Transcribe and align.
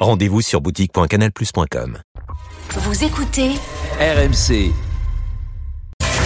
Rendez-vous 0.00 0.40
sur 0.40 0.60
boutique.canalplus.com. 0.62 1.98
Vous 2.70 3.04
écoutez 3.04 3.50
RMC. 4.00 4.72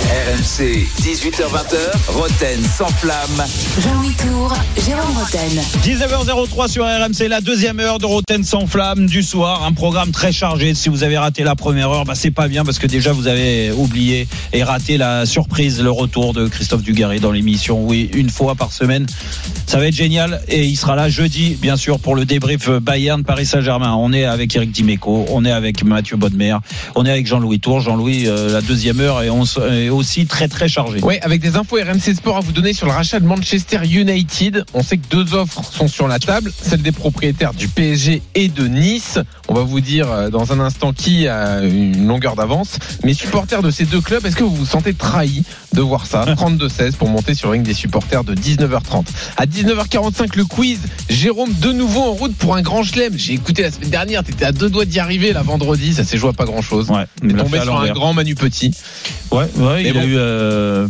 RMC, 0.05 0.87
18h20h, 1.01 1.79
Roten 2.09 2.63
sans 2.63 2.89
flamme. 2.89 3.43
Jean-Louis 3.81 4.13
Tour, 4.13 4.53
Jérôme 4.85 5.17
Roten. 5.17 5.63
19h03 5.83 6.69
sur 6.69 6.85
RMC, 6.85 7.27
la 7.27 7.41
deuxième 7.41 7.81
heure 7.81 7.99
de 7.99 8.05
Roten 8.05 8.45
sans 8.45 8.67
flamme 8.67 9.07
du 9.07 9.23
soir. 9.23 9.65
Un 9.65 9.73
programme 9.73 10.11
très 10.11 10.31
chargé. 10.31 10.75
Si 10.75 10.91
vous 10.91 11.05
avez 11.05 11.17
raté 11.17 11.43
la 11.43 11.57
première 11.57 11.91
heure, 11.91 12.05
bah 12.05 12.13
c'est 12.15 12.31
pas 12.31 12.49
bien 12.49 12.67
parce 12.67 12.79
que 12.79 12.87
déjà 12.87 13.13
vous 13.13 13.29
avez 13.29 13.73
oublié 13.73 14.29
et 14.53 14.63
raté 14.63 14.99
la 14.99 15.25
surprise, 15.25 15.81
le 15.81 15.91
retour 15.91 16.35
de 16.35 16.49
Christophe 16.49 16.83
Dugarry 16.83 17.19
dans 17.19 17.33
l'émission. 17.33 17.83
Oui, 17.83 18.11
une 18.13 18.29
fois 18.29 18.55
par 18.57 18.73
semaine. 18.73 19.07
Ça 19.67 19.79
va 19.79 19.87
être 19.87 19.95
génial 19.95 20.43
et 20.49 20.67
il 20.67 20.77
sera 20.77 20.97
là 20.97 21.09
jeudi, 21.09 21.57
bien 21.59 21.77
sûr, 21.77 21.99
pour 21.99 22.15
le 22.15 22.27
débrief 22.27 22.69
Bayern 22.69 23.25
Paris 23.25 23.47
Saint-Germain. 23.47 23.95
On 23.95 24.13
est 24.13 24.27
avec 24.27 24.55
Eric 24.55 24.71
Dimeco, 24.71 25.25
on 25.31 25.47
est 25.47 25.53
avec 25.53 25.83
Mathieu 25.83 26.19
Bodmer, 26.19 26.57
on 26.95 27.07
est 27.07 27.11
avec 27.11 27.27
Jean-Louis 27.27 27.61
Tour. 27.61 27.81
Jean-Louis, 27.81 28.25
euh, 28.27 28.53
la 28.53 28.61
deuxième 28.61 29.01
heure 29.01 29.23
et 29.23 29.31
on 29.31 29.45
est 29.45 29.94
aussi 29.95 30.27
très 30.27 30.49
très 30.49 30.69
chargé. 30.69 31.01
Oui, 31.03 31.17
avec 31.23 31.41
des 31.41 31.57
infos 31.57 31.77
RMC 31.77 32.15
Sport 32.15 32.39
à 32.39 32.41
vous 32.41 32.53
donner 32.53 32.73
sur 32.73 32.87
le 32.87 32.93
rachat 32.93 33.21
de 33.21 33.27
Manchester 33.27 33.81
United. 33.85 34.65
On 34.75 34.83
sait 34.83 34.99
que 34.99 35.07
deux 35.09 35.35
offres 35.35 35.63
sont 35.65 35.89
sur 35.89 36.09
la 36.09 36.19
table, 36.19 36.53
celle 36.61 36.83
des 36.83 36.93
propriétaires 36.93 37.55
du 37.55 37.69
PSG 37.69 38.23
et 38.35 38.49
de 38.49 38.67
Nice. 38.67 39.19
On 39.49 39.55
va 39.55 39.63
vous 39.63 39.81
dire 39.81 40.11
euh, 40.11 40.31
dans 40.31 40.53
un 40.53 40.61
instant 40.61 40.93
qui 40.93 41.29
a 41.29 41.63
une 41.63 42.07
longueur 42.07 42.37
d'avance. 42.37 42.79
Mais 43.05 43.15
supporters 43.15 43.63
de 43.63 43.71
ces 43.71 43.85
deux 43.85 44.01
clubs, 44.01 44.25
est-ce 44.25 44.37
que 44.37 44.45
vous 44.45 44.55
vous 44.55 44.67
sentez 44.67 44.95
trahi 44.95 45.43
de 45.73 45.81
voir 45.81 46.07
ça 46.07 46.25
32-16 46.35 46.93
pour 46.93 47.09
monter 47.09 47.35
sur 47.35 47.49
le 47.49 47.53
ring 47.53 47.65
des 47.65 47.75
supporters 47.75 48.25
de 48.25 48.35
19h30. 48.35 49.05
À 49.37 49.47
19h45, 49.47 50.37
le 50.37 50.45
quiz. 50.45 50.79
Jérôme, 51.09 51.53
de 51.61 51.73
nouveau 51.73 52.01
en 52.01 52.13
route 52.13 52.35
pour 52.37 52.57
un 52.57 52.63
grand 52.63 52.83
chelem. 52.83 53.17
J'ai 53.17 53.35
écouté 53.35 53.63
la 53.63 53.71
semaine 53.71 53.91
dernière, 53.91 54.25
t'étais 54.25 54.45
à 54.45 54.53
deux 54.53 54.71
doigts 54.71 54.85
d'y 54.85 55.01
arriver 55.01 55.33
la 55.33 55.43
vendredi, 55.43 55.95
ça 55.95 56.05
s'est 56.05 56.19
joué 56.19 56.31
à 56.31 56.33
pas 56.33 56.45
grand 56.45 56.63
chose. 56.63 56.91
Ouais, 56.91 57.07
l'a 57.23 57.43
tombé 57.43 57.61
sur 57.61 57.79
un 57.79 57.91
grand 57.93 58.15
Manu 58.15 58.35
Petit. 58.35 58.73
Ouais, 59.31 59.47
ouais, 59.57 59.84
il 59.89 59.95
bon. 59.95 60.01
a 60.01 60.05
eu 60.05 60.15
euh, 60.17 60.89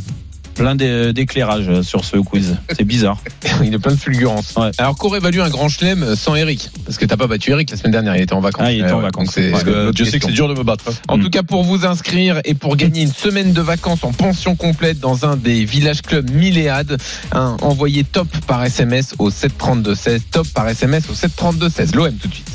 plein 0.55 0.75
d'é- 0.77 1.13
d'éclairage 1.13 1.83
sur 1.83 2.05
ce 2.05 2.17
quiz. 2.17 2.57
C'est 2.77 2.85
bizarre. 2.85 3.19
Il 3.65 3.75
est 3.75 3.79
plein 3.79 3.93
de 3.93 3.99
fulgurance. 3.99 4.55
Ouais. 4.57 4.71
Alors 4.79 4.95
qu'aurait 4.97 5.19
valu 5.19 5.41
un 5.43 5.49
grand 5.51 5.69
chelem 5.69 6.15
sans 6.15 6.35
Eric? 6.37 6.71
Parce 6.85 6.97
que 6.97 7.05
t'as 7.07 7.17
pas 7.17 7.27
battu 7.27 7.51
Eric 7.51 7.71
la 7.71 7.77
semaine 7.77 7.91
dernière, 7.93 8.17
il 8.17 8.23
était 8.23 8.35
en 8.35 8.41
vacances. 8.41 8.67
Ah, 8.69 8.73
il 8.73 8.81
était 8.81 8.93
en 8.93 8.97
ouais, 8.99 9.03
vacances. 9.03 9.35
Parce 9.35 9.65
c'est 9.65 9.65
que 9.65 10.27
c'est 10.27 10.33
dur 10.33 10.49
de 10.49 10.55
me 10.55 10.63
battre. 10.63 10.85
En 11.09 11.19
Mm. 11.19 11.23
tout 11.23 11.31
cas, 11.31 11.43
pour 11.43 11.65
vous 11.65 11.85
inscrire 11.87 12.41
et 12.45 12.55
pour 12.55 12.77
gagner 12.77 13.03
une 13.03 13.13
semaine 13.13 13.53
de 13.53 13.61
vacances 13.61 14.05
en 14.05 14.13
pension 14.13 14.55
complète 14.55 15.01
dans 15.01 15.25
un 15.27 15.37
des 15.37 15.65
villages 15.65 16.03
clubs 16.03 16.31
Milléade, 16.31 16.99
hein, 17.33 17.57
envoyez 17.63 18.05
top 18.05 18.29
par 18.47 18.65
SMS 18.65 19.15
au 19.19 19.31
732-16. 19.31 20.21
Top 20.31 20.47
par 20.55 20.69
SMS 20.69 21.05
au 21.11 21.15
732-16. 21.15 21.95
L'OM 21.97 22.13
tout 22.15 22.29
de 22.29 22.35
suite. 22.35 22.51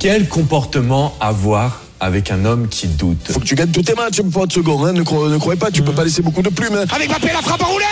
Quel 0.00 0.28
comportement 0.28 1.14
avoir 1.20 1.80
avec 2.00 2.30
un 2.30 2.44
homme 2.44 2.68
qui 2.68 2.86
doute 2.86 3.30
Faut 3.30 3.40
que 3.40 3.44
tu 3.44 3.54
gagnes 3.54 3.70
tous 3.70 3.82
tes 3.82 3.94
matchs, 3.94 4.20
mon 4.20 4.30
pote, 4.30 4.52
second. 4.52 4.84
Hein. 4.84 4.92
Ne, 4.92 5.02
cro- 5.02 5.28
ne 5.30 5.38
croyez 5.38 5.58
pas, 5.58 5.70
tu 5.70 5.82
peux 5.82 5.92
pas 5.92 6.04
laisser 6.04 6.22
beaucoup 6.22 6.42
de 6.42 6.48
plumes. 6.50 6.74
hein. 6.76 6.84
Avec 6.94 7.08
Mbappé, 7.08 7.28
la 7.32 7.42
frappe 7.42 7.62
enroulée 7.62 7.84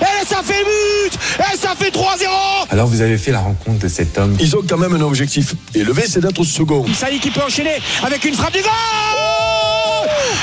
Et 0.00 0.26
ça 0.26 0.42
fait 0.44 0.64
but 0.64 1.18
Et 1.52 1.56
ça 1.56 1.74
fait 1.78 1.90
3-0 1.90 2.00
Alors 2.70 2.86
vous 2.88 3.00
avez 3.00 3.18
fait 3.18 3.30
la 3.32 3.40
rencontre 3.40 3.78
de 3.80 3.88
cet 3.88 4.18
homme. 4.18 4.36
Ils 4.40 4.56
ont 4.56 4.62
quand 4.68 4.78
même 4.78 4.94
un 4.94 5.00
objectif 5.00 5.54
élevé, 5.74 6.02
c'est 6.08 6.20
d'être 6.20 6.42
second. 6.44 6.84
Saïd 6.94 7.20
qui 7.20 7.30
peut 7.30 7.42
enchaîner 7.42 7.76
avec 8.04 8.24
une 8.24 8.34
frappe 8.34 8.52
du 8.52 8.60
goal 8.62 8.70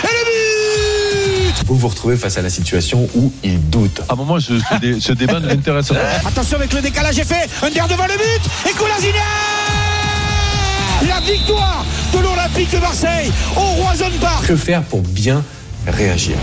Et 0.04 0.08
le 0.08 1.52
but 1.52 1.64
Vous 1.68 1.76
vous 1.76 1.88
retrouvez 1.90 2.16
face 2.18 2.38
à 2.38 2.42
la 2.42 2.50
situation 2.50 3.08
où 3.16 3.32
il 3.44 3.70
doute. 3.70 4.02
À 4.10 4.14
un 4.14 4.16
moment, 4.16 4.40
ce, 4.40 4.54
ce 4.60 4.76
dé- 4.80 5.00
ce 5.00 5.12
débat 5.14 5.40
ne 5.40 5.48
m'intéresse 5.48 5.90
pas. 5.90 5.96
Attention 6.28 6.58
avec 6.58 6.72
le 6.74 6.82
décalage 6.82 7.20
effet 7.20 7.48
Under 7.62 7.88
devant 7.88 8.08
le 8.08 8.14
but 8.18 8.70
Et 8.70 8.74
Colasina 8.74 9.20
La 11.08 11.20
victoire 11.20 11.86
de 12.14 12.20
l'Olympique 12.20 12.72
de 12.72 12.78
Marseille 12.80 13.32
au 13.56 13.60
Roison 13.84 14.06
Park 14.22 14.46
Que 14.48 14.56
faire 14.56 14.84
pour 14.84 15.02
bien 15.02 15.44
réagir? 15.88 16.36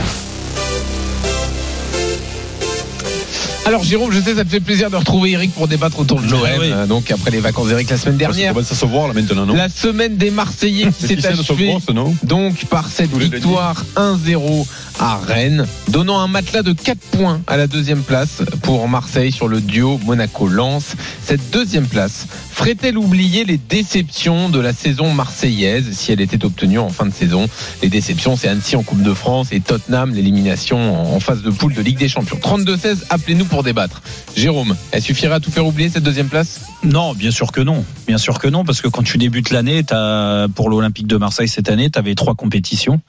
Alors 3.66 3.84
Jérôme, 3.84 4.10
je 4.10 4.20
sais, 4.20 4.34
ça 4.34 4.42
te 4.44 4.48
fait 4.48 4.58
plaisir 4.58 4.90
de 4.90 4.96
retrouver 4.96 5.30
Eric 5.32 5.52
pour 5.54 5.68
débattre 5.68 6.00
autour 6.00 6.20
de 6.20 6.28
l'OM. 6.28 6.40
Ah 6.44 6.56
oui. 6.58 6.70
euh, 6.72 6.86
Donc 6.86 7.08
après 7.12 7.30
les 7.30 7.38
vacances 7.38 7.68
d'Eric 7.68 7.88
la 7.90 7.98
semaine 7.98 8.14
Ça 8.14 8.18
dernière. 8.18 8.56
à 8.58 8.64
se 8.64 8.84
voir 8.84 9.06
là 9.06 9.14
maintenant, 9.14 9.46
non? 9.46 9.54
La 9.54 9.68
semaine 9.68 10.16
des 10.16 10.30
Marseillais 10.32 10.88
qui 10.98 11.06
s'est 11.06 11.24
achevée 11.26 11.76
donc 12.24 12.64
par 12.64 12.88
cette 12.88 13.16
victoire 13.16 13.84
1-0 13.96 14.66
à 14.98 15.18
Rennes, 15.24 15.66
donnant 15.88 16.18
un 16.18 16.26
matelas 16.26 16.62
de 16.62 16.72
4 16.72 16.98
points 17.12 17.40
à 17.46 17.56
la 17.56 17.68
deuxième 17.68 18.02
place 18.02 18.42
pour 18.62 18.88
Marseille 18.88 19.30
sur 19.30 19.46
le 19.46 19.60
duo 19.60 20.00
Monaco-Lens. 20.04 20.96
Cette 21.30 21.50
deuxième 21.50 21.86
place 21.86 22.26
ferait-elle 22.50 22.98
oublier 22.98 23.44
les 23.44 23.56
déceptions 23.56 24.48
de 24.48 24.58
la 24.58 24.72
saison 24.72 25.14
marseillaise 25.14 25.92
si 25.92 26.10
elle 26.10 26.20
était 26.20 26.44
obtenue 26.44 26.80
en 26.80 26.88
fin 26.88 27.06
de 27.06 27.14
saison? 27.14 27.48
Les 27.82 27.88
déceptions, 27.88 28.34
c'est 28.34 28.48
Annecy 28.48 28.74
en 28.74 28.82
Coupe 28.82 29.04
de 29.04 29.14
France 29.14 29.52
et 29.52 29.60
Tottenham, 29.60 30.12
l'élimination 30.12 31.14
en 31.14 31.20
phase 31.20 31.42
de 31.42 31.50
poule 31.50 31.72
de 31.72 31.82
Ligue 31.82 31.98
des 31.98 32.08
Champions. 32.08 32.40
32-16, 32.42 33.04
appelez-nous 33.10 33.44
pour 33.44 33.62
débattre. 33.62 34.02
Jérôme, 34.34 34.74
elle 34.90 35.02
suffirait 35.02 35.36
à 35.36 35.38
tout 35.38 35.52
faire 35.52 35.64
oublier 35.64 35.88
cette 35.88 36.02
deuxième 36.02 36.26
place? 36.26 36.62
Non, 36.82 37.12
bien 37.12 37.30
sûr 37.30 37.52
que 37.52 37.60
non. 37.60 37.84
Bien 38.06 38.16
sûr 38.16 38.38
que 38.38 38.48
non, 38.48 38.64
parce 38.64 38.80
que 38.80 38.88
quand 38.88 39.02
tu 39.02 39.18
débutes 39.18 39.50
l'année, 39.50 39.84
t'as 39.84 40.48
pour 40.48 40.70
l'Olympique 40.70 41.06
de 41.06 41.16
Marseille 41.18 41.48
cette 41.48 41.68
année, 41.68 41.90
tu 41.90 41.98
avais 41.98 42.14
trois 42.14 42.34
compétitions 42.34 43.02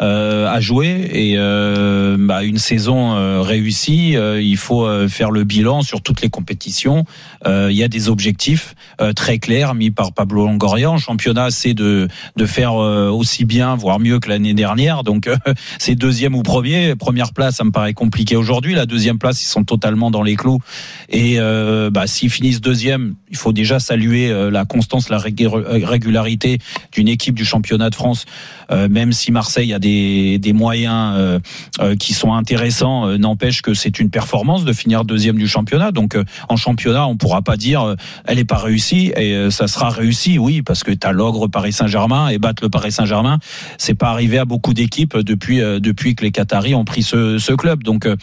euh, 0.00 0.46
à 0.48 0.60
jouer 0.60 1.10
et 1.12 1.34
euh, 1.36 2.16
bah, 2.18 2.44
une 2.44 2.56
saison 2.58 3.16
euh, 3.16 3.42
réussie. 3.42 4.16
euh, 4.16 4.40
il 4.40 4.56
faut 4.56 4.86
euh, 4.86 5.08
faire 5.08 5.30
le 5.32 5.42
bilan 5.44 5.82
sur 5.82 6.00
toutes 6.02 6.22
les 6.22 6.30
compétitions. 6.30 7.04
Euh, 7.46 7.68
Il 7.70 7.76
y 7.76 7.82
a 7.82 7.88
des 7.88 8.08
objectifs 8.08 8.74
très 9.14 9.38
clairs 9.38 9.74
mis 9.74 9.90
par 9.90 10.12
Pablo 10.12 10.46
Longoria. 10.46 10.90
En 10.90 10.96
championnat, 10.98 11.50
c'est 11.50 11.74
de 11.74 12.08
de 12.36 12.46
faire 12.46 12.74
aussi 12.74 13.44
bien, 13.44 13.76
voire 13.76 14.00
mieux 14.00 14.20
que 14.20 14.28
l'année 14.30 14.54
dernière. 14.54 15.04
Donc 15.04 15.28
c'est 15.78 15.94
deuxième 15.94 16.34
ou 16.34 16.42
premier. 16.42 16.96
Première 16.96 17.32
place, 17.32 17.56
ça 17.56 17.64
me 17.64 17.70
paraît 17.72 17.94
compliqué 17.94 18.36
aujourd'hui. 18.36 18.74
La 18.74 18.86
deuxième 18.86 19.18
place, 19.18 19.42
ils 19.42 19.48
sont 19.48 19.64
totalement 19.64 20.10
dans 20.10 20.22
les 20.22 20.36
clous. 20.36 20.60
Et 21.10 21.38
bah, 21.92 22.06
s'ils 22.06 22.30
finissent 22.30 22.60
deuxième, 22.60 23.14
il 23.30 23.36
faut 23.36 23.52
déjà 23.52 23.78
saluer 23.78 24.30
euh, 24.30 24.50
la 24.50 24.64
constance, 24.64 25.10
la 25.10 25.18
rég- 25.18 25.46
régularité 25.84 26.58
d'une 26.92 27.08
équipe 27.08 27.34
du 27.34 27.44
championnat 27.44 27.90
de 27.90 27.94
France. 27.94 28.24
Euh, 28.70 28.88
même 28.88 29.12
si 29.12 29.32
Marseille 29.32 29.72
a 29.72 29.78
des, 29.78 30.38
des 30.38 30.52
moyens 30.52 31.14
euh, 31.16 31.38
euh, 31.80 31.96
qui 31.96 32.12
sont 32.12 32.34
intéressants, 32.34 33.06
euh, 33.06 33.16
n'empêche 33.16 33.62
que 33.62 33.72
c'est 33.72 33.98
une 33.98 34.10
performance 34.10 34.64
de 34.64 34.72
finir 34.72 35.04
deuxième 35.04 35.38
du 35.38 35.48
championnat. 35.48 35.90
Donc 35.90 36.14
euh, 36.14 36.24
en 36.48 36.56
championnat, 36.56 37.06
on 37.06 37.16
pourra 37.16 37.40
pas 37.42 37.56
dire 37.56 37.82
euh, 37.82 37.96
elle 38.26 38.36
n'est 38.36 38.44
pas 38.44 38.58
réussie 38.58 39.12
et 39.16 39.32
euh, 39.32 39.50
ça 39.50 39.68
sera 39.68 39.88
réussi, 39.88 40.38
oui, 40.38 40.60
parce 40.62 40.84
que 40.84 40.92
tu 40.92 41.06
as 41.06 41.12
l'ogre 41.12 41.48
Paris 41.48 41.72
Saint-Germain 41.72 42.28
et 42.28 42.38
battre 42.38 42.62
le 42.62 42.68
Paris 42.68 42.92
Saint-Germain, 42.92 43.38
c'est 43.78 43.94
pas 43.94 44.10
arrivé 44.10 44.38
à 44.38 44.44
beaucoup 44.44 44.74
d'équipes 44.74 45.16
depuis 45.16 45.62
euh, 45.62 45.80
depuis 45.80 46.14
que 46.14 46.24
les 46.24 46.30
Qataris 46.30 46.74
ont 46.74 46.84
pris 46.84 47.02
ce, 47.02 47.38
ce 47.38 47.52
club. 47.52 47.82
Donc 47.82 48.04
euh, 48.04 48.16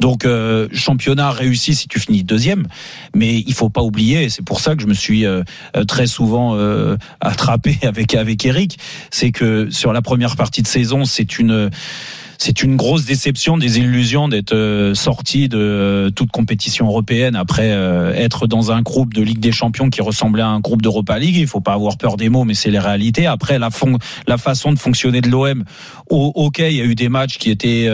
donc 0.00 0.24
euh, 0.24 0.66
championnat 0.72 1.30
réussi 1.30 1.74
si 1.74 1.88
tu 1.88 2.00
finis 2.00 2.24
deuxième, 2.24 2.66
mais 3.14 3.38
il 3.46 3.52
faut 3.52 3.68
pas 3.68 3.82
oublier, 3.82 4.28
c'est 4.40 4.46
pour 4.46 4.60
ça 4.60 4.74
que 4.74 4.80
je 4.80 4.86
me 4.86 4.94
suis 4.94 5.26
euh, 5.26 5.42
euh, 5.76 5.84
très 5.84 6.06
souvent 6.06 6.56
euh, 6.56 6.96
attrapé 7.20 7.78
avec 7.82 8.14
avec 8.14 8.42
Eric, 8.46 8.78
c'est 9.10 9.32
que 9.32 9.68
sur 9.68 9.92
la 9.92 10.00
première 10.00 10.34
partie 10.34 10.62
de 10.62 10.66
saison, 10.66 11.04
c'est 11.04 11.38
une 11.38 11.68
c'est 12.42 12.62
une 12.62 12.76
grosse 12.76 13.04
déception, 13.04 13.58
des 13.58 13.80
illusions 13.80 14.26
d'être 14.26 14.54
euh, 14.54 14.94
sorti 14.94 15.50
de 15.50 15.58
euh, 15.58 16.10
toute 16.10 16.30
compétition 16.30 16.86
européenne 16.86 17.36
après 17.36 17.70
euh, 17.70 18.14
être 18.14 18.46
dans 18.46 18.72
un 18.72 18.80
groupe 18.80 19.12
de 19.12 19.20
Ligue 19.20 19.40
des 19.40 19.52
Champions 19.52 19.90
qui 19.90 20.00
ressemblait 20.00 20.40
à 20.40 20.48
un 20.48 20.60
groupe 20.60 20.80
d'Europa 20.80 21.18
League. 21.18 21.36
Il 21.36 21.46
faut 21.46 21.60
pas 21.60 21.74
avoir 21.74 21.98
peur 21.98 22.16
des 22.16 22.30
mots, 22.30 22.44
mais 22.44 22.54
c'est 22.54 22.70
les 22.70 22.78
réalités. 22.78 23.26
Après, 23.26 23.58
la, 23.58 23.68
fon- 23.68 23.98
la 24.26 24.38
façon 24.38 24.72
de 24.72 24.78
fonctionner 24.78 25.20
de 25.20 25.28
l'OM, 25.28 25.64
ok, 26.08 26.60
il 26.60 26.76
y 26.76 26.80
a 26.80 26.84
eu 26.84 26.94
des 26.94 27.10
matchs 27.10 27.36
qui 27.36 27.50
étaient 27.50 27.88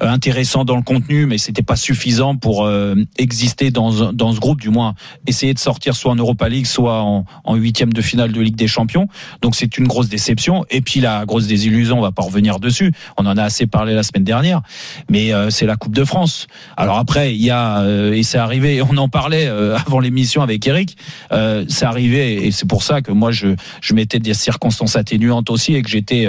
intéressants 0.00 0.64
dans 0.64 0.76
le 0.76 0.82
contenu, 0.82 1.26
mais 1.26 1.36
c'était 1.36 1.62
pas 1.64 1.74
suffisant 1.74 2.36
pour 2.36 2.70
exister 3.18 3.72
dans, 3.72 4.12
dans 4.12 4.32
ce 4.32 4.38
groupe, 4.38 4.60
du 4.60 4.70
moins 4.70 4.94
essayer 5.26 5.52
de 5.52 5.58
sortir 5.58 5.96
soit 5.96 6.12
en 6.12 6.16
Europa 6.16 6.48
League, 6.48 6.66
soit 6.66 7.02
en 7.02 7.54
huitième 7.56 7.92
de 7.92 8.02
finale 8.02 8.30
de 8.30 8.40
Ligue 8.40 8.56
des 8.56 8.68
Champions. 8.68 9.08
Donc 9.42 9.56
c'est 9.56 9.78
une 9.78 9.88
grosse 9.88 10.08
déception. 10.08 10.64
Et 10.70 10.80
puis 10.80 11.00
la 11.00 11.26
grosse 11.26 11.48
désillusion, 11.48 11.98
on 11.98 12.02
va 12.02 12.12
pas 12.12 12.22
revenir 12.22 12.60
dessus. 12.60 12.92
On 13.16 13.26
en 13.26 13.36
a 13.36 13.42
assez 13.42 13.66
parlé 13.66 13.79
parlé 13.80 13.94
la 13.94 14.02
semaine 14.02 14.24
dernière, 14.24 14.60
mais 15.08 15.32
euh, 15.32 15.48
c'est 15.48 15.64
la 15.64 15.74
Coupe 15.74 15.94
de 15.94 16.04
France. 16.04 16.48
Alors 16.76 16.98
après, 16.98 17.34
il 17.34 17.40
y 17.40 17.48
a 17.48 17.80
euh, 17.80 18.12
et 18.12 18.22
c'est 18.22 18.36
arrivé, 18.36 18.82
on 18.90 18.98
en 18.98 19.08
parlait 19.08 19.46
euh, 19.46 19.74
avant 19.74 20.00
l'émission 20.00 20.42
avec 20.42 20.66
Eric, 20.66 20.98
c'est 21.30 21.86
arrivé 21.86 22.46
et 22.46 22.50
c'est 22.50 22.68
pour 22.68 22.82
ça 22.82 23.00
que 23.00 23.10
moi 23.10 23.30
je 23.30 23.56
je 23.80 23.94
mettais 23.94 24.18
des 24.18 24.34
circonstances 24.34 24.96
atténuantes 24.96 25.48
aussi 25.48 25.74
et 25.74 25.80
que 25.80 25.88
j'étais 25.88 26.28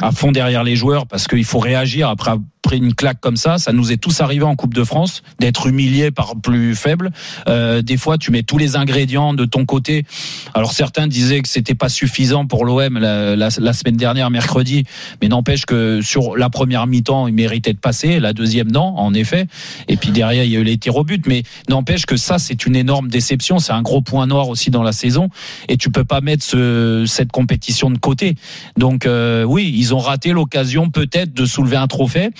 à 0.00 0.10
fond 0.10 0.32
derrière 0.32 0.64
les 0.64 0.74
joueurs 0.74 1.06
parce 1.06 1.28
qu'il 1.28 1.44
faut 1.44 1.60
réagir 1.60 2.08
après 2.08 2.32
après 2.62 2.76
une 2.76 2.94
claque 2.94 3.20
comme 3.20 3.38
ça, 3.38 3.56
ça 3.56 3.72
nous 3.72 3.90
est 3.90 3.96
tous 3.96 4.20
arrivé 4.20 4.44
en 4.44 4.54
Coupe 4.54 4.74
de 4.74 4.84
France 4.84 5.22
d'être 5.38 5.66
humilié 5.66 6.10
par 6.10 6.34
plus 6.42 6.76
faible. 6.76 7.10
Des 7.46 7.96
fois, 7.96 8.18
tu 8.18 8.30
mets 8.30 8.42
tous 8.42 8.58
les 8.58 8.76
ingrédients 8.76 9.32
de 9.32 9.46
ton 9.46 9.64
côté. 9.64 10.04
Alors 10.52 10.72
certains 10.72 11.06
disaient 11.06 11.40
que 11.40 11.48
c'était 11.48 11.74
pas 11.74 11.88
suffisant 11.88 12.44
pour 12.44 12.66
l'OM 12.66 12.98
la 12.98 13.72
semaine 13.72 13.96
dernière, 13.96 14.28
mercredi, 14.28 14.84
mais 15.22 15.28
n'empêche 15.28 15.64
que 15.64 16.02
sur 16.02 16.36
la 16.36 16.50
première 16.50 16.79
mi-temps, 16.86 17.28
il 17.28 17.34
méritait 17.34 17.72
de 17.72 17.78
passer, 17.78 18.20
la 18.20 18.32
deuxième 18.32 18.70
non, 18.70 18.94
en 18.96 19.14
effet. 19.14 19.46
Et 19.88 19.96
puis 19.96 20.10
derrière, 20.10 20.44
il 20.44 20.50
y 20.50 20.56
a 20.56 20.60
eu 20.60 20.64
les 20.64 20.78
tirs 20.78 20.96
au 20.96 21.04
but, 21.04 21.26
mais 21.26 21.42
n'empêche 21.68 22.06
que 22.06 22.16
ça, 22.16 22.38
c'est 22.38 22.66
une 22.66 22.76
énorme 22.76 23.08
déception. 23.08 23.58
C'est 23.58 23.72
un 23.72 23.82
gros 23.82 24.02
point 24.02 24.26
noir 24.26 24.48
aussi 24.48 24.70
dans 24.70 24.82
la 24.82 24.92
saison, 24.92 25.28
et 25.68 25.76
tu 25.76 25.90
peux 25.90 26.04
pas 26.04 26.20
mettre 26.20 26.44
ce, 26.44 27.04
cette 27.06 27.32
compétition 27.32 27.90
de 27.90 27.98
côté. 27.98 28.34
Donc 28.76 29.06
euh, 29.06 29.44
oui, 29.44 29.72
ils 29.76 29.94
ont 29.94 29.98
raté 29.98 30.32
l'occasion 30.32 30.90
peut-être 30.90 31.32
de 31.34 31.44
soulever 31.44 31.76
un 31.76 31.86
trophée. 31.86 32.30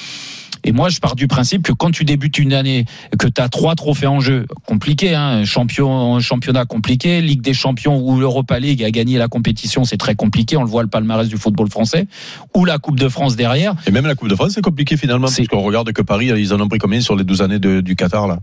Et 0.64 0.72
moi, 0.72 0.88
je 0.88 1.00
pars 1.00 1.16
du 1.16 1.26
principe 1.26 1.62
que 1.62 1.72
quand 1.72 1.90
tu 1.90 2.04
débutes 2.04 2.38
une 2.38 2.52
année, 2.52 2.84
que 3.18 3.26
tu 3.26 3.40
as 3.40 3.48
trois 3.48 3.74
trophées 3.74 4.06
en 4.06 4.20
jeu, 4.20 4.46
compliqué, 4.66 5.14
hein, 5.14 5.44
champion, 5.44 6.20
championnat 6.20 6.66
compliqué, 6.66 7.22
Ligue 7.22 7.40
des 7.40 7.54
Champions 7.54 7.98
ou 7.98 8.20
l'Europa 8.20 8.58
League 8.58 8.84
a 8.84 8.90
gagné 8.90 9.16
la 9.16 9.28
compétition, 9.28 9.84
c'est 9.84 9.96
très 9.96 10.14
compliqué. 10.14 10.56
On 10.56 10.62
le 10.62 10.68
voit 10.68 10.82
le 10.82 10.88
palmarès 10.88 11.28
du 11.28 11.38
football 11.38 11.70
français, 11.70 12.06
ou 12.54 12.64
la 12.64 12.78
Coupe 12.78 13.00
de 13.00 13.08
France 13.08 13.36
derrière. 13.36 13.74
Et 13.86 13.90
même 13.90 14.06
la 14.06 14.14
Coupe 14.14 14.28
France, 14.34 14.52
c'est 14.54 14.62
compliqué 14.62 14.96
finalement, 14.96 15.26
parce 15.26 15.46
qu'on 15.46 15.62
regarde 15.62 15.92
que 15.92 16.02
Paris, 16.02 16.26
ils 16.36 16.52
en 16.54 16.60
ont 16.60 16.68
pris 16.68 16.78
combien 16.78 17.00
sur 17.00 17.16
les 17.16 17.24
12 17.24 17.42
années 17.42 17.58
de- 17.58 17.80
du 17.80 17.96
Qatar 17.96 18.26
là? 18.28 18.38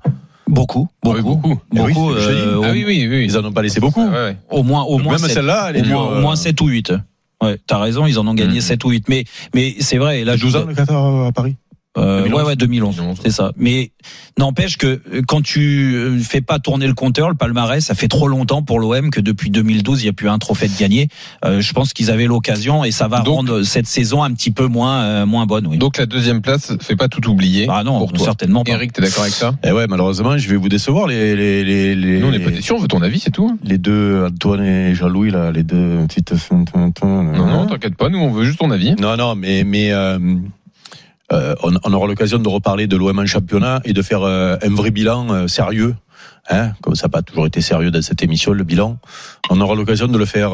Beaucoup, 0.47 0.87
Ah 1.05 1.09
oui, 1.09 1.21
beaucoup, 1.21 1.49
beaucoup. 1.49 1.61
Eh 1.75 1.79
oui, 1.81 1.93
beaucoup. 1.93 2.11
euh, 2.13 2.61
Ah 2.63 2.69
oui, 2.71 2.83
oui, 2.87 3.05
oui. 3.09 3.25
Ils 3.25 3.37
en 3.37 3.43
ont 3.43 3.51
pas 3.51 3.61
laissé 3.61 3.79
beaucoup. 3.81 4.01
Ouais, 4.01 4.09
ouais. 4.09 4.37
au 4.49 4.63
moins, 4.63 4.83
au 4.83 4.97
moins, 4.97 5.17
même 5.17 5.29
celle-là, 5.29 5.67
elle 5.69 5.77
est 5.87 5.93
au 5.93 5.99
euh, 5.99 6.17
au 6.19 6.21
moins 6.21 6.35
7 6.37 6.59
ou 6.61 6.67
8. 6.67 6.93
Ouais, 7.43 7.59
t'as 7.67 7.79
raison, 7.79 8.05
ils 8.05 8.17
en 8.17 8.25
ont 8.27 8.33
gagné 8.33 8.55
Mhm. 8.55 8.61
7 8.61 8.83
ou 8.85 8.89
8. 8.91 9.09
Mais, 9.09 9.25
mais 9.53 9.75
c'est 9.79 9.97
vrai, 9.97 10.21
et 10.21 10.23
là, 10.25 10.33
Il 10.35 10.35
y 10.35 10.35
a 10.35 10.37
je 10.37 10.41
12 10.45 10.55
vous- 10.55 10.61
ans 10.61 10.65
le 10.65 10.73
Qatar 10.73 11.05
euh, 11.05 11.27
à 11.27 11.31
Paris? 11.33 11.55
Euh, 11.97 12.23
2011. 12.23 12.41
ouais, 12.41 12.47
ouais, 12.49 12.55
2011, 12.55 12.95
2011. 12.97 13.17
c'est 13.23 13.31
ça. 13.31 13.51
Mais 13.57 13.91
n'empêche 14.38 14.77
que 14.77 14.88
euh, 14.88 15.21
quand 15.27 15.41
tu 15.41 15.94
euh, 15.95 16.19
fais 16.19 16.41
pas 16.41 16.59
tourner 16.59 16.85
le 16.88 16.94
compteur, 16.94 17.29
le 17.29 17.35
palmarès, 17.35 17.83
ça 17.83 17.95
fait 17.95 18.07
trop 18.07 18.27
longtemps 18.27 18.61
pour 18.61 18.79
l'OM 18.79 19.09
que 19.09 19.19
depuis 19.19 19.49
2012, 19.49 20.01
il 20.01 20.05
n'y 20.05 20.09
a 20.09 20.13
plus 20.13 20.29
un 20.29 20.38
trophée 20.38 20.67
de 20.67 20.77
gagné. 20.77 21.09
Euh, 21.44 21.59
je 21.59 21.73
pense 21.73 21.94
qu'ils 21.94 22.11
avaient 22.11 22.25
l'occasion 22.27 22.83
et 22.83 22.91
ça 22.91 23.07
va 23.07 23.21
Donc- 23.21 23.35
rendre 23.35 23.63
cette 23.63 23.88
saison 23.88 24.21
un 24.23 24.31
petit 24.33 24.51
peu 24.51 24.67
moins, 24.67 25.01
euh, 25.01 25.25
moins 25.25 25.45
bonne. 25.45 25.65
Oui. 25.67 25.77
Donc 25.77 25.97
la 25.97 26.05
deuxième 26.05 26.41
place 26.41 26.73
fait 26.81 26.95
pas 26.95 27.07
tout 27.07 27.27
oublier. 27.29 27.67
ah 27.69 27.83
non, 27.83 27.97
pour 27.99 28.13
toi. 28.13 28.25
certainement 28.25 28.63
pas. 28.63 28.71
Eric, 28.71 28.94
t'es 28.94 29.01
d'accord 29.01 29.23
avec 29.23 29.33
ça? 29.33 29.53
Eh 29.63 29.71
ouais, 29.71 29.88
malheureusement, 29.88 30.38
je 30.38 30.47
vais 30.49 30.55
vous 30.55 30.69
décevoir 30.69 31.07
les 31.07 31.35
les 31.35 31.63
les 31.63 31.95
les, 31.95 32.19
Nous, 32.19 32.27
on 32.27 32.31
n'est 32.31 32.39
pas 32.39 32.51
déçus, 32.51 32.73
on 32.73 32.79
veut 32.79 32.88
ton 32.88 33.01
avis, 33.01 33.19
c'est 33.19 33.31
tout. 33.31 33.57
les 33.63 33.77
deux 33.79 34.25
Antoine 34.27 34.63
et 34.63 34.94
Jean-Louis 34.94 35.31
là, 35.31 35.51
les 35.51 35.63
deux 35.63 36.05
petites. 36.07 36.33
Non, 36.51 37.31
non, 37.31 37.65
t'inquiète 37.65 37.95
pas, 37.95 38.09
nous, 38.09 38.19
on 38.19 38.31
veut 38.31 38.44
juste 38.45 38.59
ton 38.59 38.71
avis. 38.71 38.94
Non, 38.99 39.17
non, 39.17 39.35
mais 39.35 39.63
mais 39.63 39.91
euh, 41.33 41.56
on, 41.62 41.94
aura 41.94 42.07
l'occasion 42.07 42.39
de 42.39 42.47
reparler 42.47 42.88
de 42.88 42.95
l'OM 42.95 43.19
en 43.19 43.25
championnat 43.25 43.81
et 43.83 43.94
de 43.94 44.01
faire 44.01 44.21
euh, 44.21 44.56
un 44.62 44.74
vrai 44.74 44.91
bilan 44.91 45.29
euh, 45.29 45.47
sérieux. 45.47 45.95
Hein, 46.50 46.71
comme 46.81 46.95
ça 46.95 47.07
n'a 47.07 47.09
pas 47.09 47.21
toujours 47.21 47.45
été 47.45 47.59
sérieux 47.59 47.91
dans 47.91 48.01
cette 48.01 48.24
émission, 48.24 48.53
le 48.53 48.63
bilan. 48.63 48.97
On 49.50 49.59
aura 49.59 49.75
l'occasion 49.75 50.07
de 50.07 50.18
le 50.18 50.25
faire 50.25 50.51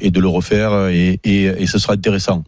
et 0.00 0.10
de 0.10 0.20
le 0.20 0.26
refaire 0.26 0.88
et, 0.88 1.20
et 1.22 1.66
ce 1.68 1.78
sera 1.78 1.92
intéressant. 1.92 2.42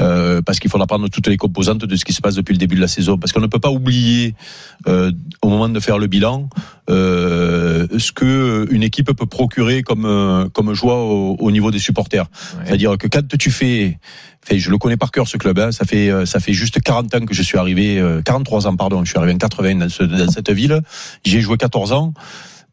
Euh, 0.00 0.40
parce 0.40 0.58
qu'il 0.58 0.70
faudra 0.70 0.86
prendre 0.86 1.06
toutes 1.08 1.26
les 1.26 1.36
composantes 1.36 1.84
de 1.84 1.96
ce 1.96 2.04
qui 2.06 2.14
se 2.14 2.22
passe 2.22 2.34
depuis 2.34 2.52
le 2.54 2.58
début 2.58 2.76
de 2.76 2.80
la 2.80 2.88
saison. 2.88 3.18
Parce 3.18 3.30
qu'on 3.30 3.40
ne 3.42 3.46
peut 3.46 3.58
pas 3.60 3.70
oublier, 3.70 4.34
euh, 4.88 5.12
au 5.42 5.48
moment 5.50 5.68
de 5.68 5.78
faire 5.80 5.98
le 5.98 6.06
bilan, 6.06 6.48
euh, 6.90 7.86
ce 7.98 8.10
que 8.12 8.66
une 8.70 8.82
équipe 8.82 9.12
peut 9.12 9.26
procurer 9.26 9.82
comme 9.82 10.04
euh, 10.06 10.48
comme 10.48 10.72
joie 10.74 10.96
au, 10.96 11.36
au 11.38 11.50
niveau 11.50 11.70
des 11.70 11.78
supporters. 11.78 12.26
C'est-à-dire 12.64 12.96
que 12.98 13.06
quand 13.06 13.36
tu 13.38 13.50
fais, 13.50 13.98
fait, 14.44 14.58
je 14.58 14.70
le 14.70 14.78
connais 14.78 14.96
par 14.96 15.10
cœur 15.10 15.28
ce 15.28 15.36
club, 15.36 15.58
hein, 15.58 15.72
ça 15.72 15.84
fait 15.84 16.10
euh, 16.10 16.26
ça 16.26 16.40
fait 16.40 16.52
juste 16.54 16.80
40 16.80 17.14
ans 17.14 17.26
que 17.26 17.34
je 17.34 17.42
suis 17.42 17.58
arrivé, 17.58 17.98
euh, 17.98 18.22
43 18.22 18.66
ans 18.66 18.76
pardon, 18.76 19.04
je 19.04 19.10
suis 19.10 19.18
arrivé 19.18 19.34
en 19.34 19.38
80 19.38 19.74
dans, 19.76 19.88
ce- 19.88 20.02
dans 20.04 20.30
cette 20.30 20.50
ville. 20.50 20.80
J'ai 21.24 21.40
joué 21.40 21.56
14 21.56 21.92
ans. 21.92 22.12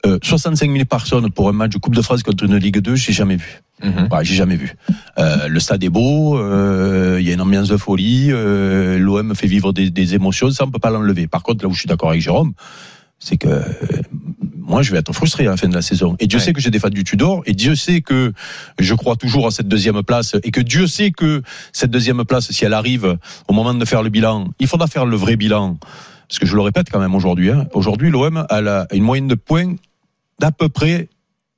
Euh, 0.05 0.17
65 0.23 0.71
000 0.71 0.85
personnes 0.85 1.29
pour 1.29 1.49
un 1.49 1.51
match 1.51 1.71
de 1.73 1.77
Coupe 1.77 1.93
de 1.95 2.01
France 2.01 2.23
contre 2.23 2.45
une 2.45 2.55
Ligue 2.55 2.79
2, 2.79 2.95
j'ai 2.95 3.11
jamais 3.11 3.35
vu. 3.35 3.61
Mhm. 3.83 4.07
Ouais, 4.11 4.23
j'ai 4.23 4.35
jamais 4.35 4.55
vu. 4.55 4.73
Euh, 5.17 5.47
le 5.49 5.59
stade 5.59 5.83
est 5.83 5.89
beau, 5.89 6.37
euh, 6.37 7.17
il 7.19 7.27
y 7.27 7.31
a 7.31 7.33
une 7.33 7.41
ambiance 7.41 7.67
de 7.67 7.75
folie, 7.77 8.27
euh, 8.31 8.97
l'OM 8.97 9.35
fait 9.35 9.47
vivre 9.47 9.73
des, 9.73 9.89
des 9.89 10.15
émotions, 10.15 10.51
ça 10.51 10.63
on 10.65 10.71
peut 10.71 10.79
pas 10.79 10.89
l'enlever. 10.89 11.27
Par 11.27 11.43
contre, 11.43 11.63
là 11.65 11.69
où 11.69 11.73
je 11.73 11.79
suis 11.79 11.87
d'accord 11.87 12.09
avec 12.11 12.21
Jérôme, 12.21 12.53
c'est 13.19 13.35
que 13.35 13.49
euh, 13.49 13.61
moi 14.57 14.81
je 14.83 14.91
vais 14.93 14.99
être 14.99 15.11
frustré 15.13 15.47
à 15.47 15.49
la 15.51 15.57
fin 15.57 15.67
de 15.67 15.75
la 15.75 15.81
saison. 15.81 16.15
Et 16.19 16.27
Dieu 16.27 16.39
Ouais. 16.39 16.45
sait 16.45 16.53
que 16.53 16.61
j'ai 16.61 16.71
défendu 16.71 17.03
Tudor, 17.03 17.41
et 17.45 17.51
Dieu 17.53 17.75
sait 17.75 17.99
que 18.01 18.31
je 18.79 18.93
crois 18.93 19.17
toujours 19.17 19.47
à 19.47 19.51
cette 19.51 19.67
deuxième 19.67 20.01
place, 20.03 20.35
et 20.43 20.51
que 20.51 20.61
Dieu 20.61 20.87
sait 20.87 21.11
que 21.11 21.41
cette 21.73 21.91
deuxième 21.91 22.23
place, 22.23 22.51
si 22.51 22.63
elle 22.63 22.73
arrive 22.73 23.17
au 23.49 23.53
moment 23.53 23.73
de 23.73 23.83
faire 23.85 24.01
le 24.03 24.09
bilan, 24.09 24.47
il 24.59 24.67
faudra 24.67 24.87
faire 24.87 25.05
le 25.05 25.17
vrai 25.17 25.35
bilan. 25.35 25.77
Parce 26.29 26.37
que 26.39 26.45
je 26.45 26.55
le 26.55 26.61
répète 26.61 26.89
quand 26.91 26.99
même 26.99 27.15
aujourd'hui, 27.15 27.49
hein, 27.49 27.65
aujourd'hui 27.73 28.11
l'OM 28.11 28.45
a 28.49 28.61
la- 28.61 28.87
une 28.93 29.03
moyenne 29.03 29.27
de 29.27 29.33
points 29.35 29.75
d'à 30.39 30.51
peu 30.51 30.69
près 30.69 31.09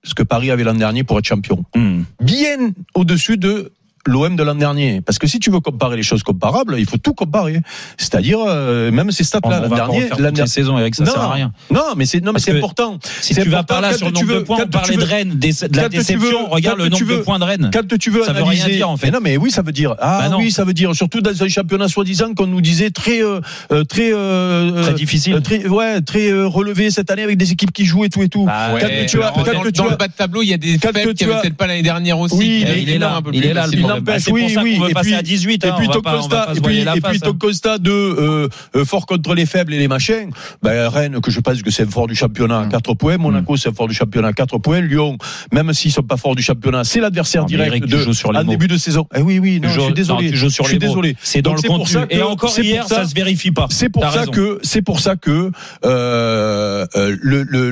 ce 0.04 0.13
que 0.16 0.24
Paris 0.24 0.50
avait 0.51 0.63
l'an 0.63 0.74
dernier 0.74 1.04
pour 1.04 1.19
être 1.19 1.25
champion 1.25 1.63
Hmm. 1.75 2.04
bien 2.19 2.74
au-dessus 2.95 3.38
de 3.38 3.72
l'OM 4.07 4.36
de 4.36 4.44
l'an 4.44 4.56
dernier. 4.56 5.01
Parce 5.01 5.19
que 5.19 5.27
si 5.27 5.39
tu 5.39 5.50
veux 5.51 5.59
comparer 5.59 5.95
les 5.98 6.03
choses 6.03 6.24
comparables, 6.24 6.75
il 6.80 6.86
faut 6.86 6.98
tout 6.98 7.13
comparer. 7.13 7.62
C'est-à-dire, 7.98 8.39
euh, 8.48 8.92
même 8.92 9.12
ces 9.12 9.24
stats-là, 9.24 9.59
l'an 9.62 9.69
dernier, 9.75 9.95
refaire 9.98 10.09
l'an 10.09 10.15
toute 10.15 10.21
dernier- 10.21 10.39
la 10.42 10.48
saison, 10.48 10.77
Eric, 10.80 10.95
ça 10.95 11.03
Non. 11.03 11.12
sert 11.12 11.21
à 11.21 11.33
rien. 11.33 11.51
Non, 11.71 11.81
mais 11.95 12.06
c'est, 12.06 12.21
non, 12.21 12.31
mais 12.33 12.39
c'est 12.39 12.56
important. 12.57 12.98
Si 13.21 13.36
tu 13.36 13.50
vas 13.50 13.63
pas 13.63 13.81
là 13.81 13.94
sur 13.94 14.07
le 14.07 14.13
nombre 14.13 14.33
de 14.33 14.39
points, 14.39 14.59
on 14.63 14.68
parlait 14.68 14.98
de 14.98 15.03
Rennes, 15.03 15.38
de 15.38 15.77
la 15.77 15.89
déception. 15.89 16.18
veux- 16.48 16.50
Regarde 16.50 16.77
le 16.80 16.89
nombre 16.89 17.00
de 17.00 17.06
veux- 17.06 17.21
points 17.24 17.39
de 17.39 17.44
Rennes. 17.44 17.69
Quand 17.74 17.98
tu 17.98 18.09
veux 18.09 18.24
Ça 18.24 18.33
veut 18.33 18.44
rien 18.44 18.51
analyser, 18.62 18.77
dire, 18.77 18.89
en 18.89 18.98
fait. 18.98 19.07
Mais 19.07 19.12
non, 19.12 19.19
mais 19.21 19.38
oui, 19.38 19.51
ça 19.51 19.62
veut 19.62 19.71
dire. 19.71 19.95
Ah 20.00 20.27
Bah 20.30 20.36
oui, 20.38 20.51
ça 20.51 20.63
veut 20.63 20.74
dire. 20.74 20.94
Surtout 20.95 21.21
dans 21.21 21.44
un 21.44 21.48
championnat 21.48 21.88
soi-disant 21.88 22.33
qu'on 22.33 22.48
nous 22.48 22.62
disait 22.62 22.89
très, 22.92 23.21
euh, 23.21 23.39
euh, 23.71 23.83
très, 23.83 24.12
euh, 24.13 24.81
Très 24.81 24.92
euh, 24.92 24.94
difficile. 24.94 25.42
très, 25.42 25.68
ouais, 25.68 26.01
très 26.01 26.31
relevé 26.31 26.92
cette 26.92 27.12
année 27.12 27.24
avec 27.24 27.38
des 27.38 27.51
équipes 27.51 27.71
qui 27.71 27.86
jouent 27.86 28.06
et 28.06 28.09
tout 28.09 28.21
et 28.24 28.30
tout. 28.30 28.45
Bah, 28.45 28.68
Quand 28.69 28.74
Ouais, 28.75 29.06
tu 29.06 29.21
as- 29.21 29.31
dans, 29.71 29.86
le 29.89 29.95
bas 29.95 30.07
de 30.07 30.13
tableau, 30.13 30.42
il 30.42 30.50
y 30.50 30.53
a 30.53 30.57
des 30.57 30.77
faibles 30.77 31.13
qui 31.13 31.24
avaient 31.24 31.33
as- 31.33 31.42
peut-être 31.42 31.56
pas 31.57 31.68
l'année 31.68 31.81
dernière 31.81 32.19
aussi. 32.19 32.62
Il 32.62 32.89
est 32.89 32.98
là, 32.98 33.15
un 33.15 33.21
peu 33.21 33.31
il 33.33 33.45
est 33.45 33.53
là, 33.53 33.68
n'empêche, 33.95 34.25
Bah, 34.25 34.31
oui, 34.33 34.49
ça 34.49 34.61
oui, 34.63 34.77
veut 34.79 34.89
et 34.89 34.93
puis- 34.93 35.13
à 35.15 35.21
18. 35.21 35.63
Et 35.63 35.67
hein, 35.67 35.75
puis 35.77 35.88
et 35.88 35.89
puis, 35.89 36.59
voiler 36.61 36.83
la 36.83 36.91
et 36.95 37.01
puis 37.01 37.19
face, 37.19 37.19
ton 37.19 37.31
hein. 37.31 37.77
de 37.79 37.91
euh, 37.91 38.47
euh, 38.75 38.85
fort 38.85 39.05
contre 39.05 39.33
les 39.33 39.45
faibles 39.45 39.73
et 39.73 39.79
les 39.79 39.88
machins, 39.88 40.31
ben, 40.61 40.88
Rennes, 40.88 41.19
que 41.21 41.31
je 41.31 41.39
pense 41.39 41.61
que 41.61 41.71
c'est 41.71 41.89
fort 41.89 42.07
du 42.07 42.15
championnat, 42.15 42.67
4 42.69 42.93
points. 42.95 43.17
Monaco, 43.17 43.57
c'est 43.57 43.75
fort 43.75 43.88
du 43.88 43.93
championnat, 43.93 44.33
4 44.33 44.57
points. 44.59 44.81
Lyon, 44.81 45.17
même 45.51 45.73
s'ils 45.73 45.91
sont 45.91 46.01
pas 46.03 46.17
forts 46.17 46.35
du 46.35 46.43
championnat, 46.43 46.83
c'est 46.83 46.99
l'adversaire 46.99 47.45
direct 47.45 47.85
de, 47.88 48.11
sur 48.13 48.31
les 48.31 48.39
en 48.39 48.43
début 48.43 48.67
de 48.67 48.77
saison. 48.77 49.07
Eh 49.15 49.21
oui, 49.21 49.39
oui, 49.39 49.59
non, 49.59 49.69
je 49.69 49.79
suis 49.79 49.93
désolé. 49.93 50.31
je 50.33 50.47
suis 50.47 50.79
désolé. 50.79 51.15
C'est 51.21 51.41
dans 51.41 51.53
le 51.53 51.62
contenu. 51.62 52.01
Et 52.10 52.21
encore 52.21 52.57
hier, 52.57 52.88
ça- 52.88 53.05
se 53.05 53.15
vérifie 53.15 53.51
pas. 53.51 53.67
C'est 53.69 53.89
pour 53.89 54.10
ça 54.12 54.25
que 54.27 54.60
c'est 54.63 54.81
pour 54.81 55.00
ça 55.00 55.15
que 55.15 55.51
euh, 55.86 56.86
euh, 56.95 57.15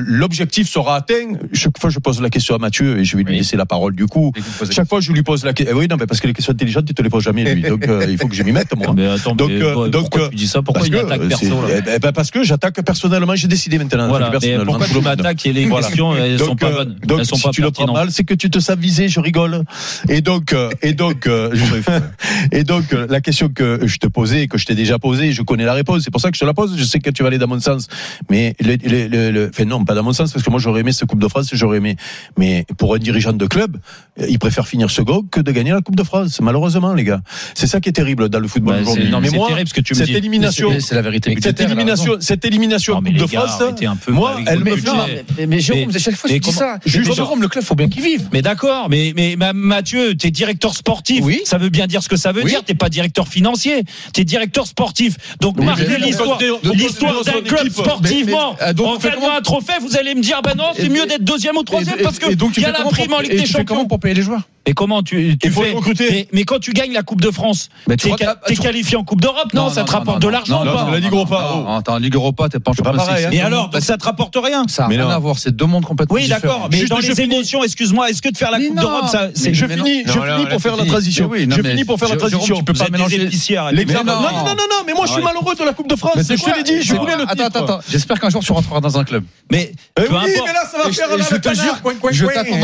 l'objectif 0.06 0.68
sera 0.68 0.96
atteint. 0.96 1.34
Chaque 1.52 1.78
fois, 1.78 1.90
je 1.90 1.98
pose 1.98 2.20
la 2.20 2.30
question 2.30 2.54
à 2.54 2.58
Mathieu 2.58 2.98
et 2.98 3.04
je 3.04 3.16
vais 3.16 3.22
lui 3.22 3.36
laisser 3.36 3.56
la 3.56 3.66
parole 3.66 3.94
du 3.94 4.06
coup. 4.06 4.32
Chaque 4.70 4.88
fois, 4.88 5.00
je 5.00 5.12
lui 5.12 5.22
pose 5.22 5.44
la 5.44 5.52
question. 5.52 5.76
oui, 5.76 5.86
non, 5.88 5.96
mais 5.98 6.06
parce 6.10 6.20
que 6.20 6.26
les 6.26 6.32
questions 6.32 6.52
intelligentes, 6.52 6.84
tu 6.86 6.92
te 6.94 7.00
les 7.02 7.08
poses 7.08 7.22
jamais 7.22 7.44
lui. 7.54 7.62
Donc, 7.62 7.86
euh, 7.86 8.04
il 8.08 8.18
faut 8.18 8.26
que 8.28 8.34
je 8.34 8.42
m'y 8.42 8.50
mette 8.52 8.76
moi. 8.76 8.92
Mais 8.96 9.06
attends, 9.06 9.34
Donc, 9.36 9.48
mais 9.50 9.62
euh, 9.62 9.88
donc, 9.88 10.02
pourquoi 10.10 10.22
euh, 10.22 10.28
tu 10.30 10.34
dis 10.36 10.48
ça? 10.48 10.60
Pourquoi 10.60 10.80
Parce 10.80 10.88
il 10.88 10.92
que 10.92 11.06
attaque 11.06 11.20
euh, 11.20 11.28
perso 11.28 11.46
c'est- 11.46 11.72
là? 11.74 11.82
eh 11.94 11.98
ben, 12.00 12.12
parce 12.12 12.30
que 12.32 12.42
j'attaque 12.42 12.82
personnellement. 12.84 13.36
J'ai 13.36 13.46
décidé 13.48 13.78
maintenant. 13.78 14.08
Voilà. 14.08 14.30
Mais 14.42 14.58
pourquoi 14.64 14.86
tu 14.88 15.00
m'attaques? 15.00 15.46
Et 15.46 15.52
les 15.52 15.66
Voilà. 15.66 15.86
questions 15.86 16.14
elles 16.16 16.38
sont 16.40 16.56
pas 16.56 16.66
euh, 16.66 16.74
bonnes 16.84 16.96
donc, 17.06 17.20
Elles 17.20 17.26
sont 17.26 17.36
si 17.36 17.42
pas 17.44 17.50
tu 17.50 17.62
le 17.62 17.70
prends 17.70 17.92
mal, 17.92 18.10
c'est 18.10 18.24
que 18.24 18.34
tu 18.34 18.50
te 18.50 18.58
sens 18.58 18.76
visé, 18.76 19.08
je 19.08 19.20
rigole. 19.20 19.62
Et 20.08 20.20
donc, 20.20 20.52
euh, 20.52 20.70
et 20.82 20.92
donc, 20.94 21.26
euh, 21.28 21.54
et 22.52 22.64
donc, 22.64 22.92
euh, 22.92 23.06
la 23.08 23.20
question 23.20 23.48
que 23.48 23.80
je 23.86 23.96
te 23.98 24.06
posais, 24.08 24.48
que 24.48 24.58
je 24.58 24.66
t'ai 24.66 24.74
déjà 24.74 24.98
posée, 24.98 25.32
je 25.32 25.42
connais 25.42 25.64
la 25.64 25.74
réponse. 25.74 26.02
C'est 26.04 26.10
pour 26.10 26.20
ça 26.20 26.30
que 26.30 26.36
je 26.36 26.40
te 26.40 26.44
la 26.44 26.54
pose. 26.54 26.76
Je 26.76 26.84
sais 26.84 26.98
que 26.98 27.10
tu 27.10 27.22
vas 27.22 27.28
aller 27.28 27.38
dans 27.38 27.46
mon 27.48 27.60
sens, 27.60 27.86
mais 28.30 28.54
le, 28.60 28.76
le, 28.82 29.06
le- 29.08 29.30
le- 29.30 29.50
enfin 29.52 29.64
non, 29.64 29.84
pas 29.84 29.94
dans 29.94 30.02
mon 30.02 30.12
sens, 30.12 30.32
parce 30.32 30.44
que 30.44 30.50
moi 30.50 30.58
j'aurais 30.60 30.80
aimé 30.80 30.92
cette 30.92 31.08
Coupe 31.08 31.22
de 31.22 31.28
France, 31.28 31.50
j'aurais 31.52 31.78
aimé. 31.78 31.96
Mais 32.38 32.66
pour 32.78 32.94
un 32.94 32.98
dirigeant 32.98 33.32
de 33.32 33.46
club, 33.46 33.76
euh, 34.20 34.26
il 34.28 34.38
préfère 34.38 34.66
finir 34.66 34.90
second 34.90 35.22
que 35.30 35.40
de 35.40 35.52
gagner 35.52 35.70
la 35.72 35.80
Coupe 35.80 35.96
de 35.96 35.99
de 36.00 36.06
France, 36.06 36.40
malheureusement, 36.40 36.94
les 36.94 37.04
gars. 37.04 37.20
C'est 37.54 37.66
ça 37.66 37.80
qui 37.80 37.88
est 37.88 37.92
terrible 37.92 38.28
dans 38.28 38.40
le 38.40 38.48
football 38.48 38.76
bah, 38.76 38.82
aujourd'hui. 38.82 39.10
Non, 39.10 39.20
mais 39.20 39.30
moi, 39.30 39.48
terrible 39.48 39.68
ce 39.68 39.74
que 39.74 39.80
tu 39.80 39.94
me 39.94 39.98
cette 39.98 40.10
élimination, 40.10 40.70
c'est 40.80 40.94
la 40.94 41.02
vérité. 41.02 41.36
Cette 41.40 41.60
élimination, 41.60 42.16
cette 42.20 42.44
élimination 42.44 43.00
de 43.00 43.10
gars, 43.10 43.46
France, 43.46 43.62
un 43.82 43.96
peu 43.96 44.12
moi, 44.12 44.36
elle 44.46 44.64
me 44.64 44.76
fait. 44.76 45.46
Mais, 45.46 45.60
Jérôme, 45.60 45.90
à 45.94 45.98
chaque 45.98 46.16
fois, 46.16 46.30
je 46.30 46.36
dis 46.36 46.52
ça. 46.52 46.78
Juste 46.84 47.14
Jérôme, 47.14 47.42
le 47.42 47.48
club, 47.48 47.64
faut 47.64 47.74
bien 47.74 47.88
qu'il 47.88 48.02
vive. 48.02 48.28
Mais 48.32 48.42
d'accord, 48.42 48.88
mais, 48.88 49.12
mais 49.16 49.36
Mathieu, 49.54 50.14
t'es 50.14 50.30
directeur 50.30 50.74
sportif. 50.74 51.20
Oui. 51.22 51.40
Ça 51.44 51.58
veut 51.58 51.68
bien 51.68 51.86
dire 51.86 52.02
ce 52.02 52.08
que 52.08 52.16
ça 52.16 52.32
veut 52.32 52.42
oui. 52.42 52.50
dire. 52.50 52.64
T'es 52.64 52.74
pas 52.74 52.88
directeur 52.88 53.28
financier. 53.28 53.84
T'es 54.12 54.24
directeur 54.24 54.66
sportif. 54.66 55.16
Donc, 55.40 55.56
mais 55.58 55.66
marquez 55.66 55.98
l'histoire, 55.98 56.38
l'histoire 56.74 57.24
d'un 57.24 57.42
club 57.42 57.68
sportivement. 57.68 58.56
Ah, 58.60 58.70
en 58.70 58.96
gagnant 58.96 59.36
un 59.36 59.40
trophée, 59.40 59.74
vous 59.80 59.96
allez 59.96 60.14
me 60.14 60.22
dire, 60.22 60.40
ben 60.42 60.54
non, 60.56 60.70
c'est 60.76 60.88
mieux 60.88 61.06
d'être 61.06 61.24
deuxième 61.24 61.56
ou 61.56 61.62
troisième 61.62 61.98
parce 62.02 62.18
que 62.18 62.26
il 62.30 62.62
y 62.62 62.66
a 62.66 62.72
la 62.72 62.84
prime 62.84 63.12
en 63.12 63.20
Ligue 63.20 63.32
des 63.32 63.46
Champions. 63.46 63.64
Comment 63.64 63.86
pour 63.86 64.00
payer 64.00 64.14
les 64.14 64.22
joueurs? 64.22 64.42
Et 64.66 64.72
comment 64.72 65.02
tu 65.02 65.36
fais 65.42 65.72
mais, 66.32 66.44
quand 66.44 66.58
tu 66.58 66.72
gagnes 66.72 66.92
la 66.92 67.02
Coupe 67.02 67.20
de 67.20 67.30
France, 67.30 67.68
mais 67.88 67.96
tu 67.96 68.08
es, 68.08 68.12
ah, 68.26 68.36
qualifié 68.60 68.96
en 68.96 69.04
Coupe 69.04 69.20
d'Europe, 69.20 69.52
non, 69.54 69.70
Ça 69.70 69.84
te 69.84 69.90
rapporte 69.90 70.22
de 70.22 70.28
l'argent 70.28 70.62
ou 70.62 70.72
pas 70.72 70.90
La 70.90 70.98
Ligue 70.98 71.12
Europa. 71.12 71.64
Attends, 71.68 71.98
Ligue 71.98 72.14
Europa, 72.14 72.48
t'es 72.48 72.58
pas 72.58 72.72
en 72.72 72.74
championnat. 72.74 73.32
Et 73.32 73.40
alors, 73.40 73.70
ça 73.80 73.96
te 73.96 74.04
rapporte 74.04 74.36
rien. 74.36 74.64
Ça 74.68 74.82
n'a 74.82 74.88
rien 74.88 75.10
à 75.10 75.18
voir. 75.18 75.38
C'est 75.38 75.54
deux 75.54 75.66
mondes 75.66 75.84
complètement 75.84 76.16
différents. 76.16 76.40
Oui, 76.40 76.42
d'accord. 76.42 76.68
Mais 76.70 76.84
dans 76.84 76.98
les 76.98 77.20
émotions, 77.20 77.64
excuse-moi, 77.64 78.10
est-ce 78.10 78.22
que 78.22 78.30
de 78.30 78.36
faire 78.36 78.50
la 78.50 78.60
Coupe 78.60 78.76
d'Europe, 78.76 79.08
ça. 79.10 79.28
Je 79.34 79.66
finis 79.66 80.04
pour 80.50 80.60
faire 80.60 80.76
la 80.76 80.84
transition. 80.84 81.30
Je 81.34 81.62
finis 81.62 81.84
pour 81.84 81.98
faire 81.98 82.08
la 82.08 82.16
transition. 82.16 82.56
Tu 82.56 82.64
peux 82.64 82.72
pas 82.72 82.88
mélanger 82.90 83.30
non, 84.04 84.04
non, 84.04 84.20
non, 84.20 84.66
non, 84.70 84.84
mais 84.86 84.92
moi 84.94 85.06
je 85.06 85.12
suis 85.12 85.22
malheureux 85.22 85.54
de 85.54 85.64
la 85.64 85.72
Coupe 85.72 85.88
de 85.88 85.96
France. 85.96 86.14
Je 86.16 86.34
te 86.34 86.56
l'ai 86.56 86.62
dit, 86.62 86.82
je 86.82 86.94
voulais 86.94 87.16
le 87.16 87.26
titre. 87.26 87.44
Attends, 87.44 87.64
attends, 87.64 87.80
j'espère 87.88 88.20
qu'un 88.20 88.30
jour 88.30 88.42
tu 88.42 88.52
rentreras 88.52 88.80
dans 88.80 88.98
un 88.98 89.04
club. 89.04 89.24
Mais 89.50 89.72
oui, 89.98 90.04
mais 90.10 90.52
là 90.52 90.64
ça 90.70 90.78
va 90.78 90.92
faire. 90.92 91.08
Je 91.18 91.36
te 91.36 91.54
jure, 91.54 91.76
je 92.10 92.26
t'attends. 92.26 92.56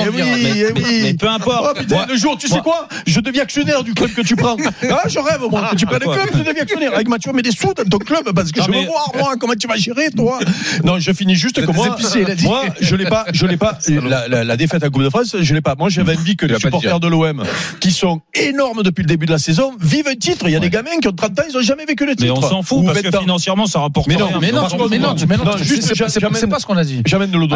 Mais 1.04 1.14
peu 1.14 1.28
importe. 1.28 1.78
Le 2.08 2.16
jour, 2.16 2.36
tu 2.38 2.48
sais 2.48 2.60
quoi 2.60 2.88
je 3.16 3.20
deviens 3.20 3.44
actionnaire 3.44 3.82
du 3.82 3.94
club 3.94 4.12
que 4.12 4.20
tu 4.20 4.36
prends. 4.36 4.56
Ah, 4.88 5.08
je 5.08 5.18
rêve, 5.18 5.40
moi, 5.50 5.62
ah, 5.64 5.70
que 5.72 5.76
tu 5.76 5.86
prennes 5.86 6.00
le 6.00 6.10
club, 6.10 6.28
je 6.32 6.38
deviens 6.38 6.62
actionnaire. 6.62 6.94
Avec 6.94 7.08
Mathieu, 7.08 7.32
mets 7.32 7.42
des 7.42 7.50
sous 7.50 7.74
dans 7.74 7.84
ton 7.84 7.98
club 7.98 8.32
parce 8.34 8.52
que 8.52 8.62
je 8.62 8.70
veux 8.70 8.86
voir, 8.86 9.10
moi, 9.16 9.34
comment 9.38 9.54
tu 9.54 9.66
vas 9.66 9.76
gérer, 9.76 10.10
toi. 10.10 10.38
Non, 10.84 10.98
je 10.98 11.12
finis 11.12 11.34
juste 11.34 11.64
que 11.64 11.70
moi, 11.70 11.88
moi 11.88 12.62
je 12.80 12.96
l'ai 12.96 13.06
pas, 13.06 13.24
je 13.32 13.46
l'ai 13.46 13.56
pas, 13.56 13.78
la, 14.28 14.56
défaite 14.56 14.82
à 14.84 14.90
Coupe 14.90 15.02
de 15.02 15.10
France, 15.10 15.36
je 15.38 15.54
l'ai 15.54 15.60
pas. 15.60 15.74
Moi, 15.76 15.88
j'avais 15.88 16.16
envie 16.16 16.36
que 16.36 16.46
les 16.46 16.58
supporters 16.58 17.00
de 17.00 17.08
l'OM, 17.08 17.42
qui 17.80 17.90
sont 17.90 18.20
énormes 18.34 18.82
depuis 18.82 19.02
le 19.02 19.08
début 19.08 19.26
de 19.26 19.32
la 19.32 19.38
saison, 19.38 19.72
vivent 19.80 20.08
un 20.08 20.14
titre. 20.14 20.46
Il 20.48 20.52
y 20.52 20.56
a 20.56 20.60
des 20.60 20.70
gamins 20.70 20.98
qui 21.00 21.08
ont 21.08 21.12
30 21.12 21.40
ans, 21.40 21.42
ils 21.48 21.54
n'ont 21.54 21.62
jamais 21.62 21.84
vécu 21.84 22.06
le 22.06 22.14
titre. 22.14 22.32
Mais 22.32 22.38
on 22.38 22.48
s'en 22.48 22.62
fout, 22.62 22.84
parce 22.84 23.02
que 23.02 23.18
financièrement, 23.18 23.66
ça 23.66 23.80
rapporte 23.80 24.08
mais 24.08 24.16
non, 24.16 24.26
rien. 24.26 24.38
Mais 24.40 24.52
non, 24.52 24.66
mais 24.90 24.98
non, 24.98 25.14
mais 25.28 25.36
non, 25.36 25.44
c'est 25.58 26.46
pas 26.46 26.58
ce 26.58 26.66
qu'on 26.66 26.76
a 26.76 26.84
dit. 26.84 27.02
Jamais 27.06 27.26
de 27.26 27.36
l'eau 27.36 27.48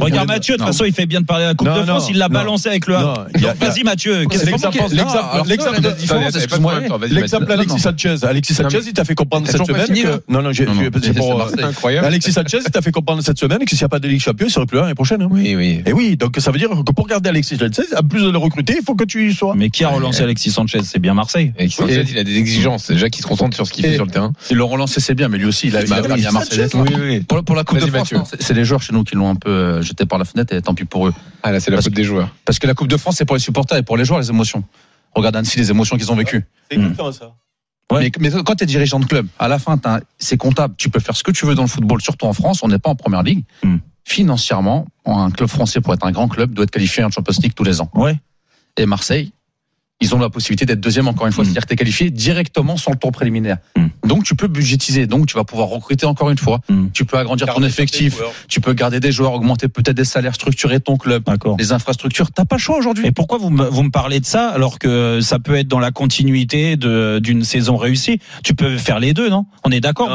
Regarde 0.00 0.28
Mathieu, 0.28 0.54
de 0.54 0.58
toute 0.58 0.68
façon, 0.68 0.84
il 0.84 0.92
fait 0.92 1.06
bien 1.06 1.20
de 1.20 1.26
parler 1.26 1.44
à 1.44 1.48
la 1.48 1.54
Coupe 1.54 1.68
de 1.68 1.82
France, 1.84 2.08
il 2.10 2.18
l'a 2.18 2.28
balancé 2.28 2.68
avec 2.68 2.86
le 2.86 2.94
Vas-y, 2.94 3.84
Mathieu, 3.84 4.26
qu'est-ce 4.30 4.44
que 4.44 4.93
L'exemple 7.10 7.52
Alexis 7.52 7.80
Sanchez. 7.80 8.16
Alexis 8.22 8.54
Sanchez, 8.54 8.80
il 8.86 8.92
t'a 8.92 9.04
fait 9.04 9.14
comprendre 9.14 9.46
cette 9.48 9.66
semaine. 9.66 9.86
Hein. 9.90 10.20
Non, 10.28 10.42
non, 10.42 10.50
c'est 10.52 10.68
euh, 10.68 11.66
incroyable. 11.66 12.06
Alexis 12.06 12.32
Sanchez, 12.32 12.58
il 12.64 12.70
t'a 12.70 12.82
fait 12.82 12.92
comprendre 12.92 13.22
cette 13.22 13.38
semaine 13.38 13.64
que 13.64 13.70
s'il 13.70 13.78
n'y 13.78 13.84
a 13.84 13.88
pas 13.88 13.98
de 13.98 14.08
Ligue 14.08 14.20
Champion, 14.20 14.46
il 14.46 14.50
serait 14.50 14.66
plus 14.66 14.76
là 14.76 14.82
l'année 14.82 14.94
prochaine. 14.94 15.22
Hein. 15.22 15.28
Oui, 15.30 15.54
oui. 15.56 15.82
Et 15.86 15.92
oui, 15.92 16.16
donc 16.16 16.36
ça 16.38 16.50
veut 16.50 16.58
dire 16.58 16.70
que 16.70 16.92
pour 16.92 17.06
garder 17.06 17.30
Alexis 17.30 17.56
Sanchez, 17.56 17.94
en 17.96 18.02
plus 18.06 18.22
de 18.22 18.30
le 18.30 18.38
recruter, 18.38 18.76
il 18.78 18.84
faut 18.84 18.94
que 18.94 19.04
tu 19.04 19.28
y 19.28 19.34
sois. 19.34 19.54
Mais 19.56 19.70
qui 19.70 19.84
a 19.84 19.88
relancé 19.88 20.22
Alexis 20.22 20.50
Sanchez? 20.50 20.80
C'est 20.84 20.98
bien 20.98 21.14
Marseille. 21.14 21.52
Alexis 21.58 21.76
Sanchez, 21.76 22.04
il 22.10 22.18
a 22.18 22.24
des 22.24 22.36
exigences. 22.36 22.90
Déjà 22.90 23.08
qu'il 23.08 23.22
se 23.22 23.28
concentre 23.28 23.54
sur 23.56 23.66
ce 23.66 23.72
qu'il 23.72 23.84
fait 23.84 23.94
sur 23.94 24.04
le 24.04 24.10
terrain. 24.10 24.32
Il 24.50 24.56
le 24.56 24.64
relancer, 24.64 25.00
c'est 25.00 25.14
bien, 25.14 25.28
mais 25.28 25.38
lui 25.38 25.46
aussi, 25.46 25.68
il 25.68 25.76
a 25.76 25.84
bah 25.84 26.00
bien 26.02 26.30
Marseille. 26.30 26.68
Pour 27.44 27.56
la 27.56 27.64
Coupe 27.64 27.78
de 27.78 27.86
France, 27.86 28.34
c'est 28.38 28.54
les 28.54 28.64
joueurs 28.64 28.82
chez 28.82 28.92
nous 28.92 29.04
qui 29.04 29.16
l'ont 29.16 29.30
un 29.30 29.34
peu 29.34 29.50
euh, 29.50 29.82
jeté 29.82 30.06
par 30.06 30.18
la 30.18 30.24
fenêtre 30.24 30.54
et 30.54 30.62
tant 30.62 30.74
pis 30.74 30.84
pour 30.84 31.08
eux. 31.08 31.14
Ah 31.42 31.52
là, 31.52 31.60
c'est 31.60 31.70
la 31.70 31.80
faute 31.80 31.92
des 31.92 32.04
joueurs. 32.04 32.28
Parce 32.44 32.58
que 32.58 32.66
la 32.66 32.74
Coupe 32.74 32.88
de 32.88 32.96
France, 32.96 33.16
c'est 33.18 33.24
pour 33.24 33.36
les 33.36 33.42
supporters 33.42 33.78
et 33.78 33.82
pour 33.82 33.96
les 33.96 34.04
joueurs, 34.04 34.20
les 34.20 34.30
émotions. 34.30 34.64
Regarde 35.14 35.36
Annecy, 35.36 35.58
les 35.58 35.70
émotions 35.70 35.96
qu'ils 35.96 36.10
ont 36.10 36.16
vécues. 36.16 36.44
C'est 36.70 36.76
exactement 36.76 37.08
hmm. 37.08 37.12
ça. 37.12 37.34
Mais, 37.92 38.10
quand 38.10 38.56
tu 38.56 38.64
es 38.64 38.66
dirigeant 38.66 38.98
de 38.98 39.04
club, 39.04 39.26
à 39.38 39.46
la 39.46 39.58
fin, 39.58 39.78
c'est 40.18 40.36
comptable. 40.36 40.74
Tu 40.76 40.88
peux 40.90 41.00
faire 41.00 41.16
ce 41.16 41.22
que 41.22 41.30
tu 41.30 41.46
veux 41.46 41.54
dans 41.54 41.62
le 41.62 41.68
football, 41.68 42.00
surtout 42.00 42.26
en 42.26 42.32
France. 42.32 42.62
On 42.62 42.68
n'est 42.68 42.78
pas 42.78 42.90
en 42.90 42.96
première 42.96 43.22
ligue. 43.22 43.44
Hmm. 43.62 43.76
Financièrement, 44.04 44.86
un 45.06 45.30
club 45.30 45.48
français, 45.48 45.80
pour 45.80 45.94
être 45.94 46.04
un 46.04 46.12
grand 46.12 46.28
club, 46.28 46.52
doit 46.52 46.64
être 46.64 46.70
qualifié 46.70 47.04
en 47.04 47.10
Champions 47.10 47.34
League 47.42 47.54
tous 47.54 47.64
les 47.64 47.80
ans. 47.80 47.90
Ouais. 47.94 48.18
Et 48.76 48.86
Marseille, 48.86 49.32
ils 50.00 50.14
ont 50.14 50.18
la 50.18 50.28
possibilité 50.28 50.66
d'être 50.66 50.80
deuxième 50.80 51.08
encore 51.08 51.26
une 51.26 51.32
fois, 51.32 51.44
mm. 51.44 51.46
c'est-à-dire 51.46 51.62
que 51.62 51.68
tu 51.68 51.74
es 51.74 51.76
qualifié 51.76 52.10
directement 52.10 52.76
sans 52.76 52.90
le 52.90 52.96
tour 52.96 53.12
préliminaire. 53.12 53.58
Mm. 53.76 53.86
Donc 54.06 54.24
tu 54.24 54.34
peux 54.34 54.48
budgétiser, 54.48 55.06
donc 55.06 55.26
tu 55.26 55.34
vas 55.34 55.44
pouvoir 55.44 55.68
recruter 55.68 56.04
encore 56.04 56.30
une 56.30 56.38
fois, 56.38 56.60
mm. 56.68 56.88
tu 56.92 57.04
peux 57.04 57.16
agrandir 57.16 57.46
ton 57.54 57.62
effectif, 57.62 58.18
tu 58.48 58.60
peux 58.60 58.72
garder 58.72 59.00
des 59.00 59.12
joueurs, 59.12 59.32
augmenter 59.32 59.68
peut-être 59.68 59.96
des 59.96 60.04
salaires, 60.04 60.34
structurer 60.34 60.80
ton 60.80 60.96
club, 60.96 61.24
les 61.58 61.72
infrastructures, 61.72 62.30
t'as 62.32 62.44
pas 62.44 62.56
le 62.56 62.60
choix 62.60 62.76
aujourd'hui. 62.76 63.06
Et 63.06 63.12
pourquoi 63.12 63.38
vous 63.38 63.50
me, 63.50 63.64
vous 63.64 63.82
me 63.82 63.90
parlez 63.90 64.20
de 64.20 64.26
ça 64.26 64.48
alors 64.48 64.78
que 64.78 65.20
ça 65.20 65.38
peut 65.38 65.54
être 65.54 65.68
dans 65.68 65.80
la 65.80 65.90
continuité 65.90 66.76
d'une 66.76 67.44
saison 67.44 67.76
réussie? 67.76 68.18
Tu 68.42 68.54
peux 68.54 68.76
faire 68.76 68.98
les 69.00 69.14
deux, 69.14 69.28
non? 69.30 69.46
On 69.64 69.70
est 69.70 69.80
d'accord. 69.80 70.10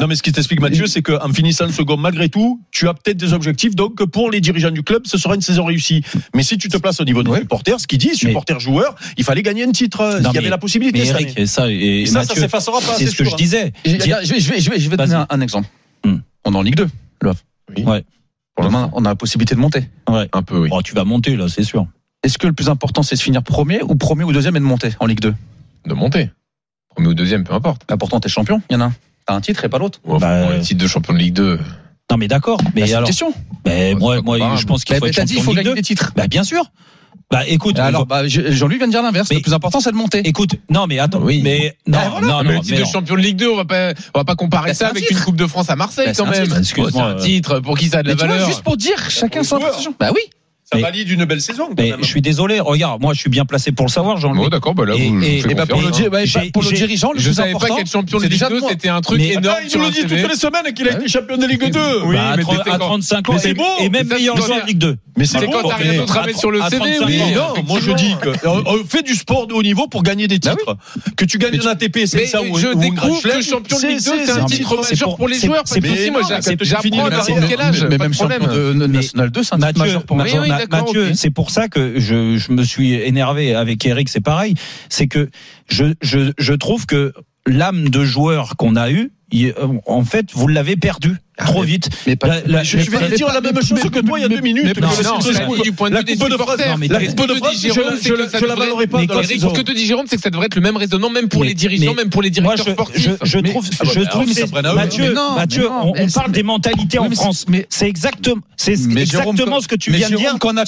Non 0.00 0.06
mais 0.06 0.14
ce 0.14 0.22
qui 0.22 0.32
t'explique 0.32 0.60
Mathieu, 0.60 0.86
c'est 0.86 1.02
qu'en 1.02 1.32
finissant 1.32 1.66
le 1.66 1.72
second, 1.72 1.96
malgré 1.96 2.28
tout, 2.28 2.60
tu 2.70 2.88
as 2.88 2.94
peut-être 2.94 3.16
des 3.16 3.32
objectifs, 3.32 3.74
donc 3.74 4.04
pour 4.06 4.30
les 4.30 4.40
dirigeants 4.40 4.70
du 4.70 4.82
club, 4.82 5.02
ce 5.06 5.18
sera 5.18 5.34
une 5.34 5.40
saison 5.40 5.64
réussie. 5.64 6.02
Mais 6.34 6.42
si 6.42 6.58
tu 6.58 6.68
te 6.68 6.76
places 6.76 7.00
au 7.00 7.04
niveau 7.04 7.22
de 7.22 7.28
ouais. 7.28 7.40
supporters, 7.40 7.80
ce 7.80 7.86
qu'ils 7.86 7.98
disent, 7.98 8.19
supporter 8.20 8.54
mais... 8.54 8.60
joueurs, 8.60 8.94
il 9.16 9.24
fallait 9.24 9.42
gagner 9.42 9.64
un 9.64 9.72
titre. 9.72 10.20
Non, 10.20 10.30
il 10.30 10.34
y 10.34 10.38
avait 10.38 10.48
la 10.48 10.58
possibilité. 10.58 11.00
Mais 11.00 11.06
Eric. 11.08 11.38
Et 11.38 11.46
ça, 11.46 11.62
ça, 11.62 11.68
Mathieu, 11.68 12.06
ça 12.06 12.24
s'effacera 12.34 12.80
pas. 12.80 12.94
C'est 12.96 13.06
ce 13.06 13.16
que 13.16 13.24
je 13.24 13.30
hein. 13.30 13.36
disais. 13.36 13.72
Je, 13.84 14.88
vais, 14.88 14.96
donner 14.96 15.24
un, 15.28 15.40
exemple. 15.40 15.68
Hmm. 16.04 16.18
On 16.44 16.54
est 16.54 16.56
en 16.56 16.62
Ligue 16.62 16.76
2, 16.76 16.88
le 17.22 17.32
Oui. 17.76 17.84
Ouais. 17.84 18.04
Pour 18.54 18.64
le 18.64 18.70
on 18.92 19.04
a 19.04 19.08
la 19.08 19.16
possibilité 19.16 19.54
de 19.54 19.60
monter. 19.60 19.88
Un 20.06 20.42
peu, 20.42 20.58
oui. 20.58 20.68
Oh, 20.72 20.82
tu 20.82 20.94
vas 20.94 21.04
monter, 21.04 21.36
là, 21.36 21.48
c'est 21.48 21.62
sûr. 21.62 21.86
Est-ce 22.22 22.38
que 22.38 22.46
le 22.46 22.52
plus 22.52 22.68
important, 22.68 23.02
c'est 23.02 23.16
de 23.16 23.20
finir 23.20 23.42
premier 23.42 23.82
ou 23.82 23.94
premier 23.94 24.24
ou 24.24 24.32
deuxième 24.32 24.56
et 24.56 24.60
de 24.60 24.64
monter 24.64 24.90
en 25.00 25.06
Ligue 25.06 25.20
2 25.20 25.34
De 25.86 25.94
monter. 25.94 26.30
Premier 26.94 27.08
ou 27.08 27.14
deuxième, 27.14 27.44
peu 27.44 27.54
importe. 27.54 27.82
Bah 27.88 27.96
pourtant, 27.96 28.20
t'es 28.20 28.28
champion, 28.28 28.60
il 28.68 28.74
y 28.74 28.76
en 28.76 28.80
a 28.80 28.84
un. 28.86 28.94
T'as 29.26 29.34
un 29.34 29.40
titre 29.40 29.64
et 29.64 29.68
pas 29.68 29.78
l'autre. 29.78 30.00
Ouais, 30.04 30.18
bah, 30.18 30.58
titre 30.60 30.82
de 30.82 30.86
champion 30.86 31.14
de 31.14 31.18
Ligue 31.18 31.34
2. 31.34 31.58
Non 32.10 32.16
mais 32.16 32.28
d'accord, 32.28 32.60
mais 32.74 32.82
bah, 32.82 32.88
alors. 32.88 33.00
Une 33.00 33.06
question. 33.06 33.30
Bah, 33.30 33.70
mais 33.70 33.94
moi, 33.94 34.20
moi, 34.20 34.56
je 34.56 34.66
pense 34.66 34.84
qu'il 34.84 34.94
bah, 34.94 34.98
faut. 34.98 35.04
Bah, 35.04 35.08
être 35.08 35.14
champion 35.14 35.36
dit, 35.36 35.40
faut 35.40 35.54
gagner 35.54 35.74
des 35.74 35.82
titres. 35.82 36.12
Bah, 36.16 36.26
bien 36.26 36.42
sûr. 36.42 36.64
Bah 37.30 37.42
écoute, 37.46 37.78
alors 37.78 38.06
bah, 38.06 38.26
Jean-Louis 38.26 38.78
vient 38.78 38.88
de 38.88 38.92
dire 38.92 39.02
l'inverse. 39.02 39.32
Le 39.32 39.40
plus 39.40 39.54
important, 39.54 39.80
c'est 39.80 39.92
de 39.92 39.96
monter. 39.96 40.26
Écoute, 40.26 40.56
non 40.68 40.86
mais 40.88 40.98
attends, 40.98 41.20
oui. 41.22 41.40
mais 41.44 41.76
non, 41.86 41.98
ah, 42.00 42.20
non, 42.20 42.36
ah, 42.38 42.42
mais 42.42 42.54
le 42.54 42.60
titre 42.60 42.80
de 42.80 42.84
champion 42.84 43.14
de 43.14 43.20
Ligue 43.20 43.36
2, 43.36 43.50
on 43.50 43.56
va 43.56 43.64
pas, 43.64 43.92
on 44.14 44.18
va 44.18 44.24
pas 44.24 44.34
comparer 44.34 44.70
bah, 44.70 44.74
ça 44.74 44.88
avec 44.88 45.08
une 45.08 45.18
Coupe 45.18 45.36
de 45.36 45.46
France 45.46 45.70
à 45.70 45.76
Marseille 45.76 46.08
bah, 46.08 46.12
quand 46.16 46.26
même. 46.26 46.52
Excuse-moi, 46.58 47.02
un 47.02 47.16
euh. 47.16 47.20
titre 47.20 47.60
pour 47.60 47.78
qui 47.78 47.88
ça 47.88 47.98
a 47.98 48.02
de 48.02 48.14
mais 48.14 48.26
la 48.26 48.46
juste 48.46 48.62
pour 48.62 48.76
dire, 48.76 48.98
euh, 48.98 49.08
chacun 49.08 49.44
son 49.44 49.60
Bah 49.98 50.10
oui. 50.12 50.22
Ça 50.72 50.78
mais, 50.78 50.84
valide 50.84 51.10
une 51.10 51.24
belle 51.24 51.40
saison. 51.40 51.70
Mais. 51.76 51.94
Je 51.98 52.06
suis 52.06 52.22
désolé. 52.22 52.60
Regarde, 52.60 53.02
moi, 53.02 53.12
je 53.12 53.18
suis 53.18 53.28
bien 53.28 53.44
placé 53.44 53.72
pour 53.72 53.86
le 53.86 53.90
savoir, 53.90 54.18
Jean-Louis. 54.18 54.44
Oh, 54.46 54.50
d'accord, 54.50 54.72
bah 54.76 54.84
là, 54.84 54.94
vous, 54.94 55.20
et, 55.20 55.38
et, 55.38 55.54
bah 55.54 55.66
pour, 55.66 55.80
le, 55.80 55.88
hein. 55.88 56.08
bah, 56.12 56.40
pour 56.52 56.62
le 56.62 56.70
dirigeant, 56.70 57.10
le 57.12 57.18
je 57.18 57.32
savais 57.32 57.54
pas 57.54 57.66
qu'être 57.66 57.90
champion 57.90 58.18
de 58.18 58.26
Ligue 58.26 58.48
2, 58.48 58.60
c'était 58.68 58.88
un 58.88 59.00
truc 59.00 59.18
mais, 59.18 59.30
énorme. 59.30 59.42
Bah, 59.46 59.68
il 59.68 59.76
nous 59.76 59.84
le 59.84 59.90
dit 59.90 60.02
toutes 60.02 60.30
les 60.30 60.36
semaines 60.36 60.72
qu'il 60.72 60.88
a 60.88 60.92
été 60.92 61.08
champion 61.08 61.38
de 61.38 61.46
Ligue 61.46 61.72
2. 61.72 61.80
Oui, 62.04 62.14
bah, 62.14 62.36
mais 62.36 62.72
à 62.72 62.78
35 62.78 63.28
ans. 63.30 63.38
C'est 63.38 63.54
beau. 63.54 63.64
Et 63.80 63.88
même 63.88 64.06
meilleur 64.06 64.36
joueur 64.36 64.62
de 64.62 64.68
Ligue 64.68 64.78
2. 64.78 64.96
Mais 65.16 65.24
c'est 65.24 65.44
quand 65.44 65.68
t'as 65.68 65.74
rien 65.74 65.94
d'autre 65.94 66.16
à 66.16 66.26
mettre 66.26 66.38
sur 66.38 66.52
le 66.52 66.60
CV. 66.70 66.98
Oui, 67.04 67.20
non, 67.34 67.62
moi, 67.66 67.80
je 67.82 67.90
dis 67.90 68.14
que 68.22 68.28
euh, 68.28 68.34
euh, 68.44 68.84
fait 68.88 69.02
du 69.02 69.14
sport 69.14 69.48
de 69.48 69.54
haut 69.54 69.62
niveau 69.64 69.88
pour 69.88 70.04
gagner 70.04 70.28
des 70.28 70.38
bah 70.38 70.54
titres. 70.54 70.76
Que 71.16 71.24
tu 71.24 71.38
gagnes 71.38 71.58
un 71.60 71.66
ATP, 71.66 72.06
c'est 72.06 72.26
ça 72.26 72.42
ou 72.42 72.56
Je 72.56 72.68
découvre 72.78 73.20
que 73.20 73.42
champion 73.42 73.76
de 73.76 73.86
Ligue 73.88 74.04
2, 74.04 74.12
c'est 74.24 74.30
un 74.30 74.44
titre 74.44 74.76
majeur 74.76 75.16
pour 75.16 75.26
les 75.26 75.40
joueurs. 75.40 75.64
C'est 75.64 75.80
possible. 75.80 76.20
J'apprends 76.60 77.06
à 77.06 77.46
quel 77.48 77.60
âge. 77.60 77.84
Mais 77.90 77.98
même 77.98 78.14
champion 78.14 78.46
de 78.46 78.86
National 78.86 79.30
2, 79.30 79.42
c'est 79.42 79.54
un 79.54 79.58
titre 79.58 79.78
majeur 79.80 80.04
pour 80.04 80.22
les 80.22 80.30
joueurs. 80.30 80.59
Mathieu, 80.68 81.14
c'est 81.14 81.30
pour 81.30 81.50
ça 81.50 81.68
que 81.68 81.98
je, 81.98 82.36
je, 82.36 82.52
me 82.52 82.62
suis 82.62 82.94
énervé 82.94 83.54
avec 83.54 83.84
Eric, 83.86 84.08
c'est 84.08 84.20
pareil. 84.20 84.54
C'est 84.88 85.06
que 85.06 85.30
je, 85.68 85.86
je, 86.02 86.32
je 86.38 86.52
trouve 86.54 86.86
que 86.86 87.12
l'âme 87.46 87.88
de 87.88 88.04
joueur 88.04 88.56
qu'on 88.56 88.76
a 88.76 88.90
eu, 88.90 89.12
en 89.86 90.04
fait, 90.04 90.32
vous 90.32 90.48
l'avez 90.48 90.76
perdue. 90.76 91.16
Ah, 91.40 91.44
trop 91.46 91.62
vite. 91.62 91.88
Mais 92.06 92.16
pas, 92.16 92.26
la, 92.28 92.40
la, 92.46 92.62
je, 92.62 92.78
je 92.78 92.90
vais 92.90 93.16
dire 93.16 93.28
la 93.32 93.40
même 93.40 93.62
chose 93.62 93.80
que 93.80 94.00
toi 94.00 94.18
il 94.18 94.22
y 94.22 94.24
a 94.24 94.28
deux 94.28 94.40
minutes. 94.40 94.78
Non, 94.80 94.88
non, 95.02 95.62
du 95.62 95.72
point 95.72 95.90
de 95.90 95.96
vue 95.96 96.04
des 96.04 96.16
supporters. 96.16 96.76
La 96.78 97.06
Coupe 97.06 97.26
de 97.26 97.34
France, 97.34 97.54
je 97.62 98.46
la 98.46 98.54
valorerai 98.54 98.86
pas. 98.86 99.00
Ce 99.00 99.54
que 99.54 99.62
te 99.62 99.72
dit 99.72 99.86
Jérôme, 99.86 100.06
c'est 100.08 100.16
que 100.16 100.22
ça 100.22 100.30
devrait 100.30 100.46
être 100.46 100.54
le 100.54 100.60
même 100.60 100.76
raisonnement, 100.76 101.10
même 101.10 101.28
pour 101.28 101.44
les 101.44 101.54
dirigeants, 101.54 101.94
même 101.94 102.10
pour 102.10 102.22
les 102.22 102.30
directeurs 102.30 102.68
sportifs. 102.68 103.10
Je 103.22 103.38
trouve, 103.38 103.68
ah, 103.80 103.84
je 103.84 104.00
trouve, 104.00 104.74
Mathieu, 104.74 105.14
Mathieu, 105.36 105.68
on 105.70 106.08
parle 106.08 106.32
des 106.32 106.42
mentalités 106.42 106.98
en 106.98 107.10
France. 107.10 107.46
Mais 107.48 107.66
c'est 107.68 107.88
exactement, 107.88 108.42
c'est 108.56 108.72
exactement 108.72 109.60
ce 109.60 109.68
que 109.68 109.76
tu 109.76 109.90
viens 109.92 110.10
de 110.10 110.16
dire. 110.16 110.38
Qu'on 110.38 110.56
a 110.56 110.64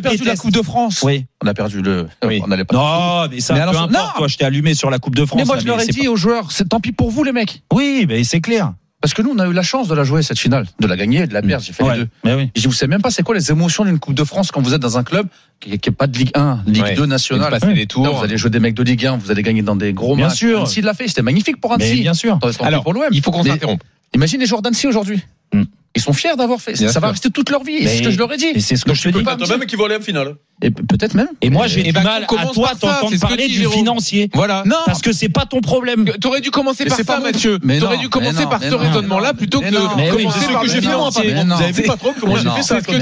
perdu 0.00 0.24
la 0.24 0.36
Coupe 0.36 0.52
de 0.52 0.62
France. 0.62 1.02
Oui. 1.02 1.26
On 1.44 1.46
a 1.46 1.54
perdu 1.54 1.82
le. 1.82 2.06
On 2.22 2.50
allait 2.50 2.64
pas. 2.64 2.76
Non, 2.76 3.28
mais 3.30 3.40
ça. 3.40 3.54
Peu 3.54 3.76
importe. 3.76 4.16
Toi, 4.16 4.28
je 4.28 4.36
t'ai 4.36 4.44
allumé 4.44 4.74
sur 4.74 4.90
la 4.90 4.98
Coupe 4.98 5.14
de 5.14 5.24
France. 5.24 5.38
Mais 5.38 5.44
moi, 5.44 5.58
je 5.58 5.66
leur 5.66 5.80
ai 5.80 5.86
dit 5.86 6.08
aux 6.08 6.16
joueurs, 6.16 6.52
c'est 6.52 6.68
tant 6.68 6.80
pis 6.80 6.92
pour 6.92 7.10
vous, 7.10 7.24
les 7.24 7.32
mecs. 7.32 7.62
Oui, 7.72 8.06
mais 8.08 8.24
c'est 8.24 8.40
clair. 8.40 8.72
Parce 9.06 9.14
que 9.14 9.22
nous, 9.22 9.30
on 9.30 9.38
a 9.38 9.46
eu 9.46 9.52
la 9.52 9.62
chance 9.62 9.86
de 9.86 9.94
la 9.94 10.02
jouer, 10.02 10.24
cette 10.24 10.40
finale, 10.40 10.66
de 10.80 10.86
la 10.88 10.96
gagner 10.96 11.28
de 11.28 11.32
la 11.32 11.40
perdre. 11.40 11.64
J'ai 11.64 11.72
fait 11.72 11.84
les 11.84 11.98
deux. 11.98 12.08
Mais 12.24 12.34
oui. 12.34 12.50
Je 12.56 12.66
vous 12.66 12.74
sais 12.74 12.88
même 12.88 13.02
pas 13.02 13.12
c'est 13.12 13.22
quoi 13.22 13.36
les 13.36 13.52
émotions 13.52 13.84
d'une 13.84 14.00
Coupe 14.00 14.14
de 14.14 14.24
France 14.24 14.50
quand 14.50 14.60
vous 14.60 14.74
êtes 14.74 14.82
dans 14.82 14.98
un 14.98 15.04
club 15.04 15.28
qui 15.60 15.70
n'est 15.70 15.78
pas 15.78 16.08
de 16.08 16.18
Ligue 16.18 16.32
1, 16.34 16.64
Ligue 16.66 16.96
2 16.96 17.06
nationale. 17.06 17.56
Les 17.62 17.86
vous 17.94 18.24
allez 18.24 18.36
jouer 18.36 18.50
des 18.50 18.58
mecs 18.58 18.74
de 18.74 18.82
Ligue 18.82 19.06
1, 19.06 19.18
vous 19.18 19.30
allez 19.30 19.44
gagner 19.44 19.62
dans 19.62 19.76
des 19.76 19.92
gros 19.92 20.16
bien 20.16 20.26
matchs. 20.26 20.38
Sûr. 20.38 20.58
Annecy 20.58 20.80
l'a 20.80 20.92
fait, 20.92 21.06
c'était 21.06 21.22
magnifique 21.22 21.60
pour 21.60 21.72
Annecy. 21.72 22.00
Bien 22.00 22.14
sûr. 22.14 22.40
Alors, 22.58 22.84
il 23.12 23.22
faut 23.22 23.30
qu'on 23.30 23.44
s'interrompe. 23.44 23.84
Imagine 24.12 24.40
les 24.40 24.46
joueurs 24.46 24.62
d'Annecy 24.62 24.88
aujourd'hui. 24.88 25.22
Hmm. 25.52 25.62
Ils 25.96 26.02
sont 26.02 26.12
fiers 26.12 26.36
d'avoir 26.36 26.60
fait. 26.60 26.74
Bien 26.74 26.88
ça 26.88 27.00
va 27.00 27.10
rester 27.10 27.30
toute 27.30 27.50
leur 27.50 27.64
vie. 27.64 27.86
C'est 27.88 27.96
ce 27.98 28.02
que 28.02 28.10
je 28.10 28.18
leur 28.18 28.32
ai 28.32 28.36
dit. 28.36 28.60
C'est 28.60 28.76
ce 28.76 28.84
que 28.84 28.90
Donc, 28.90 28.96
je 28.96 29.08
peux 29.10 29.22
pas. 29.22 29.36
Dire. 29.36 29.48
même 29.48 29.66
qui 29.66 29.76
vont 29.76 29.86
aller 29.86 29.96
en 29.96 30.00
finale. 30.00 30.36
Et 30.62 30.70
peut-être 30.70 31.14
même. 31.14 31.28
Et 31.42 31.50
moi, 31.50 31.66
j'ai 31.66 31.80
eh 31.80 31.84
du 31.84 31.92
bah, 31.92 32.02
mal 32.02 32.22
à 32.24 32.26
toi 32.26 32.72
t'entendre 32.78 33.18
parler 33.18 33.48
du 33.48 33.66
financier. 33.66 34.30
Voilà. 34.32 34.62
Non. 34.66 34.76
Parce 34.86 35.02
que 35.02 35.12
c'est 35.12 35.28
pas 35.28 35.44
ton 35.46 35.60
problème. 35.60 36.04
T'aurais 36.20 36.40
dû 36.40 36.50
commencer 36.50 36.84
par 36.84 36.98
ça, 36.98 37.20
Mathieu. 37.20 37.58
T'aurais 37.80 37.98
dû 37.98 38.08
commencer 38.08 38.44
par 38.46 38.62
ce 38.62 38.74
raisonnement-là 38.74 39.34
plutôt 39.34 39.60
que 39.60 39.70
de 39.70 40.10
commencer 40.12 40.52
par 40.52 40.62
le 40.62 40.68
financier. 40.68 41.34
Vous 41.34 41.52
avez 41.52 41.72
vu 41.72 41.82
pas 41.82 41.96
trop 41.96 42.12
comment 42.18 42.36
j'ai 42.36 42.50
fait 42.50 42.62
ça. 42.62 42.80
que 42.80 42.92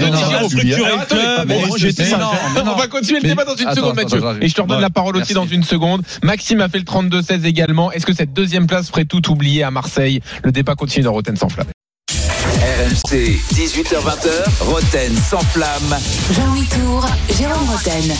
On 2.60 2.74
va 2.74 2.86
continuer 2.86 3.20
le 3.20 3.28
débat 3.28 3.44
dans 3.44 3.56
une 3.56 3.72
seconde, 3.74 3.96
Mathieu. 3.96 4.20
Et 4.40 4.48
je 4.48 4.54
te 4.54 4.60
redonne 4.60 4.80
la 4.80 4.90
parole 4.90 5.16
aussi 5.16 5.34
dans 5.34 5.46
une 5.46 5.64
seconde. 5.64 6.02
Maxime 6.22 6.60
a 6.60 6.68
fait 6.68 6.78
le 6.78 6.84
32-16 6.84 7.44
également. 7.44 7.90
Est-ce 7.92 8.06
que 8.06 8.14
cette 8.14 8.32
deuxième 8.32 8.66
place 8.66 8.88
ferait 8.88 9.04
tout 9.04 9.30
oublier 9.30 9.62
à 9.62 9.70
Marseille 9.70 10.20
Le 10.42 10.52
débat 10.52 10.74
continue 10.74 11.04
dans 11.04 11.12
Rotten 11.12 11.36
sans 11.36 11.48
flamme. 11.48 11.73
RMC, 12.84 13.40
18h20h, 13.54 14.60
Roten 14.60 15.16
sans 15.16 15.40
flamme. 15.40 15.96
Jean-Louis 16.30 16.66
Tour, 16.66 17.06
Jérôme 17.30 17.70
Roten. 17.70 18.14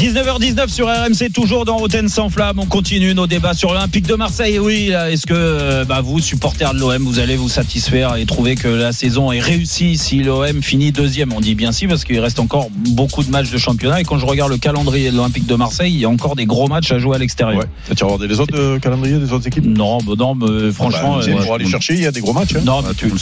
19h19 0.00 0.68
sur 0.68 0.86
RMC, 0.86 1.30
toujours 1.30 1.66
dans 1.66 1.76
Roten 1.76 2.08
sans 2.08 2.30
flamme. 2.30 2.58
On 2.58 2.64
continue 2.64 3.12
nos 3.14 3.26
débats 3.26 3.52
sur 3.52 3.74
l'Olympique 3.74 4.06
de 4.06 4.14
Marseille. 4.14 4.58
Oui, 4.58 4.90
est-ce 5.10 5.26
que 5.26 5.34
euh, 5.36 5.84
bah, 5.84 6.00
vous, 6.00 6.20
supporters 6.20 6.72
de 6.72 6.78
l'OM, 6.78 7.02
vous 7.02 7.18
allez 7.18 7.36
vous 7.36 7.50
satisfaire 7.50 8.16
et 8.16 8.24
trouver 8.24 8.54
que 8.54 8.66
la 8.66 8.92
saison 8.92 9.30
est 9.30 9.40
réussie 9.40 9.98
si 9.98 10.22
l'OM 10.22 10.62
finit 10.62 10.90
deuxième? 10.90 11.34
On 11.34 11.40
dit 11.42 11.54
bien 11.54 11.70
si 11.70 11.86
parce 11.86 12.04
qu'il 12.04 12.18
reste 12.18 12.40
encore 12.40 12.68
beaucoup 12.70 13.22
de 13.22 13.28
matchs 13.30 13.50
de 13.50 13.58
championnat. 13.58 14.00
Et 14.00 14.04
quand 14.04 14.16
je 14.16 14.24
regarde 14.24 14.50
le 14.50 14.56
calendrier 14.56 15.10
de 15.10 15.16
l'Olympique 15.18 15.44
de 15.46 15.54
Marseille, 15.54 15.92
il 15.92 16.00
y 16.00 16.06
a 16.06 16.08
encore 16.08 16.34
des 16.34 16.46
gros 16.46 16.66
matchs 16.66 16.92
à 16.92 16.98
jouer 16.98 17.16
à 17.16 17.18
l'extérieur. 17.18 17.58
Ouais. 17.60 17.94
Tu 17.94 18.02
as 18.02 18.06
regardé 18.06 18.26
les 18.26 18.40
autres 18.40 18.56
euh, 18.58 18.78
calendriers 18.78 19.18
des 19.18 19.30
autres 19.34 19.48
équipes? 19.48 19.66
Non, 19.66 19.98
bah, 19.98 20.14
non, 20.18 20.34
mais 20.34 20.72
franchement, 20.72 21.16
Bah, 21.18 21.24
sais, 21.24 21.34
euh, 21.34 21.42
pour 21.42 21.56
aller 21.56 21.66
chercher, 21.68 21.92
il 21.92 22.00
y 22.00 22.06
a 22.06 22.10
des 22.12 22.22
gros 22.22 22.32
matchs. 22.32 22.54
hein. 22.56 22.62
Non, 22.64 22.82
tu- 22.96 23.12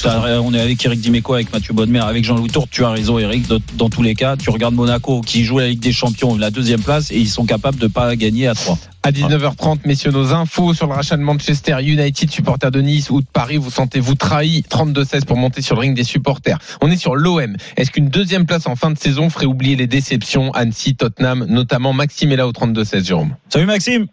on 0.44 0.54
est 0.54 0.61
avec 0.61 0.87
Eric 0.87 1.00
Dimeco, 1.00 1.35
avec 1.35 1.52
Mathieu 1.52 1.75
Bonnemer, 1.75 2.04
avec 2.04 2.25
Jean-Louis 2.25 2.50
Tour. 2.50 2.68
Tu 2.70 2.85
as 2.85 2.90
raison, 2.90 3.18
Eric. 3.18 3.49
Dans, 3.49 3.58
dans 3.76 3.90
tous 3.90 4.02
les 4.02 4.14
cas, 4.14 4.37
tu 4.37 4.49
regardes 4.50 4.76
Monaco 4.76 5.23
qui 5.23 5.42
joue 5.42 5.58
la 5.58 5.66
Ligue 5.66 5.80
des 5.80 5.90
Champions, 5.90 6.37
la 6.37 6.52
deuxième 6.52 6.67
place, 6.76 7.10
et 7.10 7.16
ils 7.16 7.28
sont 7.28 7.46
capables 7.46 7.78
de 7.78 7.87
pas 7.87 8.14
gagner 8.16 8.46
à 8.48 8.54
3. 8.54 8.76
À 9.02 9.10
19h30, 9.10 9.87
messieurs, 9.87 10.10
nos 10.10 10.34
infos 10.34 10.75
sur 10.75 10.87
le 10.87 10.92
rachat 10.92 11.16
de 11.16 11.22
Manchester 11.22 11.76
United, 11.80 12.30
supporters 12.30 12.70
de 12.70 12.80
Nice 12.82 13.08
ou 13.10 13.22
de 13.22 13.26
Paris, 13.32 13.56
vous 13.56 13.70
sentez-vous 13.70 14.14
trahi? 14.16 14.64
32-16 14.68 15.25
pour 15.25 15.37
monter 15.38 15.62
sur 15.62 15.76
le 15.76 15.80
ring 15.80 15.96
des 15.96 16.04
supporters. 16.04 16.58
On 16.82 16.90
est 16.90 16.96
sur 16.96 17.16
l'OM. 17.16 17.56
Est-ce 17.76 17.90
qu'une 17.90 18.08
deuxième 18.08 18.44
place 18.44 18.66
en 18.66 18.76
fin 18.76 18.90
de 18.90 18.98
saison 18.98 19.30
ferait 19.30 19.46
oublier 19.46 19.76
les 19.76 19.87
déceptions? 19.87 20.52
Annecy, 20.52 20.94
Tottenham, 20.96 21.46
notamment 21.48 21.92
Maxime 21.92 22.32
est 22.32 22.37
là 22.37 22.46
au 22.46 22.52
32-16, 22.52 23.04
Jérôme 23.06 23.37
Salut 23.48 23.66
Maxime. 23.66 24.06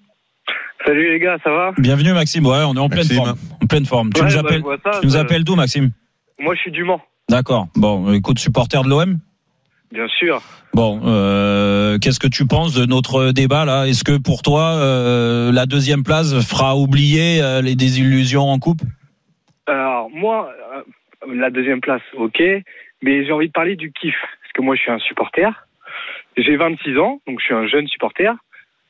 Salut 0.86 1.12
les 1.14 1.20
gars, 1.20 1.38
ça 1.44 1.50
va? 1.50 1.72
Bienvenue 1.80 2.14
Maxime. 2.14 2.46
Ouais, 2.46 2.64
on 2.64 2.76
est 2.76 2.80
en 2.80 2.90
pleine 2.90 3.08
forme. 3.10 3.36
En 3.62 3.66
pleine 3.66 3.86
forme. 3.88 4.14
Tu 4.14 4.22
nous 4.22 4.30
bah, 4.30 4.40
appelles, 4.40 4.62
ça, 4.84 5.00
tu 5.02 5.08
nous 5.08 5.14
ça- 5.14 5.20
appelles 5.22 5.44
d'où 5.44 5.56
Maxime? 5.56 5.92
Moi 6.40 6.54
je 6.56 6.60
suis 6.62 6.72
du 6.72 6.84
Mans, 6.84 7.02
D'accord. 7.28 7.68
Bon, 7.76 8.14
écoute, 8.14 8.38
supporter 8.38 8.84
de 8.84 8.90
l'OM. 8.90 9.18
bien 9.92 10.08
sûr. 10.20 10.42
Bon, 10.76 11.00
euh, 11.06 11.98
qu'est-ce 12.00 12.20
que 12.20 12.28
tu 12.28 12.46
penses 12.46 12.76
de 12.76 12.86
notre 12.86 13.32
débat 13.32 13.64
là? 13.64 13.88
Est-ce 13.88 14.04
que 14.04 14.22
pour 14.22 14.42
toi, 14.42 14.74
euh, 14.76 15.50
la 15.54 15.66
deuxième 15.66 16.04
place 16.04 16.38
fera 16.46 16.76
oublier 16.76 17.42
euh, 17.42 17.62
les 17.62 17.76
désillusions 17.76 18.42
en 18.42 18.60
coupe? 18.60 18.82
Alors 19.68 20.10
moi, 20.10 20.52
la 21.34 21.50
deuxième 21.50 21.80
place, 21.80 22.02
ok, 22.18 22.44
mais 23.02 23.26
j'ai 23.26 23.32
envie 23.32 23.48
de 23.48 23.54
parler 23.54 23.78
du 23.78 23.94
kiff, 23.94 24.18
parce 24.20 24.52
que 24.54 24.62
moi 24.62 24.76
je 24.76 24.82
suis 24.82 24.92
un 24.92 25.00
supporter. 25.00 25.66
J'ai 26.36 26.58
26 26.58 27.00
ans, 27.00 27.22
donc 27.26 27.40
je 27.40 27.46
suis 27.46 27.54
un 27.54 27.68
jeune 27.68 27.88
supporter. 27.88 28.36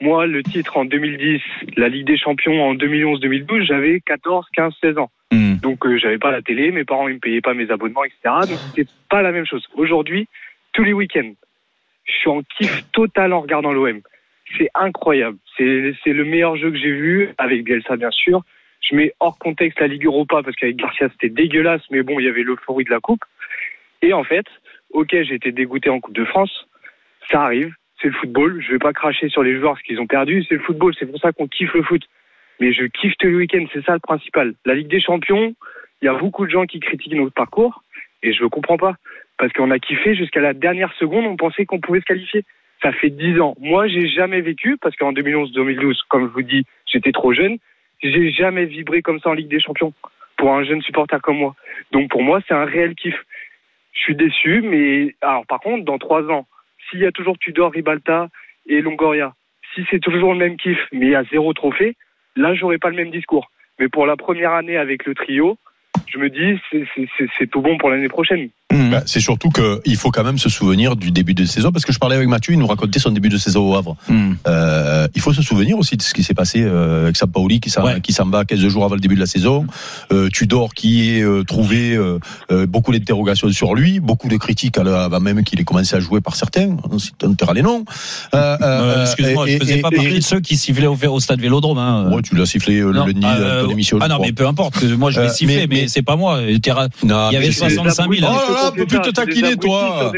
Moi, 0.01 0.25
le 0.25 0.41
titre 0.41 0.77
en 0.77 0.85
2010, 0.85 1.39
la 1.77 1.87
Ligue 1.87 2.07
des 2.07 2.17
Champions 2.17 2.63
en 2.63 2.73
2011-2012, 2.73 3.63
j'avais 3.63 4.01
14, 4.01 4.47
15, 4.55 4.73
16 4.81 4.97
ans. 4.97 5.11
Hmm. 5.31 5.57
Donc 5.57 5.85
euh, 5.85 5.99
j'avais 5.99 6.17
pas 6.17 6.31
la 6.31 6.41
télé, 6.41 6.71
mes 6.71 6.83
parents 6.83 7.07
ils 7.07 7.13
me 7.13 7.19
payaient 7.19 7.41
pas 7.41 7.53
mes 7.53 7.69
abonnements, 7.69 8.05
etc. 8.05 8.17
Donc 8.49 8.57
c'était 8.73 8.89
pas 9.07 9.21
la 9.21 9.31
même 9.31 9.45
chose. 9.45 9.63
Aujourd'hui, 9.75 10.27
tous 10.73 10.83
les 10.83 10.93
week-ends, 10.93 11.33
je 12.05 12.13
suis 12.13 12.29
en 12.29 12.41
kiff 12.43 12.85
total 12.91 13.33
en 13.33 13.41
regardant 13.41 13.71
l'OM. 13.71 14.01
C'est 14.57 14.69
incroyable. 14.75 15.37
C'est 15.57 15.63
le 16.05 16.23
meilleur 16.23 16.55
jeu 16.55 16.71
que 16.71 16.77
j'ai 16.77 16.91
vu 16.91 17.29
avec 17.37 17.63
Bielsa 17.63 17.97
bien 17.97 18.11
sûr. 18.11 18.43
Je 18.81 18.95
mets 18.95 19.13
hors 19.19 19.39
contexte 19.39 19.79
la 19.79 19.87
Ligue 19.87 20.05
Europa 20.05 20.43
parce 20.43 20.55
qu'avec 20.55 20.75
Garcia 20.75 21.09
c'était 21.09 21.29
dégueulasse, 21.29 21.81
mais 21.89 22.03
bon 22.03 22.19
il 22.19 22.25
y 22.25 22.29
avait 22.29 22.43
l'euphorie 22.43 22.85
de 22.85 22.91
la 22.91 22.99
coupe. 22.99 23.23
Et 24.01 24.13
en 24.13 24.23
fait, 24.23 24.45
ok 24.91 25.09
j'ai 25.11 25.35
été 25.35 25.51
dégoûté 25.51 25.89
en 25.89 25.99
Coupe 25.99 26.15
de 26.15 26.25
France, 26.25 26.67
ça 27.31 27.41
arrive, 27.41 27.73
c'est 28.01 28.09
le 28.09 28.13
football. 28.13 28.61
Je 28.61 28.71
vais 28.71 28.79
pas 28.79 28.93
cracher 28.93 29.29
sur 29.29 29.43
les 29.43 29.57
joueurs 29.57 29.73
parce 29.73 29.83
qu'ils 29.83 29.99
ont 29.99 30.07
perdu, 30.07 30.43
c'est 30.47 30.55
le 30.55 30.61
football, 30.61 30.93
c'est 30.97 31.07
pour 31.07 31.19
ça 31.19 31.31
qu'on 31.31 31.47
kiffe 31.47 31.73
le 31.73 31.83
foot. 31.83 32.03
Mais 32.59 32.71
je 32.71 32.85
kiffe 32.85 33.13
tous 33.19 33.27
les 33.27 33.35
week-ends, 33.35 33.65
c'est 33.73 33.83
ça 33.83 33.93
le 33.93 33.99
principal. 33.99 34.53
La 34.65 34.75
Ligue 34.75 34.87
des 34.87 35.01
Champions, 35.01 35.55
il 36.01 36.05
y 36.05 36.07
a 36.07 36.13
beaucoup 36.13 36.45
de 36.45 36.51
gens 36.51 36.65
qui 36.65 36.79
critiquent 36.79 37.15
notre 37.15 37.33
parcours 37.33 37.83
et 38.23 38.33
je 38.33 38.43
ne 38.43 38.49
comprends 38.49 38.77
pas. 38.77 38.95
Parce 39.37 39.51
qu'on 39.53 39.71
a 39.71 39.79
kiffé 39.79 40.15
jusqu'à 40.15 40.41
la 40.41 40.53
dernière 40.53 40.93
seconde, 40.93 41.25
on 41.25 41.35
pensait 41.35 41.65
qu'on 41.65 41.79
pouvait 41.79 41.99
se 41.99 42.05
qualifier. 42.05 42.43
Ça 42.81 42.91
fait 42.91 43.09
10 43.09 43.39
ans. 43.41 43.55
Moi, 43.59 43.87
j'ai 43.87 44.07
jamais 44.07 44.41
vécu, 44.41 44.77
parce 44.77 44.95
qu'en 44.95 45.13
2011-2012, 45.13 46.01
comme 46.07 46.27
je 46.27 46.33
vous 46.33 46.41
dis, 46.41 46.65
j'étais 46.85 47.11
trop 47.11 47.33
jeune, 47.33 47.57
j'ai 48.01 48.31
jamais 48.31 48.65
vibré 48.65 49.01
comme 49.01 49.19
ça 49.19 49.29
en 49.29 49.33
Ligue 49.33 49.47
des 49.47 49.59
Champions 49.59 49.93
pour 50.37 50.53
un 50.53 50.63
jeune 50.63 50.81
supporter 50.81 51.21
comme 51.21 51.37
moi. 51.37 51.55
Donc 51.91 52.09
pour 52.09 52.21
moi, 52.21 52.39
c'est 52.47 52.53
un 52.53 52.65
réel 52.65 52.95
kiff. 52.95 53.15
Je 53.93 53.99
suis 53.99 54.15
déçu, 54.15 54.61
mais 54.61 55.15
alors 55.21 55.45
par 55.45 55.59
contre, 55.59 55.85
dans 55.85 55.97
trois 55.97 56.23
ans, 56.29 56.45
s'il 56.89 56.99
y 56.99 57.05
a 57.05 57.11
toujours 57.11 57.37
Tudor, 57.37 57.71
Ribalta 57.71 58.27
et 58.67 58.81
Longoria, 58.81 59.33
si 59.73 59.85
c'est 59.89 59.99
toujours 59.99 60.33
le 60.33 60.39
même 60.39 60.57
kiff, 60.57 60.77
mais 60.91 61.05
il 61.07 61.11
y 61.11 61.15
a 61.15 61.23
zéro 61.25 61.53
trophée, 61.53 61.95
là, 62.35 62.53
j'aurais 62.53 62.77
pas 62.77 62.89
le 62.89 62.95
même 62.95 63.11
discours. 63.11 63.49
Mais 63.79 63.87
pour 63.87 64.05
la 64.05 64.15
première 64.15 64.53
année 64.53 64.77
avec 64.77 65.05
le 65.05 65.15
trio, 65.15 65.57
je 66.07 66.17
me 66.19 66.29
dis, 66.29 66.59
c'est 67.37 67.49
tout 67.49 67.61
bon 67.61 67.77
pour 67.77 67.89
l'année 67.89 68.09
prochaine. 68.09 68.49
Bah, 68.71 69.03
c'est 69.05 69.19
surtout 69.19 69.51
qu'il 69.51 69.95
faut 69.95 70.09
quand 70.11 70.23
même 70.23 70.39
se 70.39 70.49
souvenir 70.49 70.95
du 70.95 71.11
début 71.11 71.33
de 71.35 71.45
saison, 71.45 71.71
parce 71.71 71.85
que 71.85 71.93
je 71.93 71.99
parlais 71.99 72.15
avec 72.15 72.27
Mathieu, 72.27 72.53
il 72.53 72.59
nous 72.59 72.65
racontait 72.67 72.99
son 72.99 73.11
début 73.11 73.29
de 73.29 73.37
saison 73.37 73.69
au 73.71 73.75
Havre. 73.75 73.95
Hmm. 74.09 74.33
Euh, 74.47 75.07
il 75.15 75.21
faut 75.21 75.33
se 75.33 75.43
souvenir 75.43 75.77
aussi 75.77 75.95
de 75.97 76.01
ce 76.01 76.13
qui 76.15 76.23
s'est 76.23 76.33
passé 76.33 76.61
euh, 76.63 77.03
avec 77.03 77.15
Sampaoli 77.15 77.59
qui 77.59 77.69
s'en 77.69 77.83
Ouais. 77.85 78.01
qui 78.01 78.11
s'en 78.11 78.25
va 78.25 78.43
15 78.43 78.59
jours 78.67 78.83
avant 78.83 78.95
le 78.95 79.01
début 79.01 79.13
de 79.15 79.19
la 79.19 79.27
saison. 79.27 79.67
Euh, 80.11 80.29
Tudor 80.29 80.73
qui 80.73 81.11
est 81.11 81.21
euh, 81.21 81.43
trouvé 81.43 81.97
beaucoup 82.67 82.91
d'interrogations 82.91 83.49
sur 83.51 83.75
lui, 83.75 83.99
beaucoup 83.99 84.27
de 84.29 84.37
critiques 84.37 84.77
avant 84.79 85.19
même 85.19 85.43
qu'il 85.43 85.59
ait 85.59 85.63
commencé 85.63 85.95
à 85.95 85.99
jouer 85.99 86.19
par 86.21 86.35
certains. 86.35 86.75
On 86.89 86.97
citera 86.97 87.53
les 87.53 87.61
noms. 87.61 87.85
Euh, 88.33 88.57
euh, 88.61 88.65
Euh, 88.95 89.05
Excuse-moi, 89.05 89.47
et- 89.47 89.53
je 89.53 89.59
faisais 89.59 89.77
et- 89.77 89.81
pas 89.81 89.89
et- 89.91 89.95
partie 89.95 90.15
de 90.15 90.23
ceux 90.23 90.39
qui 90.39 90.57
sifflaient 90.57 90.87
au, 90.87 90.97
au 91.09 91.19
stade 91.19 91.39
Vélodrome. 91.39 91.77
Hein. 91.77 92.09
Ouais, 92.11 92.21
tu 92.23 92.35
l'as 92.35 92.45
sifflé 92.45 92.79
le 92.79 92.91
Non, 92.93 93.05
lundi 93.05 93.21
euh, 93.23 93.61
à 93.61 93.63
ton 93.65 93.69
émission. 93.71 93.99
Ah 94.01 94.07
non, 94.07 94.17
mais 94.21 94.31
peu 94.31 94.47
importe. 94.47 94.83
Moi, 94.83 95.11
je 95.11 95.21
l'ai 95.21 95.29
sifflé, 95.29 95.55
mais, 95.55 95.67
mais- 95.67 95.81
mais- 95.83 95.87
c'est 95.87 96.01
pas 96.01 96.15
moi. 96.15 96.39
Il 96.41 96.59
y 96.65 96.69
avait 97.35 97.39
mais- 97.39 97.51
65 97.51 98.11
000. 98.13 98.25
Là 98.55 98.71
peut 98.71 98.85
plus 98.85 98.99
te 99.01 99.09
taquiner, 99.09 99.55
toi. 99.57 100.11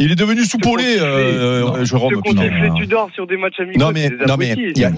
Il 0.00 0.12
est 0.12 0.14
devenu 0.16 0.44
soupolé, 0.44 0.96
euh, 0.98 1.64
euh, 1.76 1.84
Jérôme. 1.84 2.14
Sifflé 2.26 2.70
Tudor 2.76 3.10
sur 3.14 3.26
des 3.26 3.36
matchs 3.36 3.60
amicaux, 3.60 3.78
Non, 3.80 3.92
mais- 3.92 4.10
non, 4.26 4.36
mais 4.38 4.54
il 4.74 4.78
y 4.78 4.84
a- 4.84 4.90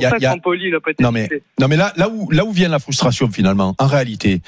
Non 1.01 1.13
mais 1.13 1.29
non 1.61 1.69
mais 1.69 1.77
là 1.77 1.93
là 1.97 2.09
où 2.09 2.31
là 2.31 2.45
où 2.45 2.53
vient 2.53 2.69
la 2.69 2.79
frustration 2.79 3.29
finalement 3.31 3.75
en 3.79 3.87
réalité 3.87 4.41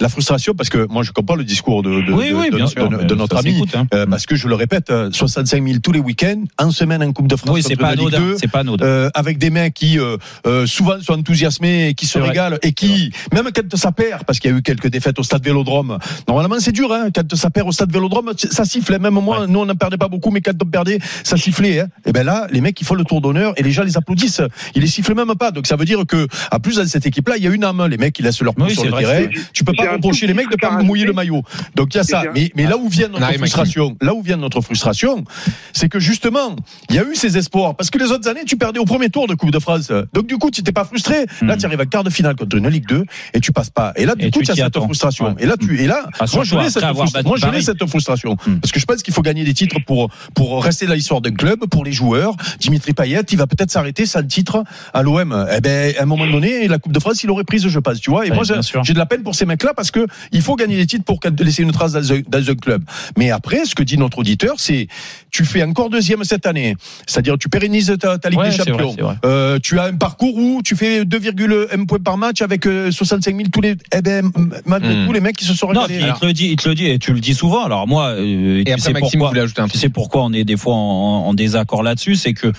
la 0.00 0.08
frustration 0.08 0.54
parce 0.54 0.68
que 0.70 0.86
moi 0.90 1.02
je 1.02 1.12
comprends 1.12 1.34
le 1.36 1.44
discours 1.44 1.82
de 1.82 1.90
de, 2.02 2.12
Oui, 2.12 2.30
de- 2.30 2.34
oui, 2.34 2.50
de- 2.50 2.56
bien 2.56 2.64
de- 2.66 2.70
sûr. 2.70 2.88
de- 2.88 2.96
mais 2.96 3.04
de 3.04 3.14
notre 3.14 3.36
ami 3.36 3.62
hein. 3.74 3.86
euh, 3.94 4.06
parce 4.06 4.26
que 4.26 4.34
je 4.36 4.48
le 4.48 4.54
répète 4.54 4.90
euh, 4.90 5.10
65 5.12 5.62
000 5.66 5.78
tous 5.82 5.92
les 5.92 6.00
week-ends 6.00 6.44
en 6.58 6.70
semaine 6.70 7.02
en 7.02 7.12
Coupe 7.12 7.26
de 7.28 7.36
France 7.36 7.50
Oui, 7.54 7.62
c'est 7.62 7.76
pas 7.76 7.90
la 7.90 7.96
Ligue 7.96 8.14
anodin. 8.14 8.30
2 8.32 8.36
C'est 8.38 8.50
pas 8.50 8.60
anodin. 8.60 8.84
euh, 8.84 9.10
avec 9.14 9.38
des 9.38 9.50
mecs 9.50 9.74
qui 9.74 9.98
euh, 9.98 10.16
euh, 10.46 10.66
souvent 10.66 11.00
sont 11.00 11.14
enthousiasmés 11.18 11.88
et 11.88 11.94
qui 11.94 12.06
se 12.06 12.18
régalent 12.18 12.56
et 12.62 12.72
qui 12.72 13.12
même 13.32 13.48
quand 13.54 13.76
ça 13.76 13.92
perd 13.92 14.24
parce 14.24 14.38
qu'il 14.38 14.50
y 14.50 14.54
a 14.54 14.56
eu 14.56 14.62
quelques 14.62 14.88
défaites 14.88 15.18
au 15.18 15.22
stade 15.22 15.44
Vélodrome 15.44 15.98
normalement 16.28 16.56
c'est 16.60 16.72
dur 16.72 16.92
hein, 16.92 17.08
quand 17.14 17.34
ça 17.36 17.50
perd 17.50 17.68
au 17.70 17.72
stade 17.72 17.92
Vélodrome 17.92 18.32
ça 18.36 18.64
sifflait. 18.64 18.98
Même 18.98 19.14
moi 19.14 19.46
nous 19.46 19.60
on 19.60 19.66
n'en 19.66 19.74
perdait 19.74 19.96
pas 19.96 20.08
beaucoup 20.08 20.30
mais 20.30 20.40
quand 20.40 20.52
on 20.62 20.66
perdait 20.66 20.98
ça 21.24 21.36
sifflait 21.36 21.80
hein. 21.80 21.86
et 22.04 22.12
ben 22.12 22.24
là 22.24 22.46
les 22.50 22.60
mecs 22.60 22.80
ils 22.80 22.84
font 22.84 22.94
le 22.94 23.04
tour 23.04 23.20
d'honneur 23.20 23.54
et 23.56 23.62
les 23.62 23.72
gens 23.72 23.82
les 23.84 23.96
applaudissent. 23.96 24.42
Ils 24.74 24.82
les 24.82 24.88
sifflent 24.88 25.14
même 25.14 25.34
pas. 25.38 25.50
Donc 25.50 25.66
ça 25.66 25.76
veut 25.76 25.84
dire 25.84 26.04
que 26.06 26.26
à 26.50 26.58
plus 26.58 26.76
dans 26.76 26.86
cette 26.86 27.06
équipe 27.06 27.28
là 27.28 27.36
il 27.36 27.44
y 27.44 27.46
a 27.46 27.50
une 27.50 27.64
âme. 27.64 27.86
Les 27.86 27.96
mecs 27.98 28.18
ils 28.18 28.22
laissent 28.24 28.42
leur 28.42 28.54
pouce 28.54 28.68
Oui, 28.68 28.74
sur 28.74 28.82
c'est 28.82 28.88
le 28.88 28.94
vrai, 28.94 29.28
terrain. 29.28 29.44
tu 29.52 29.64
peux 29.64 29.72
pas 29.72 29.92
reprocher 29.92 30.26
les 30.26 30.34
mecs 30.34 30.50
de 30.50 30.56
pas 30.56 30.82
mouiller 30.82 31.04
le 31.06 31.12
maillot. 31.12 31.42
Donc 31.76 31.94
il 31.94 31.98
y 31.98 32.00
a 32.00 32.04
ça. 32.04 32.22
mais 32.34 32.50
mais 32.56 32.64
là 32.66 32.76
où 32.76 32.88
vient 32.88 33.08
notre 33.08 33.20
Maxime. 33.20 33.38
frustration 33.38 33.96
là 34.02 34.14
où 34.14 34.22
vient 34.22 34.36
notre 34.36 34.60
frustration 34.60 35.24
c'est 35.72 35.88
que 35.88 35.98
justement 36.00 36.56
il 36.88 36.96
y 36.96 36.98
a 36.98 37.04
eu 37.04 37.14
ces 37.14 37.36
espoirs. 37.38 37.76
Parce 37.76 37.90
que 37.90 37.98
les 37.98 38.10
autres 38.10 38.28
années 38.28 38.44
tu 38.46 38.56
perdais 38.56 38.78
au 38.80 38.84
premier 38.84 39.08
tour 39.10 39.26
de 39.26 39.34
Coupe 39.34 39.50
de 39.50 39.58
France. 39.58 39.92
Donc 40.12 40.26
du 40.26 40.36
coup 40.38 40.50
tu 40.50 40.60
n'étais 40.60 40.72
pas 40.72 40.84
frustré. 40.84 41.26
Là 41.42 41.54
Hmm. 41.54 41.58
tu 41.58 41.66
arrives 41.66 41.80
à 41.80 41.86
quart 41.86 42.04
de 42.04 42.10
finale 42.10 42.36
contre 42.36 42.56
une 42.56 42.68
Ligue 42.68 42.86
2 42.88 43.04
et 43.34 43.40
tu 43.40 43.52
passes 43.52 43.70
pas. 43.70 43.92
Et 43.96 44.04
là 44.06 44.14
du 44.14 44.26
Et 44.26 44.30
coup 44.30 44.40
tu 44.42 44.50
as 44.50 44.54
cette 44.54 44.64
attends. 44.64 44.82
frustration. 44.84 45.26
Ouais. 45.34 45.34
et 45.42 45.46
là 45.46 45.54
tu 45.58 45.78
et 45.80 45.86
là 45.86 46.06
Ah, 46.18 46.24
moi 46.34 46.44
je 46.44 46.54
l'ai 46.56 46.70
cette, 46.70 46.82
avoir 46.82 47.06
frustra- 47.06 47.18
battu 47.22 47.28
moi, 47.28 47.36
je 47.38 47.46
cette 47.60 47.84
frustration 47.86 48.36
Hmm. 48.46 48.58
parce 48.60 48.72
que 48.72 48.80
je 48.80 48.84
pense 48.86 49.02
qu'il 49.02 49.12
faut 49.14 49.22
gagner 49.22 49.44
des 49.44 49.54
titres 49.54 49.78
pour 49.86 50.08
pour 50.34 50.62
rester 50.64 50.86
dans 50.86 50.94
l'histoire 50.94 51.20
d'un 51.20 51.32
club 51.32 51.60
pour 51.70 51.84
les 51.84 51.92
joueurs 51.92 52.34
Dimitri 52.60 52.92
Payet 52.92 53.22
il 53.30 53.38
va 53.38 53.46
peut-être 53.46 53.70
s'arrêter 53.70 54.06
sans 54.06 54.22
titre 54.26 54.64
à 54.94 55.02
l'OM 55.02 55.46
eh 55.56 55.60
ben 55.60 55.94
à 55.98 56.02
un 56.02 56.06
moment 56.06 56.26
donné 56.26 56.68
la 56.68 56.78
Coupe 56.78 56.92
de 56.92 57.00
France 57.00 57.22
il 57.24 57.30
aurait 57.30 57.44
prise 57.44 57.66
je 57.68 57.78
pense 57.78 58.00
tu 58.00 58.10
vois 58.10 58.26
et 58.26 58.30
Ouais, 58.30 58.36
moi 58.36 58.44
j'ai 58.44 58.92
de 58.92 58.98
la 58.98 59.06
peine 59.06 59.22
pour 59.22 59.34
ces 59.34 59.46
mecs 59.46 59.62
là 59.62 59.72
parce 59.74 59.90
que 59.90 60.06
il 60.32 60.42
faut 60.42 60.56
gagner 60.56 60.76
des 60.76 60.86
titres 60.86 61.04
pour 61.04 61.18
laisser 61.40 61.62
une 61.62 61.72
trace 61.72 61.92
dans 61.92 62.12
un, 62.12 62.20
dans 62.28 62.50
un 62.50 62.54
club 62.54 62.82
mais 63.16 63.30
après 63.30 63.64
ce 63.64 63.74
que 63.74 63.82
dit 63.82 63.96
notre 63.98 64.18
auditeur 64.18 64.54
c'est 64.58 64.86
tu 65.30 65.44
fais 65.44 65.62
encore 65.62 65.90
deuxième 65.90 66.24
cette 66.24 66.46
année 66.46 66.76
c'est-à-dire 67.06 67.36
tu 67.38 67.48
pérennises 67.48 67.94
ta, 67.98 68.18
ta 68.18 68.28
Ligue 68.30 68.38
Ouais, 68.40 68.50
des 68.50 68.56
Champions 68.56 68.94
vrai. 68.98 69.14
euh, 69.24 69.58
tu 69.62 69.78
as 69.78 69.84
un 69.84 69.94
parcours 69.96 70.36
où 70.36 70.62
tu 70.62 70.76
fais 70.76 71.04
2,1 71.04 71.86
points 71.86 71.98
par 71.98 72.16
match 72.16 72.42
avec 72.42 72.66
euh, 72.66 72.90
65 72.90 73.36
000 73.36 73.48
tous 73.52 73.60
les 73.60 73.74
eh 73.96 74.02
ben 74.02 74.30
malgré 74.66 74.90
Hmm. 74.94 75.06
tout 75.06 75.12
les 75.12 75.20
mecs 75.20 75.36
qui 75.36 75.44
se 75.44 75.54
sont 75.54 75.72
Non, 75.72 75.82
régalés 75.82 76.00
puis 76.00 76.10
il 76.14 76.20
te 76.20 76.26
le 76.26 76.32
dit, 76.32 76.46
il 76.50 76.56
te 76.56 76.68
le 76.68 76.74
dit, 76.74 76.86
et 76.86 76.98
tu 76.98 77.12
le 77.12 77.20
dis 77.20 77.34
souvent. 77.34 77.49
Alors 77.58 77.86
moi, 77.86 78.08
euh, 78.16 78.60
Et 78.60 78.64
tu 78.64 78.72
après, 78.72 78.80
sais 78.82 78.92
Maxime 78.92 79.10
pourquoi, 79.20 79.28
voulait 79.30 79.40
ajouter 79.42 79.60
un 79.60 79.64
tu 79.64 79.70
truc. 79.70 79.80
sais 79.82 79.88
pourquoi 79.88 80.24
on 80.24 80.32
est 80.32 80.44
des 80.44 80.56
fois 80.56 80.74
en, 80.74 81.26
en 81.26 81.34
désaccord 81.34 81.82
là-dessus, 81.82 82.14
c'est 82.16 82.32
que 82.34 82.52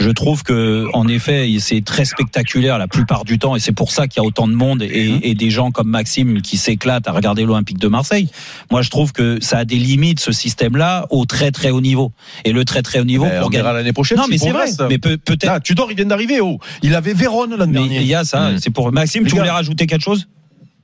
je 0.00 0.10
trouve 0.10 0.44
que 0.44 0.86
en 0.94 1.08
effet 1.08 1.48
c'est 1.58 1.84
très 1.84 2.04
spectaculaire 2.04 2.78
la 2.78 2.86
plupart 2.86 3.24
du 3.24 3.40
temps 3.40 3.56
et 3.56 3.58
c'est 3.58 3.72
pour 3.72 3.90
ça 3.90 4.06
qu'il 4.06 4.22
y 4.22 4.24
a 4.24 4.28
autant 4.28 4.46
de 4.46 4.52
monde 4.52 4.80
et, 4.82 5.18
et 5.28 5.34
des 5.34 5.50
gens 5.50 5.72
comme 5.72 5.88
Maxime 5.88 6.40
qui 6.40 6.56
s'éclatent 6.56 7.08
à 7.08 7.12
regarder 7.12 7.44
l'Olympique 7.44 7.78
de 7.78 7.88
Marseille. 7.88 8.28
Moi 8.70 8.82
je 8.82 8.90
trouve 8.90 9.12
que 9.12 9.38
ça 9.42 9.58
a 9.58 9.64
des 9.64 9.74
limites 9.76 10.20
ce 10.20 10.30
système-là 10.30 11.06
au 11.10 11.24
très 11.24 11.50
très 11.50 11.70
haut 11.70 11.80
niveau 11.80 12.12
et 12.44 12.52
le 12.52 12.64
très 12.64 12.82
très 12.82 13.00
haut 13.00 13.04
niveau 13.04 13.24
Ben, 13.24 13.38
pour 13.40 13.48
on 13.48 13.50
verra 13.50 13.64
gagner. 13.70 13.78
l'année 13.78 13.92
prochaine 13.92 14.18
Non 14.18 14.26
mais 14.30 14.38
c'est 14.38 14.50
vrai, 14.50 14.66
mais 14.88 14.98
peut- 14.98 15.16
peut-être. 15.18 15.46
Là, 15.46 15.58
Tudor 15.58 15.90
il 15.90 15.96
vient 15.96 16.06
d'arriver 16.06 16.40
oh 16.40 16.58
il 16.84 16.94
avait 16.94 17.12
Vérone 17.14 17.56
l'an 17.56 17.66
Mais 17.66 17.72
dernier 17.72 17.96
il 18.00 18.06
y 18.06 18.14
a 18.14 18.22
ça, 18.22 18.52
Mm. 18.52 18.58
c'est 18.58 18.70
pour 18.70 18.92
Maxime. 18.92 19.24
Les 19.24 19.30
Tu 19.30 19.34
gars. 19.34 19.42
voulais 19.42 19.50
rajouter 19.52 19.86
quelque 19.88 20.04
chose? 20.04 20.28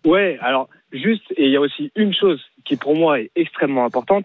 Ouais, 0.04 0.38
alors 0.42 0.68
juste, 0.92 1.22
et 1.36 1.44
il 1.46 1.52
y 1.52 1.56
a 1.56 1.60
aussi 1.60 1.90
une 1.96 2.12
chose 2.14 2.40
qui 2.64 2.76
pour 2.76 2.94
moi 2.96 3.20
est 3.20 3.30
extrêmement 3.36 3.84
importante, 3.84 4.24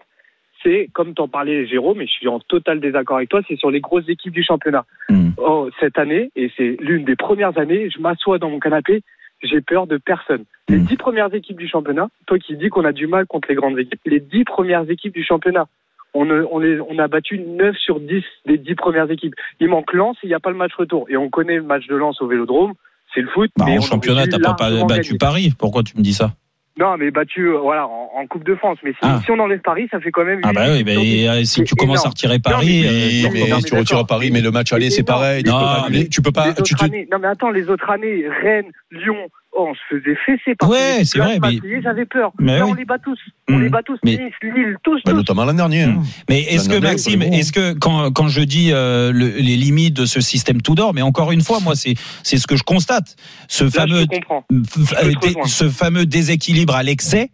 c'est, 0.62 0.88
comme 0.92 1.14
t'en 1.14 1.26
parlais 1.28 1.66
Jérôme, 1.66 2.02
et 2.02 2.06
je 2.06 2.12
suis 2.12 2.28
en 2.28 2.38
total 2.40 2.80
désaccord 2.80 3.16
avec 3.16 3.30
toi, 3.30 3.40
c'est 3.48 3.56
sur 3.56 3.70
les 3.70 3.80
grosses 3.80 4.08
équipes 4.08 4.34
du 4.34 4.42
championnat. 4.42 4.84
Hmm. 5.08 5.30
Oh, 5.38 5.70
cette 5.80 5.98
année, 5.98 6.30
et 6.36 6.50
c'est 6.56 6.76
l'une 6.80 7.04
des 7.04 7.16
premières 7.16 7.56
années, 7.58 7.88
je 7.88 7.98
m'assois 8.00 8.38
dans 8.38 8.50
mon 8.50 8.58
canapé, 8.60 9.02
j'ai 9.42 9.62
peur 9.62 9.86
de 9.86 9.96
personne. 9.96 10.44
Les 10.68 10.76
Hmm. 10.76 10.84
dix 10.84 10.96
premières 10.98 11.32
équipes 11.34 11.56
du 11.58 11.66
championnat, 11.68 12.08
toi 12.26 12.38
qui 12.38 12.56
dis 12.56 12.68
qu'on 12.68 12.84
a 12.84 12.92
du 12.92 13.06
mal 13.06 13.26
contre 13.26 13.48
les 13.48 13.54
grandes 13.54 13.78
équipes, 13.78 14.00
les 14.04 14.20
dix 14.20 14.44
premières 14.44 14.88
équipes 14.90 15.14
du 15.14 15.24
championnat, 15.24 15.66
on, 16.12 16.24
ne- 16.26 16.44
on, 16.50 16.58
les- 16.58 16.80
on 16.80 16.98
a 16.98 17.08
battu 17.08 17.38
9 17.38 17.74
sur 17.78 17.98
10 18.00 18.22
des 18.44 18.58
dix 18.58 18.74
premières 18.74 19.10
équipes. 19.10 19.34
Il 19.60 19.68
manque 19.68 19.92
Lens, 19.94 20.16
il 20.22 20.26
n'y 20.28 20.34
a 20.34 20.40
pas 20.40 20.50
le 20.50 20.56
match 20.56 20.74
retour. 20.74 21.06
Et 21.08 21.16
on 21.16 21.30
connaît 21.30 21.56
le 21.56 21.62
match 21.62 21.86
de 21.86 21.94
Lens 21.96 22.20
au 22.20 22.26
Vélodrome, 22.26 22.74
c'est 23.14 23.20
le 23.20 23.28
foot. 23.28 23.50
Bah, 23.56 23.64
mais 23.68 23.78
en 23.78 23.80
championnat, 23.80 24.26
t'as 24.26 24.38
pas, 24.40 24.70
battu. 24.86 25.16
Paris. 25.16 25.52
Pourquoi 25.58 25.84
tu 25.84 25.96
me 25.96 26.02
dis 26.02 26.12
ça? 26.12 26.32
Non, 26.78 26.96
mais 26.96 27.10
battu 27.10 27.48
euh, 27.48 27.58
voilà, 27.58 27.86
en, 27.86 28.10
en 28.14 28.26
Coupe 28.26 28.44
de 28.44 28.54
France. 28.54 28.78
Mais 28.84 28.92
si, 28.92 28.98
Ah. 29.02 29.20
si 29.24 29.30
on 29.30 29.38
enlève 29.38 29.60
Paris, 29.60 29.88
ça 29.90 30.00
fait 30.00 30.10
quand 30.10 30.24
même. 30.24 30.40
Ah 30.44 30.52
bah 30.52 30.66
oui, 30.70 30.82
bah, 30.84 30.92
et, 30.94 31.44
si 31.44 31.62
tu 31.64 31.74
commences 31.74 32.06
à 32.06 32.08
retirer 32.10 32.34
Non, 32.36 32.40
Paris, 32.40 32.80
mais- 32.82 32.88
euh, 32.88 32.90
Oui, 32.90 33.22
non, 33.24 33.30
mais 33.32 33.40
non, 33.50 33.56
mais 33.56 33.62
tu 33.62 33.74
retires. 33.74 34.06
Paris, 34.06 34.30
mais 34.32 34.40
le 34.40 34.50
match 34.50 34.72
aller, 34.72 34.88
C'est 34.90 35.02
pareil. 35.02 35.42
Non, 35.44 35.86
tu 36.10 36.22
peux 36.22 36.32
pas, 36.32 36.48
les 36.48 36.54
tu 36.62 36.74
te- 36.74 36.84
années, 36.84 37.06
non 37.12 37.18
mais 37.18 37.28
attends, 37.28 37.50
les 37.50 37.68
autres 37.68 37.88
années, 37.90 38.24
Rennes, 38.42 38.70
Lyon, 38.92 39.16
on 39.56 39.74
se 39.74 39.80
faisait 39.90 40.16
fesser 40.26 40.54
par 40.54 40.68
Ouais, 40.70 41.02
c'est 41.04 41.18
vrai, 41.18 41.34
mais- 41.34 41.52
Marseillais, 41.52 41.80
j'avais 41.82 42.06
peur. 42.06 42.32
Mais 42.38 42.58
Là, 42.58 42.64
oui. 42.64 42.70
on 42.72 42.74
les 42.74 42.84
bat 42.84 42.98
tous. 42.98 43.18
On 43.48 43.54
Mmh. 43.58 43.62
les 43.62 43.68
bat 43.68 43.82
tous. 43.82 43.98
Mais- 44.04 44.12
Lille, 44.42 44.76
tous, 44.82 45.00
bah, 45.04 45.10
tous. 45.10 45.16
notamment 45.16 45.44
l'an 45.44 45.54
dernier. 45.54 45.82
hein. 45.82 46.02
Mais 46.28 46.42
est-ce 46.42 46.68
que 46.68 46.78
Maxime, 46.78 47.22
est-ce 47.22 47.52
que 47.52 47.72
quand, 47.72 48.10
quand 48.12 48.28
je 48.28 48.42
dis 48.42 48.70
euh, 48.72 49.12
le- 49.12 49.28
les 49.36 49.56
limites 49.56 49.94
de 49.94 50.06
ce 50.06 50.20
système 50.20 50.62
tout 50.62 50.74
d'or, 50.74 50.94
mais 50.94 51.02
encore 51.02 51.32
une 51.32 51.42
fois, 51.42 51.58
moi 51.60 51.74
c'est 51.74 51.94
c'est 52.22 52.38
ce 52.38 52.46
que 52.46 52.56
je 52.56 52.62
constate, 52.62 53.16
ce 53.48 53.64
Là, 53.64 53.70
fameux 53.70 54.04
rejoindre. 54.10 55.46
ce 55.48 55.68
fameux 55.68 56.06
déséquilibre 56.06 56.74
à 56.74 56.82
l'excès. 56.82 57.30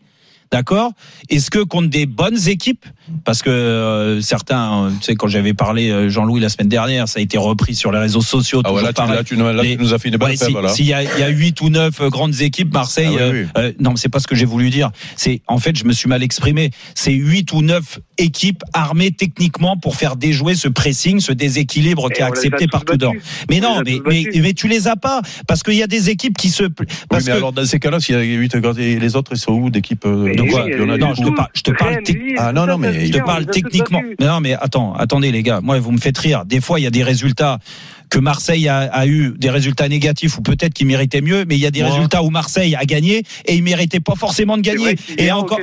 D'accord 0.52 0.92
Est-ce 1.28 1.50
que 1.50 1.58
contre 1.58 1.88
des 1.88 2.06
bonnes 2.06 2.48
équipes 2.48 2.84
Parce 3.24 3.42
que 3.42 3.50
euh, 3.50 4.20
certains, 4.20 4.84
euh, 4.84 4.90
tu 4.90 5.04
sais, 5.04 5.14
quand 5.16 5.26
j'avais 5.28 5.54
parlé 5.54 5.90
euh, 5.90 6.08
Jean-Louis 6.08 6.40
la 6.40 6.48
semaine 6.48 6.68
dernière, 6.68 7.08
ça 7.08 7.18
a 7.18 7.22
été 7.22 7.36
repris 7.36 7.74
sur 7.74 7.90
les 7.92 7.98
réseaux 7.98 8.20
sociaux. 8.20 8.60
Ah 8.64 8.68
toujours 8.68 8.78
voilà, 8.80 8.88
tu, 8.92 8.94
pareil. 8.94 9.16
là, 9.16 9.24
tu, 9.24 9.36
là, 9.36 9.52
Les- 9.62 9.76
tu 9.76 9.82
nous 9.82 9.92
as 9.94 9.98
fait 9.98 10.08
une 10.08 10.16
bonne 10.16 10.30
Ouais, 10.30 10.36
si-. 10.36 10.54
S'il 10.74 10.86
y 10.86 10.92
a, 10.92 11.02
il 11.02 11.18
y 11.20 11.22
a 11.22 11.28
8 11.28 11.60
ou 11.62 11.68
9 11.70 12.00
grandes 12.10 12.40
équipes, 12.40 12.72
Marseille, 12.72 13.08
Ah 13.10 13.14
oui, 13.14 13.20
euh, 13.20 13.42
oui. 13.44 13.48
euh, 13.58 13.72
non, 13.80 13.90
mais 13.90 13.96
c'est 13.96 14.08
pas 14.08 14.20
ce 14.20 14.26
que 14.26 14.34
j'ai 14.36 14.44
voulu 14.44 14.70
dire. 14.70 14.90
C'est 15.16 15.42
en 15.48 15.58
fait, 15.58 15.76
je 15.76 15.84
me 15.84 15.92
suis 15.92 16.08
mal 16.08 16.22
exprimé. 16.22 16.70
C'est 16.94 17.12
8 17.12 17.52
ou 17.52 17.62
9 17.62 17.98
équipes 18.18 18.62
armées 18.72 19.10
techniquement 19.10 19.76
pour 19.76 19.96
faire 19.96 20.16
déjouer 20.16 20.54
ce 20.54 20.68
pressing, 20.68 21.20
ce 21.20 21.32
déséquilibre 21.32 22.08
qui 22.10 22.20
est 22.20 22.24
accepté 22.24 22.66
par 22.66 22.84
Tudor. 22.84 23.12
Mais 23.50 23.58
On 23.64 23.76
non, 23.76 23.82
mais, 23.84 23.98
mais, 24.06 24.24
mais 24.40 24.52
tu 24.54 24.68
les 24.68 24.88
as 24.88 24.96
pas 24.96 25.22
parce 25.46 25.62
qu'il 25.62 25.74
y 25.74 25.82
a 25.82 25.86
des 25.86 26.08
équipes 26.10 26.36
qui 26.36 26.48
se 26.50 26.64
Oui, 26.64 26.70
mais 27.12 27.20
que 27.22 27.30
alors, 27.30 27.52
dans 27.52 27.64
ces 27.66 27.78
cas-là, 27.78 28.00
s'il 28.00 28.14
y 28.14 28.18
a 28.18 28.22
8 28.22 28.54
et 28.78 28.98
les 28.98 29.16
autres, 29.16 29.32
ils 29.34 29.38
sont 29.38 29.52
où 29.52 29.70
d'équipes 29.70 30.04
euh, 30.06 30.35
de 30.36 30.42
quoi 30.42 30.66
non, 30.98 31.12
du 31.12 31.20
je 31.20 31.22
te 31.28 31.34
parle, 31.34 31.48
je 31.54 31.62
te 31.62 31.70
parle 31.72 31.98
Ah, 32.38 32.52
non, 32.52 32.66
non, 32.66 32.78
mais 32.78 33.06
je 33.06 33.12
te 33.12 33.18
parle 33.18 33.46
techniquement. 33.46 34.00
battus. 34.00 34.16
Non, 34.20 34.40
mais 34.40 34.54
attends, 34.54 34.94
attendez 34.94 35.32
les 35.32 35.42
gars. 35.42 35.60
Moi, 35.62 35.78
vous 35.80 35.92
me 35.92 35.98
faites 35.98 36.18
rire. 36.18 36.44
Des 36.44 36.60
fois, 36.60 36.78
il 36.80 36.82
y 36.84 36.86
a 36.86 36.90
des 36.90 37.02
résultats 37.02 37.58
que 38.10 38.18
Marseille 38.18 38.68
a, 38.68 38.78
a 38.80 39.06
eu 39.06 39.34
des 39.36 39.50
résultats 39.50 39.88
négatifs 39.88 40.38
ou 40.38 40.42
peut-être 40.42 40.74
qu'il 40.74 40.86
méritait 40.86 41.20
mieux, 41.20 41.44
mais 41.46 41.56
il 41.56 41.60
y 41.60 41.66
a 41.66 41.70
des 41.70 41.82
résultats 41.82 42.22
où 42.22 42.30
Marseille 42.30 42.74
a 42.76 42.84
gagné 42.84 43.22
et 43.46 43.54
il 43.54 43.62
méritait 43.62 44.00
pas 44.00 44.14
forcément 44.14 44.56
de 44.56 44.62
gagner. 44.62 44.96
Et 45.18 45.30
encore, 45.32 45.58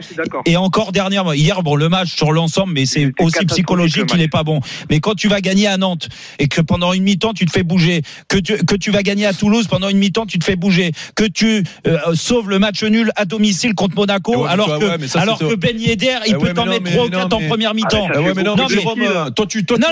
et 0.45 0.58
encore 0.58 0.91
dernièrement, 0.91 1.34
hier, 1.34 1.63
bon, 1.63 1.75
le 1.75 1.89
match 1.89 2.13
sur 2.15 2.32
l'ensemble, 2.32 2.73
mais 2.73 2.86
c'est 2.86 3.12
aussi 3.19 3.45
psychologique 3.45 4.06
qu'il 4.08 4.17
match. 4.17 4.25
est 4.25 4.29
pas 4.29 4.43
bon. 4.43 4.60
Mais 4.89 4.99
quand 4.99 5.15
tu 5.15 5.27
vas 5.27 5.41
gagner 5.41 5.67
à 5.67 5.77
Nantes 5.77 6.10
et 6.39 6.47
que 6.47 6.62
pendant 6.62 6.93
une 6.93 7.03
mi-temps 7.03 7.34
tu 7.34 7.45
te 7.45 7.51
fais 7.51 7.63
bouger, 7.63 8.01
que 8.27 8.38
tu, 8.38 8.58
que 8.58 8.75
tu 8.75 8.91
vas 8.91 9.03
gagner 9.03 9.25
à 9.25 9.34
Toulouse 9.34 9.67
pendant 9.67 9.89
une 9.89 9.97
mi-temps 9.97 10.25
tu 10.25 10.38
te 10.39 10.43
fais 10.43 10.56
bouger, 10.56 10.91
que 11.15 11.23
tu 11.25 11.63
euh, 11.88 11.97
sauves 12.13 12.49
le 12.49 12.60
match 12.60 12.84
nul 12.84 13.12
à 13.15 13.25
domicile 13.25 13.73
contre 13.75 13.95
Monaco, 13.95 14.43
ouais, 14.43 14.49
alors 14.49 14.67
toi, 14.67 14.79
que, 14.79 14.86
ouais, 15.01 15.08
ça, 15.08 15.21
alors 15.21 15.38
c'est- 15.38 15.47
que 15.47 15.56
Ben 15.56 15.79
Yedder, 15.79 16.17
il 16.27 16.36
Eh 16.36 16.39
peut 16.39 16.53
t'en 16.53 16.65
mettre 16.65 16.84
mais 16.84 16.91
3 16.91 17.06
ou 17.06 17.10
non, 17.10 17.19
4 17.19 17.34
en 17.34 17.41
première 17.47 17.73
mi-temps. 17.73 18.08
Non, 18.10 18.21
mais 18.23 18.34
mais- 18.43 18.67
Jérôme, 18.69 19.34
toi, 19.36 19.45
tu, 19.47 19.65
toi, 19.65 19.77
non, 19.77 19.88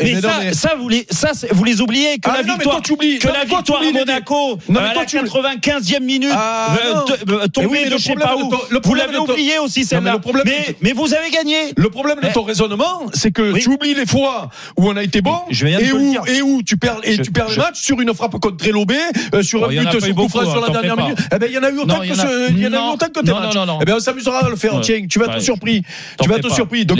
mais, 0.00 0.20
ça, 0.20 0.40
mais- 0.42 0.52
ça, 0.52 0.74
vous 0.78 0.88
les, 0.88 1.06
ça, 1.10 1.30
c'est- 1.34 1.52
vous 1.52 1.64
les 1.64 1.80
oubliez 1.80 1.93
que 2.20 2.28
Ah, 2.28 2.32
la 2.32 2.42
non, 2.42 2.44
mais 2.46 2.52
victoire, 2.54 2.76
toi, 2.76 2.82
tu 2.84 2.92
oublies. 2.92 3.18
que 3.18 3.26
Non, 3.26 3.32
la 3.32 3.38
mais 3.40 3.46
toi, 3.46 3.58
victoire 3.58 3.82
à 3.82 3.92
Monaco, 3.92 4.34
Non, 4.34 4.58
mais 4.68 4.78
à 4.80 4.94
la 4.94 5.04
tu- 5.06 5.16
95e 5.16 6.00
minute, 6.04 6.30
Ah, 6.32 6.76
euh, 6.84 6.94
euh, 7.30 7.40
Eh 7.44 7.48
tombée 7.48 7.66
oui, 7.68 7.78
mais 7.84 7.90
de 7.90 7.98
je 7.98 8.02
sais 8.02 8.14
pas 8.14 8.36
où. 8.36 8.50
ton- 8.50 8.58
le 8.70 8.80
Vous 8.84 8.94
l'avez 8.94 9.18
oublié 9.18 9.58
aussi 9.58 9.80
mais 9.80 9.84
celle-là. 9.86 10.16
Mais, 10.44 10.52
ton- 10.66 10.72
mais 10.80 10.92
vous 10.92 11.14
avez 11.14 11.30
gagné. 11.30 11.56
Le 11.76 11.88
problème 11.90 12.16
de 12.20 12.26
Mais- 12.26 12.32
ton 12.32 12.42
raisonnement, 12.42 13.06
c'est 13.12 13.30
que 13.32 13.52
Oui. 13.52 13.60
tu 13.62 13.68
oublies 13.70 13.94
les 13.94 14.06
fois 14.06 14.50
où 14.76 14.88
on 14.88 14.96
a 14.96 15.02
été 15.02 15.20
bon 15.20 15.38
Je 15.50 15.66
et 15.66 15.92
où, 15.92 16.14
et 16.26 16.42
où 16.42 16.62
tu 16.62 16.76
perds, 16.76 17.00
et 17.04 17.14
Je- 17.14 17.22
tu 17.22 17.30
perds 17.30 17.48
le 17.50 17.56
match 17.56 17.80
sur 17.80 18.00
une 18.00 18.12
frappe 18.14 18.32
contre 18.32 18.56
Trélobé, 18.56 18.96
euh, 19.34 19.42
sur 19.42 19.62
Oh, 19.62 19.64
un 19.66 19.68
but 19.68 20.00
sur 20.00 20.14
coup 20.14 20.28
sur 20.28 20.40
hein, 20.40 20.60
la 20.60 20.66
t'en 20.66 20.72
dernière 20.72 20.96
minute. 20.96 21.18
Eh 21.32 21.38
ben, 21.38 21.46
il 21.48 21.54
y 21.54 21.58
en 21.58 21.62
a 21.62 21.70
eu 21.70 21.78
autant 21.78 21.98
que 22.00 22.04
il 22.50 22.58
y 22.60 22.66
en 22.66 22.72
a 22.72 22.76
eu 22.76 22.80
non, 22.80 22.92
autant 22.92 23.06
que 23.06 23.20
tes 23.20 23.32
matchs. 23.32 23.54
Eh 23.80 23.84
ben, 23.84 23.94
on 23.96 24.00
s'amusera 24.00 24.44
à 24.44 24.48
le 24.48 24.56
faire, 24.56 24.80
tiens, 24.80 25.06
tu 25.08 25.18
vas 25.18 25.26
être 25.26 25.40
surpris. 25.40 25.82
Tu 26.20 26.28
vas 26.28 26.36
être 26.36 26.52
surpris. 26.52 26.84
Donc, 26.86 26.98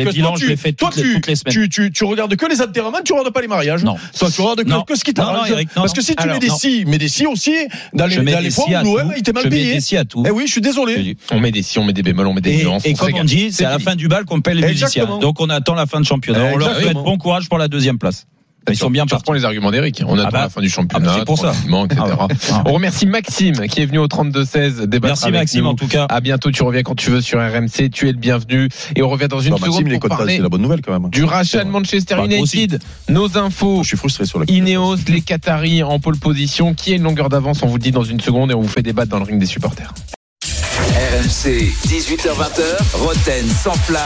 toi, 0.78 0.90
tu, 0.90 1.68
tu, 1.92 2.04
regardes 2.04 2.36
que 2.36 2.46
les 2.46 2.60
enterrements, 2.62 2.98
tu 3.04 3.12
regardes 3.12 3.32
pas 3.32 3.40
les 3.40 3.48
mariages. 3.48 3.82
Non. 3.84 3.96
Toi, 4.18 4.28
tu 4.34 4.40
regardes 4.40 4.64
que, 4.64 4.83
Non. 4.84 4.94
que 4.94 4.98
ce 4.98 5.04
qui 5.04 5.12
Non, 5.14 5.24
non, 5.24 5.32
t'arrange. 5.44 5.66
Parce 5.74 5.92
que 5.92 6.02
si 6.02 6.14
tu 6.14 6.22
Alors, 6.22 6.34
mets 6.34 6.40
des 6.40 6.50
si, 6.50 6.84
mais 6.86 6.98
des 6.98 7.08
si 7.08 7.26
aussi, 7.26 7.54
dans 7.92 8.06
les, 8.06 8.16
dans 8.16 8.40
les 8.40 8.50
fois 8.50 8.64
où 8.84 8.96
l'OM 8.96 9.10
a 9.10 9.16
été 9.16 9.32
mal 9.32 9.44
Je 9.44 9.48
mets 9.48 9.56
payé. 9.56 9.74
des 9.74 9.80
si 9.80 9.96
à 9.96 10.04
tout. 10.04 10.22
Eh 10.26 10.30
oui, 10.30 10.44
je 10.46 10.52
suis 10.52 10.60
désolé. 10.60 11.16
On 11.30 11.40
met 11.40 11.50
des 11.50 11.62
si, 11.62 11.78
on 11.78 11.84
met 11.84 11.92
des 11.92 12.02
bémols, 12.02 12.26
on 12.26 12.34
met 12.34 12.40
des 12.40 12.56
nuances. 12.58 12.84
et 12.86 12.94
comme 12.94 13.14
on 13.14 13.24
dit, 13.24 13.52
c'est 13.52 13.64
à 13.64 13.70
la 13.70 13.78
fin 13.78 13.96
du 13.96 14.08
bal 14.08 14.24
qu'on 14.24 14.40
paie 14.40 14.54
les 14.54 14.66
musiciens. 14.66 15.18
Donc 15.20 15.40
on 15.40 15.48
attend 15.50 15.74
la 15.74 15.86
fin 15.86 16.00
de 16.00 16.06
championnat. 16.06 16.50
On 16.52 16.56
leur 16.56 16.74
souhaite 16.74 16.94
bon 16.94 17.18
courage 17.18 17.48
pour 17.48 17.58
la 17.58 17.68
deuxième 17.68 17.98
place. 17.98 18.26
Ils 18.70 18.76
sont 18.76 18.90
bien 18.90 19.06
partis. 19.06 19.32
les 19.32 19.44
arguments 19.44 19.70
d'Eric. 19.70 20.02
On 20.06 20.18
attend 20.18 20.30
bah. 20.30 20.40
la 20.42 20.48
fin 20.48 20.60
du 20.60 20.68
Ah 20.68 20.70
championnat, 20.74 21.06
bah, 21.06 21.14
c'est 21.18 21.24
pour 21.24 21.38
ça. 21.38 21.50
tranquillement, 21.52 21.84
etc. 21.86 22.00
Ah. 22.18 22.28
Ah. 22.52 22.62
On 22.66 22.72
remercie 22.72 23.06
Maxime 23.06 23.66
qui 23.68 23.80
est 23.82 23.86
venu 23.86 23.98
au 23.98 24.06
32-16 24.06 24.86
débattre 24.86 25.06
Merci 25.12 25.24
avec 25.26 25.40
Maxime 25.40 25.62
nous. 25.64 25.68
en 25.70 25.74
tout 25.74 25.86
cas. 25.88 26.06
À 26.08 26.20
bientôt, 26.20 26.50
tu 26.50 26.62
reviens 26.62 26.82
quand 26.82 26.94
tu 26.94 27.10
veux 27.10 27.20
sur 27.20 27.38
RMC, 27.40 27.90
tu 27.92 28.08
es 28.08 28.12
le 28.12 28.18
bienvenu. 28.18 28.68
Et 28.96 29.02
on 29.02 29.08
revient 29.08 29.28
dans 29.28 29.40
une 29.40 29.50
Bah, 29.50 29.58
Maxime, 29.60 29.84
seconde 29.86 30.00
pour 30.00 30.08
parler 30.08 30.36
c'est 30.36 30.42
la 30.42 30.48
bonne 30.48 30.62
nouvelle 30.62 30.80
quand 30.80 30.98
même. 30.98 31.10
du 31.10 31.24
rachat 31.24 31.64
de 31.64 31.70
Manchester 31.70 32.16
Bah. 32.16 32.24
United. 32.26 32.80
Nos 33.08 33.36
infos, 33.38 33.82
Je 33.82 33.88
suis 33.88 33.96
frustré 33.96 34.24
sur 34.24 34.38
la 34.38 34.46
Ineos, 34.48 34.96
les 35.08 35.20
Qataris 35.20 35.82
en 35.82 35.98
pole 36.00 36.18
position. 36.18 36.74
Qui 36.74 36.92
a 36.92 36.96
une 36.96 37.02
longueur 37.02 37.28
d'avance 37.28 37.62
On 37.62 37.66
vous 37.66 37.76
le 37.76 37.82
dit 37.82 37.92
dans 37.92 38.04
une 38.04 38.20
seconde 38.20 38.50
et 38.50 38.54
on 38.54 38.60
vous 38.60 38.68
fait 38.68 38.82
débattre 38.82 39.10
dans 39.10 39.18
le 39.18 39.24
ring 39.24 39.38
des 39.38 39.46
supporters. 39.46 39.92
RMC, 40.94 41.72
18h20h, 41.88 42.62
Roten 42.94 43.44
sans 43.48 43.72
flamme. 43.74 44.04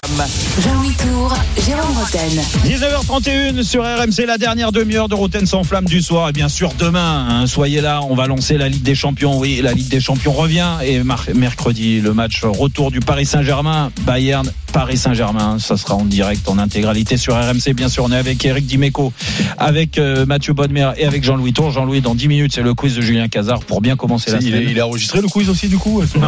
Jean-Louis 0.64 0.94
Tour, 0.94 1.34
Jérôme 1.66 1.94
Roten. 1.98 2.40
19h31 2.64 3.62
sur 3.62 3.82
RMC, 3.82 4.24
la 4.26 4.38
dernière 4.38 4.72
demi-heure 4.72 5.08
de 5.10 5.14
Roten 5.14 5.44
sans 5.44 5.64
flamme 5.64 5.84
du 5.84 6.00
soir. 6.00 6.30
Et 6.30 6.32
bien 6.32 6.48
sûr, 6.48 6.72
demain, 6.78 7.26
hein, 7.28 7.46
soyez 7.46 7.82
là, 7.82 8.00
on 8.08 8.14
va 8.14 8.26
lancer 8.26 8.56
la 8.56 8.70
Ligue 8.70 8.82
des 8.84 8.94
Champions. 8.94 9.38
Oui, 9.38 9.60
la 9.62 9.72
Ligue 9.74 9.88
des 9.88 10.00
Champions 10.00 10.32
revient. 10.32 10.78
Et 10.82 11.02
mercredi, 11.34 12.00
le 12.00 12.14
match 12.14 12.40
retour 12.42 12.90
du 12.90 13.00
Paris 13.00 13.26
Saint-Germain, 13.26 13.92
Bayern, 14.06 14.50
Paris 14.72 14.96
Saint-Germain. 14.96 15.58
Ça 15.58 15.76
sera 15.76 15.94
en 15.94 16.06
direct, 16.06 16.48
en 16.48 16.56
intégralité 16.58 17.18
sur 17.18 17.34
RMC. 17.34 17.74
Bien 17.74 17.90
sûr, 17.90 18.04
on 18.04 18.12
est 18.12 18.16
avec 18.16 18.42
Eric 18.46 18.64
Dimeco, 18.64 19.12
avec 19.58 19.98
euh, 19.98 20.24
Mathieu 20.24 20.54
Bodmer 20.54 20.92
et 20.96 21.04
avec 21.04 21.22
Jean-Louis 21.22 21.52
Tour. 21.52 21.70
Jean-Louis, 21.70 22.00
dans 22.00 22.14
10 22.14 22.28
minutes, 22.28 22.52
c'est 22.54 22.62
le 22.62 22.72
quiz 22.72 22.96
de 22.96 23.02
Julien 23.02 23.28
Cazard 23.28 23.60
pour 23.60 23.82
bien 23.82 23.94
commencer 23.96 24.30
la 24.30 24.38
Il 24.38 24.46
semaine. 24.46 24.62
est, 24.62 24.70
il 24.70 24.78
est 24.78 24.82
enregistré 24.82 25.20
le 25.20 25.28
quiz 25.28 25.50
aussi 25.50 25.68
du 25.68 25.76
coup 25.76 26.02
Est-ce 26.02 26.14
qu'on 26.14 26.22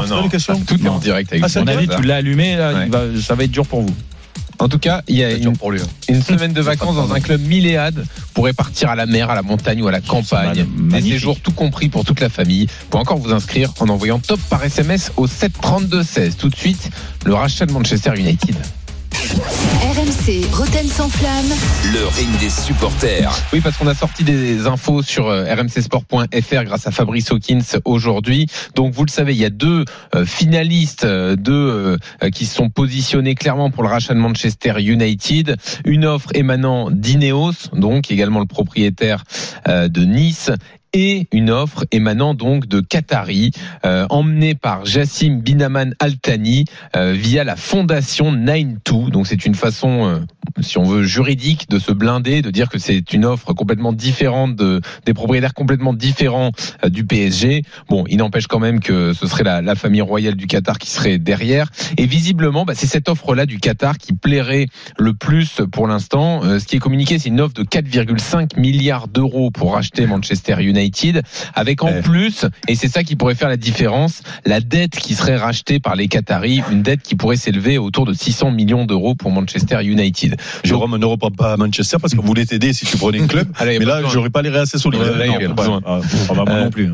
Tout 0.66 0.84
est 0.84 0.88
en 0.88 0.98
direct 0.98 1.32
avec 1.32 1.44
Ah, 1.44 1.60
mon 1.60 1.66
avis, 1.66 1.86
Cazard. 1.86 2.00
tu 2.02 2.06
l'as 2.06 2.16
allumé, 2.16 2.56
là, 2.56 2.72
Ouais. 2.74 2.82
il 2.86 2.92
va- 2.92 3.20
ça 3.22 3.34
va 3.34 3.44
être 3.44 3.50
dur 3.50 3.66
pour 3.66 3.82
vous. 3.82 3.94
En 4.58 4.68
tout 4.68 4.78
cas, 4.78 5.00
il 5.08 5.16
y 5.16 5.24
a 5.24 5.30
une, 5.32 5.56
pour 5.56 5.70
lui. 5.72 5.80
une 6.10 6.22
semaine 6.22 6.52
de 6.52 6.60
vacances 6.60 6.94
dans 6.94 7.10
un 7.14 7.20
club 7.20 7.40
milléade 7.40 8.04
pourrait 8.34 8.52
partir 8.52 8.90
à 8.90 8.94
la 8.94 9.06
mer, 9.06 9.30
à 9.30 9.34
la 9.34 9.40
montagne 9.40 9.80
ou 9.82 9.88
à 9.88 9.90
la 9.90 10.02
campagne. 10.02 10.66
Des 10.90 11.00
séjours 11.00 11.40
tout 11.40 11.52
compris 11.52 11.88
pour 11.88 12.04
toute 12.04 12.20
la 12.20 12.28
famille. 12.28 12.66
Vous 12.66 12.86
pouvez 12.90 13.00
encore 13.00 13.16
vous 13.16 13.32
inscrire 13.32 13.72
en 13.80 13.88
envoyant 13.88 14.18
top 14.18 14.38
par 14.50 14.62
SMS 14.62 15.12
au 15.16 15.26
732 15.26 16.02
16. 16.02 16.36
Tout 16.36 16.50
de 16.50 16.56
suite, 16.56 16.90
le 17.24 17.32
rachat 17.34 17.64
de 17.64 17.72
Manchester 17.72 18.10
United. 18.18 18.54
RMC, 19.30 20.44
Roten 20.52 20.88
sans 20.88 21.08
flamme. 21.08 21.46
Le 21.92 22.04
ring 22.08 22.36
des 22.40 22.50
supporters. 22.50 23.30
Oui, 23.52 23.60
parce 23.60 23.76
qu'on 23.76 23.86
a 23.86 23.94
sorti 23.94 24.24
des 24.24 24.66
infos 24.66 25.02
sur 25.02 25.28
euh, 25.28 25.44
rmcsport.fr 25.54 26.64
grâce 26.64 26.88
à 26.88 26.90
Fabrice 26.90 27.30
Hawkins 27.30 27.62
aujourd'hui. 27.84 28.48
Donc, 28.74 28.92
vous 28.92 29.04
le 29.04 29.10
savez, 29.10 29.32
il 29.32 29.38
y 29.38 29.44
a 29.44 29.50
deux 29.50 29.84
euh, 30.16 30.24
finalistes, 30.24 31.04
euh, 31.04 31.36
deux 31.36 31.96
qui 32.32 32.46
sont 32.46 32.70
positionnés 32.70 33.36
clairement 33.36 33.70
pour 33.70 33.84
le 33.84 33.88
rachat 33.88 34.14
de 34.14 34.18
Manchester 34.18 34.74
United. 34.80 35.56
Une 35.84 36.06
offre 36.06 36.30
émanant 36.34 36.90
d'Ineos, 36.90 37.70
donc 37.72 38.10
également 38.10 38.40
le 38.40 38.46
propriétaire 38.46 39.22
de 39.66 40.04
Nice. 40.04 40.50
Et 40.92 41.26
une 41.32 41.50
offre 41.50 41.84
émanant 41.92 42.34
donc 42.34 42.66
de 42.66 42.80
Qatari, 42.80 43.52
euh, 43.84 44.06
emmenée 44.10 44.54
par 44.54 44.84
Jassim 44.86 45.40
Binaman 45.40 45.94
Altani 45.98 46.64
euh, 46.96 47.12
via 47.12 47.44
la 47.44 47.56
fondation 47.56 48.32
9-2. 48.32 49.10
Donc 49.10 49.26
c'est 49.26 49.46
une 49.46 49.54
façon 49.54 50.06
euh, 50.06 50.18
si 50.60 50.78
on 50.78 50.84
veut, 50.84 51.04
juridique 51.04 51.68
de 51.68 51.78
se 51.78 51.92
blinder, 51.92 52.42
de 52.42 52.50
dire 52.50 52.68
que 52.68 52.78
c'est 52.78 53.12
une 53.12 53.24
offre 53.24 53.52
complètement 53.52 53.92
différente 53.92 54.56
de, 54.56 54.80
des 55.06 55.14
propriétaires 55.14 55.54
complètement 55.54 55.94
différents 55.94 56.50
euh, 56.84 56.88
du 56.88 57.04
PSG. 57.04 57.62
Bon, 57.88 58.04
il 58.08 58.18
n'empêche 58.18 58.46
quand 58.46 58.58
même 58.58 58.80
que 58.80 59.12
ce 59.12 59.26
serait 59.26 59.44
la, 59.44 59.62
la 59.62 59.74
famille 59.74 60.00
royale 60.00 60.34
du 60.34 60.46
Qatar 60.46 60.78
qui 60.78 60.90
serait 60.90 61.18
derrière. 61.18 61.70
Et 61.96 62.06
visiblement, 62.06 62.64
bah, 62.64 62.74
c'est 62.74 62.86
cette 62.86 63.08
offre-là 63.08 63.46
du 63.46 63.58
Qatar 63.58 63.98
qui 63.98 64.12
plairait 64.12 64.66
le 64.98 65.14
plus 65.14 65.60
pour 65.72 65.86
l'instant. 65.86 66.42
Euh, 66.44 66.58
ce 66.58 66.66
qui 66.66 66.76
est 66.76 66.80
communiqué, 66.80 67.18
c'est 67.18 67.28
une 67.28 67.40
offre 67.40 67.54
de 67.54 67.64
4,5 67.64 68.58
milliards 68.58 69.08
d'euros 69.08 69.50
pour 69.50 69.74
racheter 69.74 70.06
Manchester 70.06 70.56
United. 70.60 70.79
United, 70.80 71.22
avec 71.54 71.82
en 71.84 72.00
plus, 72.02 72.46
et 72.68 72.74
c'est 72.74 72.88
ça 72.88 73.02
qui 73.02 73.16
pourrait 73.16 73.34
faire 73.34 73.48
la 73.48 73.56
différence, 73.56 74.22
la 74.44 74.60
dette 74.60 74.92
qui 74.98 75.14
serait 75.14 75.36
rachetée 75.36 75.78
par 75.78 75.94
les 75.96 76.08
Qataris, 76.08 76.62
une 76.70 76.82
dette 76.82 77.02
qui 77.02 77.14
pourrait 77.14 77.36
s'élever 77.36 77.78
autour 77.78 78.06
de 78.06 78.12
600 78.12 78.50
millions 78.50 78.86
d'euros 78.86 79.14
pour 79.14 79.30
Manchester 79.30 79.84
United. 79.84 80.36
Jérôme 80.64 80.96
ne 80.96 81.04
reprend 81.04 81.30
pas 81.30 81.52
à 81.52 81.56
Manchester 81.56 81.98
parce 82.00 82.14
qu'on 82.14 82.22
voulait 82.22 82.46
t'aider 82.46 82.72
si 82.72 82.86
tu 82.86 82.96
prenais 82.96 83.20
un 83.20 83.26
club. 83.26 83.48
Allez, 83.58 83.78
mais 83.78 83.84
pas 83.84 84.00
là, 84.00 84.08
j'aurais 84.08 84.30
pas 84.30 84.42
les 84.42 84.50
assez 84.56 84.78
solides. 84.78 85.00
Ouais, 85.00 85.26
là, 85.26 85.26
Non, 85.26 85.54
pas 85.54 85.62
besoin. 85.62 85.80
ah, 85.86 86.00
bah, 86.28 86.34
moi 86.34 86.44
Euh, 86.48 86.64
non 86.64 86.70
plus. 86.70 86.90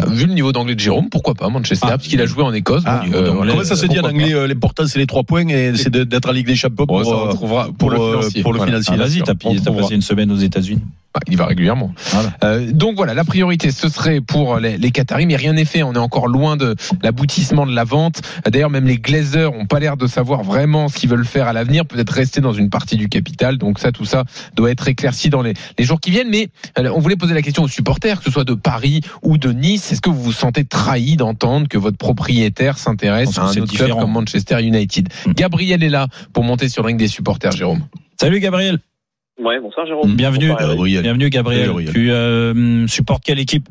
Bah, 0.00 0.06
vu 0.12 0.26
le 0.26 0.32
niveau 0.34 0.52
d'anglais 0.52 0.74
de 0.74 0.80
Jérôme, 0.80 1.08
pourquoi 1.10 1.34
pas 1.34 1.48
Manchester, 1.48 1.86
Ah. 1.90 1.96
parce 1.98 2.08
qu'il 2.08 2.20
a 2.20 2.26
joué 2.26 2.42
en 2.42 2.52
Écosse. 2.52 2.82
Ah, 2.86 3.02
donc, 3.04 3.14
euh, 3.14 3.32
Comment 3.32 3.64
ça 3.64 3.76
se 3.76 3.86
dit 3.86 3.98
en 3.98 4.04
anglais 4.04 4.32
euh, 4.34 4.46
L'important, 4.46 4.86
c'est 4.86 4.98
les 4.98 5.06
trois 5.06 5.22
points 5.24 5.46
et 5.48 5.72
c'est 5.76 5.90
d'être 5.90 6.28
à 6.28 6.32
Ligue 6.32 6.46
des. 6.46 6.54
Bon, 6.70 6.86
pour, 6.86 7.00
euh, 7.00 7.34
pour, 7.34 7.72
pour 7.78 7.90
le 7.90 7.98
euh, 7.98 8.18
financier. 8.18 8.42
pour 8.42 8.52
le 8.52 8.58
Voilà. 8.58 8.72
financier. 8.82 8.94
Ah, 8.98 9.02
Vas-y, 9.04 9.22
t'as 9.22 9.34
passé 9.72 9.94
une 9.94 10.02
semaine 10.02 10.30
aux 10.30 10.36
États-Unis. 10.36 10.82
Bah, 11.12 11.18
il 11.28 11.36
va 11.36 11.46
régulièrement. 11.46 11.92
Voilà. 12.12 12.32
Euh, 12.44 12.70
donc 12.70 12.94
voilà, 12.94 13.14
la 13.14 13.24
priorité, 13.24 13.72
ce 13.72 13.88
serait 13.88 14.20
pour 14.20 14.58
les, 14.58 14.78
les 14.78 14.92
Qataris, 14.92 15.26
mais 15.26 15.34
rien 15.34 15.54
n'est 15.54 15.64
fait. 15.64 15.82
On 15.82 15.92
est 15.94 15.98
encore 15.98 16.28
loin 16.28 16.56
de 16.56 16.76
l'aboutissement 17.02 17.66
de 17.66 17.74
la 17.74 17.82
vente. 17.82 18.20
D'ailleurs, 18.48 18.70
même 18.70 18.86
les 18.86 18.98
Glazers 18.98 19.52
ont 19.52 19.66
pas 19.66 19.80
l'air 19.80 19.96
de 19.96 20.06
savoir 20.06 20.44
vraiment 20.44 20.88
ce 20.88 20.96
qu'ils 20.96 21.10
veulent 21.10 21.24
faire 21.24 21.48
à 21.48 21.52
l'avenir. 21.52 21.84
Peut-être 21.84 22.10
rester 22.10 22.40
dans 22.40 22.52
une 22.52 22.70
partie 22.70 22.96
du 22.96 23.08
capital. 23.08 23.58
Donc 23.58 23.80
ça, 23.80 23.90
tout 23.90 24.04
ça 24.04 24.22
doit 24.54 24.70
être 24.70 24.86
éclairci 24.86 25.30
dans 25.30 25.42
les, 25.42 25.54
les 25.78 25.84
jours 25.84 25.98
qui 26.00 26.12
viennent. 26.12 26.30
Mais 26.30 26.48
euh, 26.78 26.88
on 26.94 27.00
voulait 27.00 27.16
poser 27.16 27.34
la 27.34 27.42
question 27.42 27.64
aux 27.64 27.68
supporters, 27.68 28.18
que 28.20 28.24
ce 28.26 28.30
soit 28.30 28.44
de 28.44 28.54
Paris 28.54 29.00
ou 29.22 29.36
de 29.36 29.50
Nice. 29.50 29.89
Est-ce 29.90 30.00
que 30.00 30.10
vous 30.10 30.22
vous 30.22 30.32
sentez 30.32 30.64
trahi 30.64 31.16
d'entendre 31.16 31.68
que 31.68 31.78
votre 31.78 31.96
propriétaire 31.98 32.78
s'intéresse 32.78 33.38
à 33.38 33.44
un 33.44 33.56
autre 33.56 33.72
club 33.74 33.90
comme 33.98 34.12
Manchester 34.12 34.62
United 34.62 35.08
Mm. 35.26 35.32
Gabriel 35.32 35.82
est 35.82 35.88
là 35.88 36.06
pour 36.32 36.44
monter 36.44 36.68
sur 36.68 36.82
le 36.82 36.88
ring 36.88 36.98
des 36.98 37.08
supporters, 37.08 37.52
Jérôme. 37.52 37.82
Salut 38.20 38.40
Gabriel. 38.40 38.78
Ouais, 39.42 39.58
bonsoir 39.60 39.86
Jérôme. 39.86 40.14
Bienvenue. 40.14 40.48
Bonsoir, 40.48 40.62
Eric. 40.62 40.76
Gabriel. 40.76 41.02
Bienvenue 41.02 41.30
Gabriel. 41.30 41.70
Tu 41.92 42.10
euh, 42.10 42.86
supportes 42.86 43.24
quelle 43.24 43.38
équipe? 43.38 43.68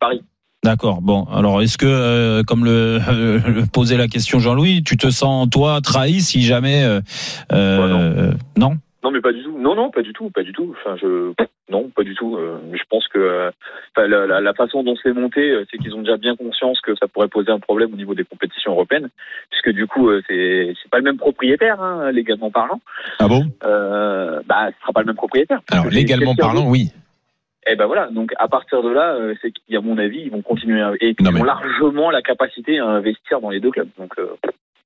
Paris. 0.00 0.22
D'accord. 0.64 1.02
Bon, 1.02 1.24
alors 1.24 1.62
est-ce 1.62 1.78
que, 1.78 1.86
euh, 1.86 2.42
comme 2.42 2.64
le, 2.64 3.00
le 3.46 3.66
posait 3.66 3.96
la 3.96 4.08
question 4.08 4.38
Jean-Louis, 4.38 4.82
tu 4.84 4.96
te 4.96 5.10
sens 5.10 5.48
toi 5.50 5.80
trahi 5.80 6.20
si 6.20 6.42
jamais 6.42 6.82
euh, 6.82 7.00
euh, 7.52 8.32
non 8.56 8.70
Non, 8.70 8.78
mais 9.12 9.20
pas 9.20 9.32
du 9.32 9.42
tout. 9.42 9.56
Non, 9.58 9.74
non, 9.74 9.90
pas 9.90 10.02
du 10.02 10.12
tout, 10.12 10.30
pas 10.30 10.42
du 10.42 10.52
tout. 10.52 10.74
Enfin, 10.78 10.96
je 11.00 11.32
non, 11.70 11.88
pas 11.94 12.02
du 12.02 12.14
tout. 12.14 12.36
Euh, 12.36 12.58
je 12.72 12.82
pense 12.90 13.06
que 13.08 13.18
euh, 13.18 13.50
la, 13.96 14.26
la- 14.26 14.40
la 14.40 14.54
façon 14.54 14.82
dont 14.82 14.96
c'est 15.02 15.12
monté, 15.12 15.50
euh, 15.50 15.64
c'est 15.70 15.78
qu'ils 15.78 15.94
ont 15.94 16.00
déjà 16.02 16.16
bien 16.16 16.34
conscience 16.36 16.80
que 16.80 16.94
ça 16.96 17.06
pourrait 17.08 17.28
poser 17.28 17.50
un 17.50 17.58
problème 17.60 17.92
au 17.92 17.96
niveau 17.96 18.14
des 18.14 18.24
compétitions 18.24 18.72
européennes, 18.72 19.08
puisque 19.50 19.70
du 19.70 19.86
coup, 19.86 20.10
c'est 20.28 20.74
c'est 20.82 20.90
pas 20.90 20.98
le 20.98 21.04
même 21.04 21.16
propriétaire, 21.18 21.80
hein, 21.80 22.10
légalement 22.12 22.50
parlant. 22.50 22.80
Ah 23.18 23.28
bon? 23.28 23.44
Bah, 23.62 24.70
ce 24.72 24.80
sera 24.82 24.92
pas 24.94 25.00
le 25.00 25.06
même 25.06 25.16
propriétaire. 25.16 25.60
Alors 25.70 25.86
légalement 25.86 26.34
parlant, 26.34 26.68
oui. 26.68 26.90
Eh 27.70 27.76
ben 27.76 27.84
voilà. 27.86 28.08
Donc 28.10 28.32
à 28.38 28.48
partir 28.48 28.82
de 28.82 28.88
là, 28.88 29.16
c'est 29.42 29.50
qu'à 29.52 29.80
mon 29.82 29.98
avis, 29.98 30.20
ils 30.22 30.30
vont 30.30 30.40
continuer 30.42 30.80
à, 30.80 30.92
et 31.00 31.14
Non, 31.20 31.30
ils 31.30 31.34
mais- 31.34 31.40
ont 31.42 31.44
largement 31.44 32.10
la 32.10 32.22
capacité 32.22 32.78
à 32.78 32.86
investir 32.86 33.40
dans 33.42 33.50
les 33.50 33.60
deux 33.60 33.70
clubs. 33.70 33.90
Donc 33.98 34.14
euh, 34.18 34.34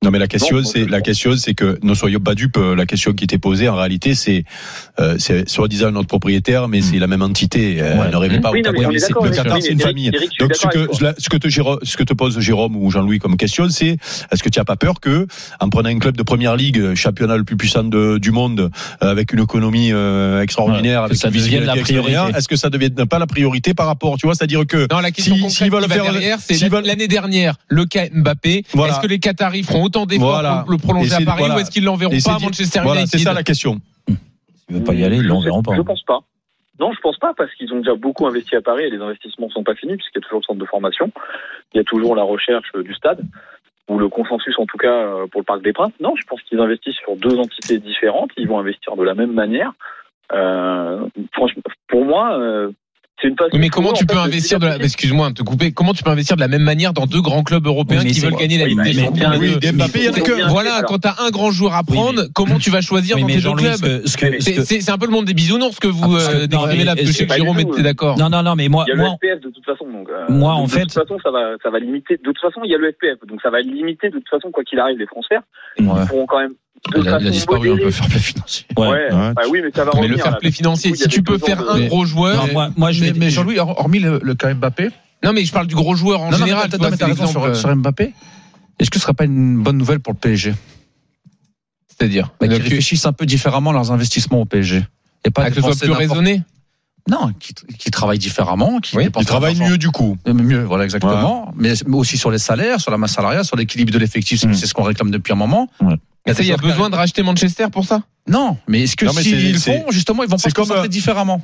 Non, 0.02 0.10
mais 0.10 0.18
la 0.18 0.26
question, 0.26 0.62
c'est 0.64 0.84
la 0.88 1.00
question, 1.00 1.36
c'est 1.36 1.54
que 1.54 1.78
ne 1.82 1.94
soyons 1.94 2.18
pas 2.20 2.34
dupes. 2.34 2.56
euh, 2.56 2.74
La 2.74 2.86
question 2.86 3.12
qui 3.12 3.24
était 3.24 3.38
posée, 3.38 3.68
en 3.68 3.76
réalité, 3.76 4.14
c'est 4.14 4.44
euh, 4.98 5.14
c'est 5.18 5.48
soi-disant 5.48 5.92
notre 5.92 6.08
propriétaire, 6.08 6.66
mais 6.68 6.80
c'est 6.82 6.98
la 6.98 7.06
même 7.06 7.22
entité. 7.22 7.76
Euh. 7.80 8.10
Ne 8.10 8.16
rêvez 8.16 8.40
pas 8.40 8.50
Oui, 8.50 8.62
non, 8.62 8.72
mais 8.72 8.98
C'est- 8.98 9.12
Le 9.12 9.30
Qatar, 9.30 9.58
c'est 9.60 9.68
une 9.68 9.80
Eric, 9.80 9.82
famille. 9.82 10.10
Eric, 10.12 10.30
Donc, 10.40 10.54
ce 10.54 10.66
que, 10.66 11.04
la- 11.04 11.14
ce 11.18 11.28
que 11.28 11.36
te 11.36 11.48
Jérôme- 11.48 11.78
ce 11.82 11.96
que 11.96 12.02
te 12.02 12.12
pose 12.14 12.38
Jérôme 12.40 12.76
ou 12.76 12.90
Jean-Louis 12.90 13.18
comme 13.20 13.36
question, 13.36 13.68
c'est 13.68 13.96
est-ce 14.32 14.42
que 14.42 14.48
tu 14.48 14.58
n'as 14.58 14.64
pas 14.64 14.76
peur 14.76 15.00
que, 15.00 15.26
en 15.60 15.68
prenant 15.68 15.88
un 15.88 15.98
club 15.98 16.16
de 16.16 16.22
première 16.22 16.56
ligue, 16.56 16.94
championnat 16.94 17.36
le 17.36 17.44
plus 17.44 17.56
puissant 17.56 17.84
de- 17.84 18.18
du 18.18 18.32
monde, 18.32 18.70
euh, 19.02 19.10
avec 19.10 19.32
une 19.32 19.40
économie 19.40 19.90
euh, 19.92 20.42
extraordinaire, 20.42 21.02
Ouais, 21.02 21.08
que 21.08 21.12
avec 21.12 21.18
ça 21.20 21.28
une 21.28 21.34
devienne 21.34 21.64
la 21.64 21.76
priorité. 21.76 22.18
est-ce 22.36 22.48
que 22.48 22.56
ça 22.56 22.68
ne 22.68 22.72
devienne 22.72 23.06
pas 23.06 23.18
la 23.18 23.26
priorité 23.26 23.72
par 23.74 23.86
rapport, 23.86 24.16
tu 24.18 24.26
vois, 24.26 24.34
c'est-à-dire 24.34 24.66
que 24.66 24.86
Non, 24.92 25.00
la 25.00 25.10
question 25.12 25.34
Si- 25.36 25.40
concrète 25.42 25.56
s'ils 25.58 25.70
veulent 25.70 25.82
qui 25.84 25.88
va 25.88 25.94
faire- 25.94 26.12
derrière, 26.12 26.38
c'est 26.40 26.68
l'année 26.84 27.08
dernière, 27.08 27.54
le 27.68 27.84
cas 27.86 28.06
Mbappé. 28.12 28.64
Est-ce 28.74 29.00
que 29.00 29.06
les 29.06 29.18
Qataris 29.20 29.62
feront 29.62 29.90
autant 29.92 30.06
d'efforts 30.06 30.30
Voilà. 30.30 30.62
pour 30.62 30.72
le 30.72 30.78
prolonger 30.78 31.14
à 31.14 31.20
Paris 31.20 31.40
voilà. 31.40 31.56
ou 31.56 31.58
est-ce 31.58 31.70
qu'ils 31.70 31.84
l'enverront 31.84 32.16
pas 32.24 32.36
à 32.36 32.38
Manchester 32.38 32.80
voilà, 32.82 33.06
c'est 33.06 33.18
United 33.18 33.28
ça 33.28 33.34
la 33.34 33.42
question. 33.42 33.78
Tu 34.06 34.14
veux 34.74 34.84
pas 34.84 34.94
y 34.94 35.04
aller, 35.04 35.16
ils 35.16 35.26
l'enverront 35.26 35.62
pas. 35.62 35.74
Je 35.76 35.82
pense 35.82 36.02
pas. 36.02 36.20
Non, 36.80 36.92
je 36.92 37.00
pense 37.00 37.18
pas 37.18 37.34
parce 37.36 37.52
qu'ils 37.54 37.72
ont 37.74 37.78
déjà 37.78 37.94
beaucoup 37.94 38.26
investi 38.26 38.56
à 38.56 38.62
Paris 38.62 38.84
et 38.84 38.90
les 38.90 38.98
investissements 38.98 39.50
sont 39.50 39.62
pas 39.62 39.74
finis 39.74 39.96
puisqu'il 39.96 40.18
y 40.18 40.22
a 40.22 40.24
toujours 40.24 40.40
le 40.40 40.44
centre 40.44 40.58
de 40.58 40.64
formation, 40.66 41.12
il 41.74 41.76
y 41.76 41.80
a 41.80 41.84
toujours 41.84 42.16
la 42.16 42.22
recherche 42.22 42.72
du 42.74 42.94
stade 42.94 43.20
ou 43.88 43.98
le 43.98 44.08
consensus 44.08 44.58
en 44.58 44.64
tout 44.66 44.78
cas 44.78 44.88
euh, 44.88 45.26
pour 45.26 45.42
le 45.42 45.44
Parc 45.44 45.62
des 45.62 45.72
Princes. 45.72 45.92
Non, 46.00 46.14
je 46.16 46.24
pense 46.26 46.40
qu'ils 46.42 46.58
investissent 46.60 46.96
sur 46.96 47.16
deux 47.16 47.38
entités 47.38 47.78
différentes. 47.78 48.30
Ils 48.36 48.48
vont 48.48 48.58
investir 48.58 48.96
de 48.96 49.02
la 49.02 49.14
même 49.14 49.32
manière. 49.32 49.72
Euh, 50.32 51.06
franchement, 51.32 51.62
pour 51.88 52.04
moi, 52.04 52.38
euh, 52.38 52.70
c'est 53.22 53.28
une 53.28 53.36
façon. 53.36 53.50
Oui, 53.54 53.60
mais 53.60 53.68
comment 53.70 53.92
tu 53.92 54.04
peux 54.04 54.14
de 54.16 54.20
investir 54.20 54.58
de 54.58 54.66
la, 54.66 54.76
excuse-moi 54.76 55.30
de 55.30 55.34
te 55.34 55.42
couper, 55.42 55.72
comment 55.72 55.94
tu 55.94 56.02
peux 56.02 56.10
investir 56.10 56.36
de 56.36 56.40
la 56.42 56.48
même 56.48 56.62
manière 56.62 56.92
dans 56.92 57.06
deux 57.06 57.22
grands 57.22 57.42
clubs 57.44 57.66
européens 57.66 58.00
Oui, 58.04 58.10
qui 58.12 58.20
veulent 58.20 58.34
gagner 58.34 58.58
la 58.58 58.66
Ligue 58.66 58.82
des 58.82 58.92
Champions 58.92 59.30
bien 59.30 60.48
Voilà, 60.48 60.82
quand 60.86 60.98
t'as 60.98 61.14
un 61.24 61.30
grand 61.30 61.50
joueur 61.50 61.74
à 61.74 61.82
prendre, 61.84 62.22
comment 62.34 62.58
tu 62.58 62.70
vas 62.70 62.80
choisir 62.80 63.16
dans 63.18 63.26
tes 63.26 63.40
deux 63.40 63.52
clubs 63.54 64.02
C'est- 64.06 64.18
que- 64.18 64.40
C'est 64.40 64.80
c'est 64.80 64.90
un 64.90 64.98
peu 64.98 65.06
le 65.06 65.12
monde 65.12 65.24
des 65.26 65.34
bisounours 65.34 65.78
que 65.78 65.88
vous 65.88 66.16
Ah, 66.16 66.30
euh, 66.30 66.46
non, 66.50 66.62
décrivez 66.64 66.84
là, 66.84 66.96
parce 66.96 67.16
que 67.16 67.32
Jérôme 67.34 67.60
était 67.60 67.82
d'accord. 67.82 68.18
Non, 68.18 68.28
non, 68.28 68.42
non, 68.42 68.54
mais 68.56 68.68
moi, 68.68 68.84
Il 68.86 68.90
y 68.90 68.92
a 68.92 68.96
moi, 68.96 69.08
le 69.22 69.28
SPF 69.28 69.40
de 69.40 69.50
toute 69.50 69.64
façon. 69.64 69.84
Donc, 69.90 70.08
euh, 70.10 70.26
Moi, 70.28 70.52
en 70.52 70.64
de 70.64 70.70
fait- 70.70 70.82
toute 70.82 70.92
façon, 70.92 71.18
ça 71.22 71.30
va, 71.30 71.54
ça 71.62 71.70
va 71.70 71.78
limiter. 71.78 72.16
De 72.16 72.22
toute 72.22 72.38
façon, 72.40 72.60
il 72.64 72.70
y 72.70 72.74
a 72.74 72.78
le 72.78 72.88
SPF, 72.90 73.18
donc 73.28 73.40
ça 73.42 73.50
va 73.50 73.60
limiter 73.60 74.08
de 74.08 74.14
toute 74.18 74.28
façon 74.28 74.50
quoi 74.50 74.64
qu'il 74.64 74.78
arrive 74.78 74.98
les 74.98 75.06
transferts. 75.06 75.42
Ouais. 75.78 75.86
Ils 76.02 76.06
pourront 76.08 76.26
quand 76.26 76.40
même. 76.40 76.52
Il 76.88 76.96
a, 76.96 77.00
il 77.00 77.08
a 77.08 77.12
façon 77.12 77.30
disparu 77.30 77.58
un 77.58 77.62
peu, 77.62 77.68
modérée. 77.70 77.92
fair 77.92 78.08
play 78.08 78.18
financier. 78.18 78.66
ouais. 78.76 78.88
Ouais, 78.88 79.12
Ouais. 79.12 79.32
bah 79.34 79.42
oui, 79.50 79.60
mais 79.62 79.70
ça 79.74 79.84
va 79.84 79.90
Mais 79.94 80.00
revenir. 80.00 80.16
le 80.16 80.22
fair 80.22 80.32
là. 80.32 80.38
play 80.38 80.50
financier, 80.50 80.90
coup, 80.90 80.96
il 80.96 80.98
y 80.98 81.02
si 81.02 81.04
a 81.04 81.08
tu 81.08 81.22
peux 81.22 81.38
faire 81.38 81.62
de- 81.62 81.68
un 81.68 81.78
Mais- 81.78 81.86
gros 81.86 82.04
joueur, 82.04 82.46
Non, 82.46 82.52
moi, 82.52 82.70
moi, 82.76 82.92
je 82.92 83.04
mais, 83.04 83.12
mais 83.12 83.30
Jean-Louis, 83.30 83.58
hormis 83.60 84.00
le, 84.00 84.18
le 84.22 84.34
cas 84.34 84.52
Mbappé, 84.52 84.90
non 85.24 85.32
mais 85.32 85.44
je 85.44 85.52
parle 85.52 85.68
du 85.68 85.76
gros 85.76 85.94
joueur 85.94 86.20
en 86.22 86.30
non, 86.32 86.36
général. 86.38 86.68
non, 86.80 86.88
mais 86.90 86.96
t'as 86.96 87.06
raison 87.06 87.26
sur, 87.28 87.54
sur 87.56 87.76
Mbappé. 87.76 88.12
Est-ce 88.80 88.90
que 88.90 88.98
ce 88.98 89.02
serait 89.02 89.14
pas 89.14 89.24
une 89.24 89.62
bonne 89.62 89.76
nouvelle 89.78 90.00
pour 90.00 90.12
le 90.12 90.18
PSG 90.18 90.54
C'est-à-dire 91.88 92.30
bah, 92.40 92.48
Qu'ils 92.48 92.60
réfléchissent 92.62 93.06
un 93.06 93.12
peu 93.12 93.26
différemment 93.26 93.70
leurs 93.72 93.92
investissements 93.92 94.40
au 94.40 94.44
PSG. 94.44 94.82
Et 95.24 95.30
pas 95.30 95.42
ah, 95.44 95.50
que 95.50 95.56
ce 95.56 95.60
soit 95.62 95.78
plus 95.78 95.92
raisonné. 95.92 96.42
Non, 97.10 97.32
qui, 97.40 97.52
qui 97.78 97.90
travaillent 97.90 98.18
différemment, 98.18 98.78
qui 98.78 98.96
Oui, 98.96 99.04
dépensent 99.04 99.22
Il 99.24 99.26
travaille 99.26 99.54
l'argent. 99.54 99.72
mieux 99.72 99.78
du 99.78 99.90
coup. 99.90 100.16
Euh, 100.28 100.32
Mieux, 100.34 100.62
voilà, 100.62 100.84
exactement. 100.84 101.52
Mais, 101.56 101.72
mais 101.86 101.96
aussi 101.96 102.16
sur 102.16 102.30
les 102.30 102.38
salaires, 102.38 102.80
sur 102.80 102.90
la 102.92 102.96
masse 102.98 103.12
salariale, 103.14 103.44
sur 103.44 103.56
l'équilibre 103.56 103.92
de 103.92 103.98
l'effectif, 103.98 104.38
c'est 104.40 104.46
Mm. 104.46 104.54
c'est 104.54 104.66
ce 104.66 104.74
qu'on 104.74 104.84
réclame 104.84 105.10
depuis 105.10 105.32
un 105.32 105.36
moment. 105.36 105.68
Mais 106.26 106.34
ça, 106.34 106.42
il 106.42 106.48
y 106.48 106.52
a 106.52 106.56
besoin 106.56 106.90
de 106.90 106.94
racheter 106.94 107.22
Manchester 107.24 107.66
pour 107.72 107.84
ça? 107.84 108.02
Non, 108.28 108.56
mais 108.68 108.82
est-ce 108.82 108.94
que 108.96 109.08
s'ils 109.10 109.58
c'est- 109.58 109.82
font, 109.82 109.90
justement, 109.90 110.22
ils 110.22 110.28
vont 110.28 110.36
pas 110.36 110.48
se 110.48 110.54
comme, 110.54 110.62
concentrer 110.64 110.84
euh, 110.86 110.88
différemment? 110.88 111.42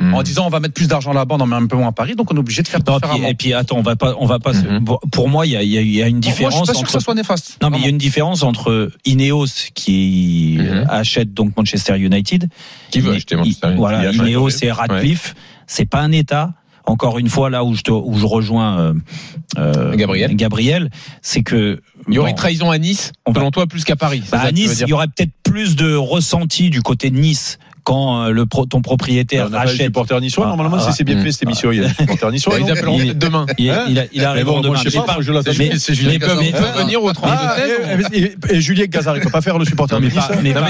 Hmm. 0.00 0.14
En 0.14 0.22
disant, 0.22 0.46
on 0.46 0.48
va 0.48 0.60
mettre 0.60 0.72
plus 0.72 0.88
d'argent 0.88 1.12
là-bas, 1.12 1.34
on 1.38 1.40
en 1.40 1.46
met 1.46 1.56
un 1.56 1.66
peu 1.66 1.76
moins 1.76 1.88
à 1.88 1.92
Paris, 1.92 2.14
donc 2.16 2.32
on 2.32 2.36
est 2.36 2.38
obligé 2.38 2.62
de 2.62 2.68
faire 2.68 2.80
Non, 2.86 2.98
puis- 2.98 3.22
et 3.28 3.34
puis 3.34 3.52
attends, 3.52 3.76
on 3.76 3.82
va 3.82 3.96
pas, 3.96 4.14
on 4.18 4.24
va 4.24 4.38
pas. 4.38 4.54
se- 4.54 4.60
Mhm. 4.66 4.84
pour- 5.12 5.28
moi, 5.28 5.44
il 5.46 5.52
y 5.52 5.56
a, 5.56 5.62
il 5.62 5.68
y 5.68 5.76
a- 5.76 5.82
il 5.82 5.90
y 5.94 6.02
a 6.02 6.06
une 6.08 6.14
Moi, 6.16 6.22
je 6.24 6.28
différence 6.30 6.54
suis 6.54 6.66
pas 6.66 6.74
sûr 6.74 6.86
que 6.86 6.90
ça 6.92 7.00
soit 7.00 7.14
néfaste. 7.14 7.58
Non, 7.62 7.68
mais 7.68 7.76
il 7.78 7.82
y 7.82 7.86
a 7.86 7.90
une 7.90 7.98
différence 7.98 8.42
entre 8.42 8.90
Ineos 9.04 9.46
qui 9.74 10.56
Mhm. 10.58 10.86
achète 10.88 11.34
donc 11.34 11.54
Manchester 11.56 11.98
United. 11.98 12.48
Qui 12.90 13.00
veut 13.00 13.12
acheter 13.12 13.36
Manchester 13.36 13.66
United? 13.66 13.78
Voilà, 13.78 14.10
Ineos 14.10 14.48
et 14.62 14.72
Radcliffe. 14.72 15.34
C'est 15.66 15.84
pas 15.88 16.00
un 16.00 16.12
État. 16.12 16.54
Encore 16.86 17.18
une 17.18 17.28
fois, 17.28 17.50
là 17.50 17.62
où 17.62 17.74
je, 17.76 17.82
te, 17.82 17.90
où 17.90 18.18
je 18.18 18.24
rejoins 18.26 18.80
euh, 18.80 18.94
euh, 19.58 19.94
Gabriel. 19.94 20.34
Gabriel, 20.34 20.90
c'est 21.20 21.42
que 21.42 21.78
Il 22.08 22.14
y 22.14 22.18
aurait 22.18 22.30
bon, 22.30 22.34
une 22.34 22.38
trahison 22.38 22.70
à 22.70 22.78
Nice, 22.78 23.12
On 23.26 23.32
va- 23.32 23.40
selon 23.40 23.50
toi, 23.50 23.66
plus 23.66 23.84
qu'à 23.84 23.96
Paris. 23.96 24.22
bah, 24.32 24.40
à 24.40 24.50
Nice, 24.50 24.80
il 24.80 24.88
y 24.88 24.92
aurait 24.92 25.06
peut-être 25.06 25.30
plus 25.44 25.76
de 25.76 25.94
ressenti 25.94 26.70
du 26.70 26.80
côté 26.82 27.10
de 27.10 27.18
Nice 27.18 27.58
quand 27.84 28.24
euh, 28.24 28.30
le 28.30 28.46
pro- 28.46 28.66
ton 28.66 28.82
propriétaire 28.82 29.48
On 29.50 29.56
rachète. 29.56 29.82
supporters 29.86 30.20
niçois. 30.20 30.44
Ah, 30.46 30.48
Normalement, 30.48 30.78
ah, 30.80 30.92
c'est 30.92 31.04
bien 31.04 31.16
ah, 31.18 31.22
fait 31.22 31.32
cette 31.32 31.42
émission. 31.44 31.72
Il 31.72 31.80
y 31.82 31.84
a 31.84 31.88
des 31.88 31.94
supporters 31.94 32.30
niçois. 32.30 32.58
Ils 32.60 32.70
appelleront 32.70 32.98
demain. 33.14 33.46
Il, 33.58 33.70
Hein 33.70 33.84
il, 33.88 34.08
il 34.12 34.24
arrive 34.24 34.44
Mais 34.46 34.52
bon, 34.52 34.60
demain. 34.60 34.76
je 34.82 34.88
sais 34.88 34.98
Mais 34.98 35.04
pas, 35.04 35.16
je 35.20 35.32
l'attends. 35.32 35.50
mais- 35.58 35.72
Julien 35.78 36.10
mais- 36.12 36.18
Cazorla. 36.18 36.40
mais- 36.42 36.48
Il 36.48 36.52
peut 36.54 36.80
venir 36.82 37.02
au 37.04 37.12
32 37.12 37.34
Ah, 37.38 37.56
16. 37.56 38.08
et, 38.12 38.18
et- 38.18 38.56
et 38.56 38.60
Julien 38.60 38.84
Gazard, 38.86 39.16
il 39.16 39.22
peut 39.22 39.30
pas 39.30 39.40
faire 39.40 39.58
le 39.58 39.64
supporter 39.64 39.98
de 40.00 40.04
mais 40.04 40.10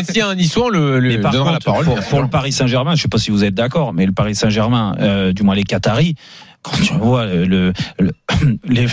s'il 0.05 0.17
y 0.17 0.21
a 0.21 0.29
un 0.29 0.35
Niçois, 0.35 0.67
on 0.67 0.69
le, 0.69 0.99
le 1.01 1.17
donnera 1.19 1.53
la 1.53 1.59
parole. 1.61 1.85
pour, 1.85 2.23
le 2.23 2.29
Paris 2.29 2.53
Saint-Germain, 2.53 2.95
je 2.95 3.03
sais 3.03 3.09
pas 3.09 3.19
si 3.19 3.31
vous 3.31 3.45
êtes 3.45 3.55
d'accord, 3.55 3.93
mais 3.93 4.07
le 4.07 4.13
Paris 4.13 4.35
Saint-Germain, 4.35 4.95
euh, 5.01 5.33
du 5.33 5.43
moins 5.43 5.55
les 5.55 5.65
Qataris, 5.65 6.15
quand 6.63 6.77
tu 6.83 6.93
vois 6.95 7.27
le, 7.27 7.45
le- 7.45 7.73
le- 7.99 8.13
les, 8.69 8.87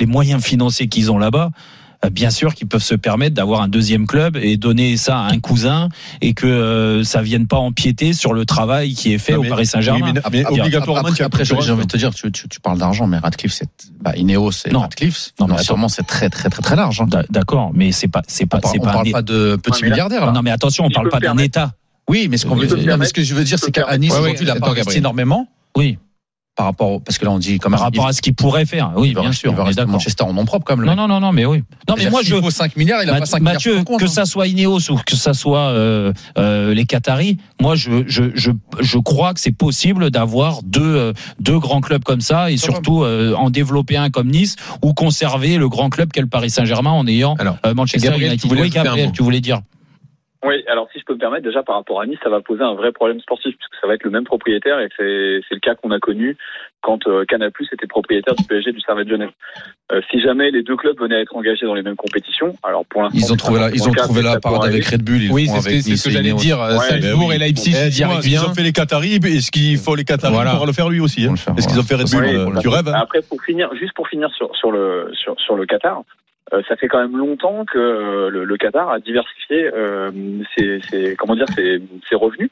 les 0.00 0.06
moyens 0.06 0.42
financiers 0.42 0.88
qu'ils 0.88 1.10
ont 1.12 1.18
là-bas, 1.18 1.50
euh, 1.50 1.56
bien 2.10 2.30
sûr 2.30 2.54
qu'ils 2.54 2.66
peuvent 2.66 2.82
se 2.82 2.94
permettre 2.94 3.34
d'avoir 3.34 3.62
un 3.62 3.68
deuxième 3.68 4.06
club 4.06 4.36
et 4.36 4.56
donner 4.56 4.96
ça 4.96 5.18
à 5.20 5.30
un 5.30 5.38
cousin 5.38 5.88
et 6.20 6.34
que 6.34 6.46
euh, 6.46 7.04
ça 7.04 7.22
vienne 7.22 7.46
pas 7.46 7.58
empiéter 7.58 8.12
sur 8.12 8.32
le 8.32 8.44
travail 8.44 8.94
qui 8.94 9.12
est 9.12 9.18
fait 9.18 9.32
Non, 9.34 9.38
au 9.38 9.42
mais- 9.42 9.48
Paris 9.48 9.66
Saint-Germain. 9.66 10.06
oui, 10.06 10.12
mais- 10.14 10.20
mais 10.32 10.40
Après- 10.44 10.60
obligatoirement, 10.60 11.00
après, 11.08 11.12
tu 11.14 11.22
as 11.22 11.26
après, 11.26 11.44
j'ai 11.44 11.54
envie 11.54 11.82
de 11.86 11.90
te 11.90 11.96
dire, 11.96 12.12
tu, 12.12 12.32
tu, 12.32 12.48
tu 12.48 12.60
parles 12.60 12.78
d'argent, 12.78 13.06
mais 13.06 13.18
Radcliffe, 13.18 13.52
c'est, 13.52 13.68
bah, 14.00 14.12
Ineos 14.16 14.50
Non. 14.72 14.80
Radcliffe, 14.80 15.30
Non, 15.38 15.46
mais 15.46 15.52
financièrement, 15.54 15.88
c'est 15.88 16.02
très, 16.06 16.28
très, 16.28 16.48
très, 16.50 16.62
très 16.62 16.76
large. 16.76 17.00
hein. 17.00 17.06
D'a- 17.06 17.24
D'accord, 17.30 17.70
mais 17.74 17.92
c'est 17.92 18.08
pas, 18.08 18.22
c'est 18.26 18.46
pas, 18.46 18.58
On 18.58 18.60
parle, 18.60 18.72
c'est 18.74 18.80
on 18.80 18.84
pas, 18.84 18.92
parle 18.92 19.08
un- 19.08 19.12
pas 19.12 19.22
de 19.22 19.56
petits 19.62 19.84
milliardaires, 19.84 20.26
là. 20.26 20.32
Non, 20.32 20.42
mais 20.42 20.50
attention, 20.50 20.84
on 20.84 20.88
je 20.88 20.94
parle 20.94 21.08
pas 21.08 21.20
d'un. 21.20 21.36
État. 21.38 21.72
Oui, 22.08 22.26
mais 22.28 22.36
ce 22.36 22.46
qu'on 22.46 22.56
Je 22.56 22.66
veut 22.66 22.96
mais 22.98 23.06
ce 23.06 23.12
que 23.12 23.22
je 23.22 23.34
veux 23.34 23.44
dire, 23.44 23.58
c'est 23.60 23.70
permettre. 23.70 24.04
aujourd'hui, 24.18 24.36
il 24.42 24.50
a 24.50 24.56
investi 24.60 24.98
énormément. 24.98 25.48
Oui. 25.76 25.98
Par 26.54 26.66
rapport 26.66 26.90
au- 26.90 27.00
parce 27.00 27.16
que 27.18 27.24
là 27.24 27.30
on 27.30 27.38
dit 27.38 27.52
même 27.52 27.60
Par 27.60 27.80
rapport 27.80 28.06
à 28.06 28.12
ce 28.12 28.20
qu'il 28.20 28.34
pourrait 28.34 28.66
faire. 28.66 28.92
Oui, 28.96 29.14
bien 29.14 29.32
sûr. 29.32 29.52
il 29.52 29.56
va 29.56 29.64
rester. 29.64 29.86
Manchester 29.86 30.24
en 30.24 30.34
nom 30.34 30.44
propre 30.44 30.74
le 30.74 30.84
Non, 30.84 30.94
non, 30.94 31.08
non, 31.08 31.18
non, 31.20 31.32
mais 31.32 31.46
oui. 31.46 31.62
Non, 31.88 31.94
mais 31.96 32.10
moi, 32.10 32.20
je. 32.22 32.34
vaut 32.34 32.50
5 32.50 32.76
milliards, 32.76 33.02
il 33.02 33.08
a 33.08 33.12
pas 33.14 33.20
Math- 33.20 33.26
5 33.26 33.38
milliards. 33.40 33.54
Mathieu, 33.54 33.82
compte, 33.84 34.00
que 34.00 34.04
hein. 34.04 34.08
ça 34.08 34.26
soit 34.26 34.46
Ineos 34.48 34.90
ou 34.90 34.96
que 35.04 35.16
ça 35.16 35.32
soit 35.34 35.68
euh, 35.70 36.12
euh, 36.38 36.74
les 36.74 36.84
Qataris, 36.84 37.38
moi 37.60 37.74
je, 37.74 38.04
je, 38.06 38.24
je, 38.34 38.50
je 38.80 38.98
crois 38.98 39.32
que 39.34 39.40
c'est 39.40 39.52
possible 39.56 40.10
d'avoir 40.10 40.62
deux, 40.62 40.82
euh, 40.82 41.12
deux 41.40 41.58
grands 41.58 41.80
clubs 41.80 42.02
comme 42.04 42.20
ça 42.20 42.50
et 42.50 42.56
surtout 42.58 43.02
euh, 43.02 43.34
en 43.34 43.48
développer 43.50 43.96
un 43.96 44.10
comme 44.10 44.28
Nice 44.28 44.56
ou 44.82 44.92
conserver 44.92 45.56
le 45.56 45.68
grand 45.68 45.88
club 45.88 46.12
qu'est 46.12 46.20
le 46.20 46.26
Paris 46.26 46.50
Saint-Germain 46.50 46.90
en 46.90 47.06
ayant 47.06 47.34
Alors, 47.38 47.56
euh, 47.66 47.74
Manchester 47.74 48.08
Gabriel, 48.08 48.28
United. 48.32 48.42
tu 48.42 48.48
voulais 48.48 48.62
Oui, 48.62 48.70
Gabriel, 48.70 49.12
tu 49.12 49.22
voulais 49.22 49.40
dire. 49.40 49.60
Oui, 50.44 50.64
alors 50.66 50.88
si 50.92 50.98
je 50.98 51.04
peux 51.04 51.14
me 51.14 51.18
permettre, 51.18 51.44
déjà 51.44 51.62
par 51.62 51.76
rapport 51.76 52.00
à 52.00 52.06
Nice, 52.06 52.18
ça 52.22 52.28
va 52.28 52.40
poser 52.40 52.62
un 52.64 52.74
vrai 52.74 52.90
problème 52.90 53.20
sportif, 53.20 53.54
puisque 53.56 53.74
ça 53.80 53.86
va 53.86 53.94
être 53.94 54.02
le 54.02 54.10
même 54.10 54.24
propriétaire, 54.24 54.80
et 54.80 54.88
c'est 54.96 55.40
c'est 55.48 55.54
le 55.54 55.60
cas 55.60 55.76
qu'on 55.76 55.92
a 55.92 56.00
connu 56.00 56.36
quand 56.80 57.06
euh, 57.06 57.24
Canal 57.26 57.52
était 57.72 57.86
propriétaire 57.86 58.34
du 58.34 58.42
PSG 58.44 58.72
du 58.72 58.80
Servette 58.80 59.08
Genève. 59.08 59.30
Euh, 59.92 60.00
si 60.10 60.20
jamais 60.20 60.50
les 60.50 60.62
deux 60.64 60.74
clubs 60.76 60.98
venaient 60.98 61.14
à 61.16 61.20
être 61.20 61.36
engagés 61.36 61.64
dans 61.64 61.74
les 61.74 61.82
mêmes 61.82 61.94
compétitions, 61.96 62.56
alors 62.64 62.84
pour 62.86 63.02
l'instant... 63.02 63.18
Ils 63.20 63.32
ont 63.32 63.36
trouvé 63.36 63.60
la, 63.60 63.70
ils 63.70 63.88
ont 63.88 63.92
cas, 63.92 64.02
trouvé 64.02 64.22
la 64.22 64.40
parade 64.40 64.64
avec. 64.64 64.84
Red 64.86 65.04
Bull. 65.04 65.22
Ils 65.22 65.30
Oui, 65.32 65.46
c'est 65.46 65.60
ce 65.60 65.68
avec 65.68 65.78
que- 65.78 65.84
c'est 65.84 65.96
ce 65.96 66.04
que 66.04 66.10
j'allais 66.10 66.32
dire. 66.32 66.60
euh, 66.60 66.72
Ouais, 66.78 66.88
Salzbourg 66.88 67.32
et. 67.32 67.38
Leipzig, 67.38 67.74
Eh, 67.76 67.88
ils 67.88 68.30
bien. 68.30 68.42
ont 68.44 68.52
fait 68.54 68.62
les 68.62 68.72
Qataris, 68.72 69.20
est-ce 69.24 69.50
qu'il 69.52 69.78
faut 69.78 69.94
les 69.94 70.04
Qataris 70.04 70.34
Voilà. 70.34 70.56
pour 70.56 70.66
le 70.66 70.72
faire 70.72 70.88
lui 70.88 70.98
aussi 71.00 71.24
hein 71.26 71.34
Est-ce 71.56 71.68
qu'ils 71.68 71.78
ont 71.78 71.84
fait 71.84 71.94
Red. 71.94 72.10
Bull 72.10 72.24
Oui, 72.24 72.34
euh, 72.34 72.60
Tu 72.60 72.68
rêves 72.68 72.88
hein 72.88 72.94
Après, 72.96 73.22
pour 73.22 73.40
finir, 73.42 73.70
juste 73.76 73.92
pour 73.94 74.08
finir 74.08 74.28
sur, 74.36 74.54
sur 74.56 74.72
le 74.72 75.08
sur, 75.14 75.38
sur 75.40 75.54
le 75.54 75.66
Qatar, 75.66 76.02
ça 76.68 76.76
fait 76.76 76.88
quand 76.88 77.00
même 77.00 77.16
longtemps 77.16 77.64
que 77.64 77.78
euh, 77.78 78.28
le, 78.30 78.44
le 78.44 78.56
Qatar 78.56 78.90
a 78.90 78.98
diversifié 78.98 79.70
euh, 79.72 80.10
ses, 80.56 80.80
ses- 80.82 81.16
comment 81.16 81.34
dire 81.36 81.48
ses, 81.54 81.80
ses 82.08 82.14
revenus 82.16 82.50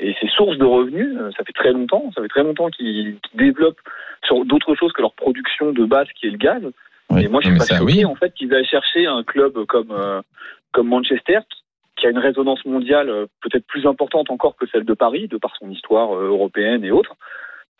et 0.00 0.14
ses 0.20 0.28
sources 0.28 0.56
de 0.58 0.64
revenus. 0.64 1.16
euh, 1.20 1.30
ça 1.36 1.44
fait 1.44 1.52
très 1.52 1.72
longtemps, 1.72 2.10
ça 2.14 2.22
fait 2.22 2.28
très 2.28 2.42
longtemps 2.42 2.68
qu'ils 2.70 3.16
développent 3.34 3.80
sur 4.24 4.44
d'autres 4.44 4.74
choses 4.74 4.92
que 4.92 5.02
leur 5.02 5.12
production 5.12 5.72
de 5.72 5.84
base 5.84 6.08
qui 6.14 6.26
est 6.28 6.30
le 6.30 6.38
gaz. 6.38 6.62
Oui. 7.10 7.24
Et 7.24 7.28
moi, 7.28 7.40
je 7.42 7.48
suis 7.48 7.58
pas 7.58 7.64
ça, 7.64 7.78
choqué 7.78 7.92
oui. 7.98 8.04
en 8.04 8.14
fait 8.14 8.32
qu'ils 8.34 8.52
aillent 8.54 8.64
chercher 8.64 9.06
un 9.06 9.22
club 9.22 9.64
comme 9.66 9.90
euh, 9.90 10.22
comme 10.72 10.88
Manchester 10.88 11.40
qui- 11.50 12.06
a 12.06 12.10
une 12.10 12.18
résonance 12.18 12.62
mondiale 12.66 13.08
euh, 13.08 13.24
peut-être 13.40 13.66
plus 13.66 13.86
importante 13.86 14.30
encore 14.30 14.56
que 14.56 14.66
celle 14.66 14.84
de 14.84 14.92
Paris, 14.92 15.26
de 15.28 15.38
par 15.38 15.54
son 15.58 15.70
histoire 15.70 16.14
euh, 16.14 16.26
européenne 16.28 16.84
et 16.84 16.90
autres. 16.90 17.14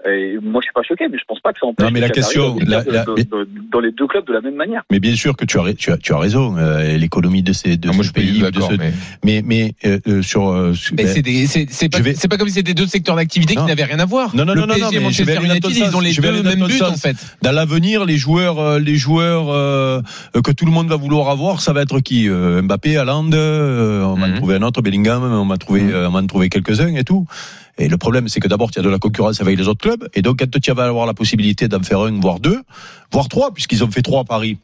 Et 0.06 0.36
moi, 0.42 0.60
je 0.60 0.66
suis 0.66 0.72
pas 0.74 0.82
choqué, 0.82 1.06
mais 1.10 1.16
je 1.18 1.24
pense 1.26 1.40
pas 1.40 1.52
que 1.52 1.58
ça 1.60 1.66
empêche 1.66 1.86
Non, 1.86 1.90
mais 1.92 2.00
la 2.00 2.10
question, 2.10 2.56
d'investir 2.56 2.92
la- 2.92 2.98
la- 2.98 3.04
de- 3.04 3.14
de- 3.14 3.22
de- 3.22 3.48
dans 3.72 3.80
les 3.80 3.90
deux 3.92 4.06
clubs 4.06 4.26
de 4.26 4.32
la 4.34 4.40
même 4.42 4.54
manière. 4.54 4.82
Mais 4.90 5.00
bien 5.00 5.14
sûr 5.14 5.34
que 5.36 5.44
tu 5.46 5.58
as, 5.58 5.72
tu 5.74 5.90
as, 5.92 5.96
tu 5.96 6.12
as 6.12 6.18
raison. 6.18 6.56
euh, 6.58 6.96
L'économie 6.98 7.42
de 7.42 7.52
ces 7.52 7.76
de 7.76 7.88
Ah, 7.88 8.02
ce 8.02 8.12
pays, 8.12 8.38
de 8.40 8.50
d'accord. 8.50 8.70
ce- 8.70 8.76
mais- 8.76 8.92
mais 9.24 9.42
mais 9.44 9.74
euh, 9.86 9.98
euh, 10.06 10.22
sur, 10.22 10.48
euh, 10.48 10.72
ben, 10.92 11.06
c'est 11.06 11.22
des- 11.22 11.46
c'est 11.46 11.66
c'est 11.70 11.88
pas, 11.88 12.00
vais- 12.00 12.14
pas 12.28 12.36
comme 12.36 12.48
si 12.48 12.54
c'était 12.54 12.74
deux 12.74 12.86
secteurs 12.86 13.16
d'activité 13.16 13.54
qui 13.54 13.62
n'avaient 13.62 13.84
rien 13.84 13.98
à 13.98 14.04
voir. 14.04 14.34
Non, 14.36 14.44
non, 14.44 14.52
le 14.54 14.60
non, 14.60 14.66
non, 14.66 14.74
PSG 14.74 14.82
non, 14.84 14.90
et 14.90 15.04
mais 15.06 15.12
je 15.12 15.22
vais 15.22 15.34
Manchester 15.34 15.38
aller 15.38 15.60
dans 15.60 15.68
ton 15.68 15.68
United, 15.74 15.88
ils 15.90 15.96
ont 15.96 16.00
les 16.00 16.12
deux 16.14 16.42
dans 16.42 16.48
mêmes 16.50 16.66
buts 16.66 16.72
sens. 16.78 16.92
en 16.92 16.96
fait. 16.96 17.16
dans 17.42 17.52
l'avenir, 17.52 18.04
les 18.04 18.16
joueurs, 18.16 18.58
euh, 18.58 18.78
les 18.78 18.96
joueurs 18.96 19.46
euh, 19.50 20.00
que 20.44 20.52
tout 20.52 20.66
le 20.66 20.72
monde 20.72 20.88
va 20.88 20.96
vouloir 20.96 21.28
avoir, 21.30 21.60
ça 21.60 21.72
va 21.72 21.82
être 21.82 22.00
qui 22.00 22.28
Euh, 22.28 22.62
Mbappé, 22.62 22.96
Haaland, 22.96 23.30
euh, 23.32 24.02
on 24.02 24.14
va 24.14 24.28
Mhm. 24.28 24.36
trouver 24.36 24.54
un 24.56 24.62
autre, 24.62 24.82
Bellingham, 24.82 25.22
on 25.22 25.46
va 25.46 25.56
trouver, 25.56 25.82
Mhm. 25.82 26.06
on 26.08 26.10
va 26.10 26.22
trouver 26.22 26.48
quelques-uns 26.48 26.94
et 26.94 27.04
tout. 27.04 27.26
Et 27.78 27.88
le 27.88 27.96
problème, 27.96 28.28
c'est 28.28 28.40
que 28.40 28.48
d'abord, 28.48 28.70
il 28.72 28.76
y 28.76 28.78
a 28.78 28.82
de 28.82 28.88
la 28.88 28.98
concurrence 28.98 29.40
avec 29.40 29.58
les 29.58 29.66
autres 29.68 29.80
clubs, 29.82 30.08
et 30.14 30.22
donc 30.22 30.38
quand 30.38 30.60
tu 30.60 30.72
vas 30.72 30.84
avoir 30.84 31.06
la 31.06 31.14
possibilité 31.14 31.66
d'en 31.68 31.82
faire 31.82 32.00
un, 32.00 32.20
voire 32.20 32.38
deux, 32.40 32.62
voire 33.12 33.28
trois, 33.28 33.52
puisqu'ils 33.52 33.82
ont 33.82 33.90
fait 33.90 34.02
trois 34.02 34.20
à 34.20 34.24
Paris, 34.24 34.58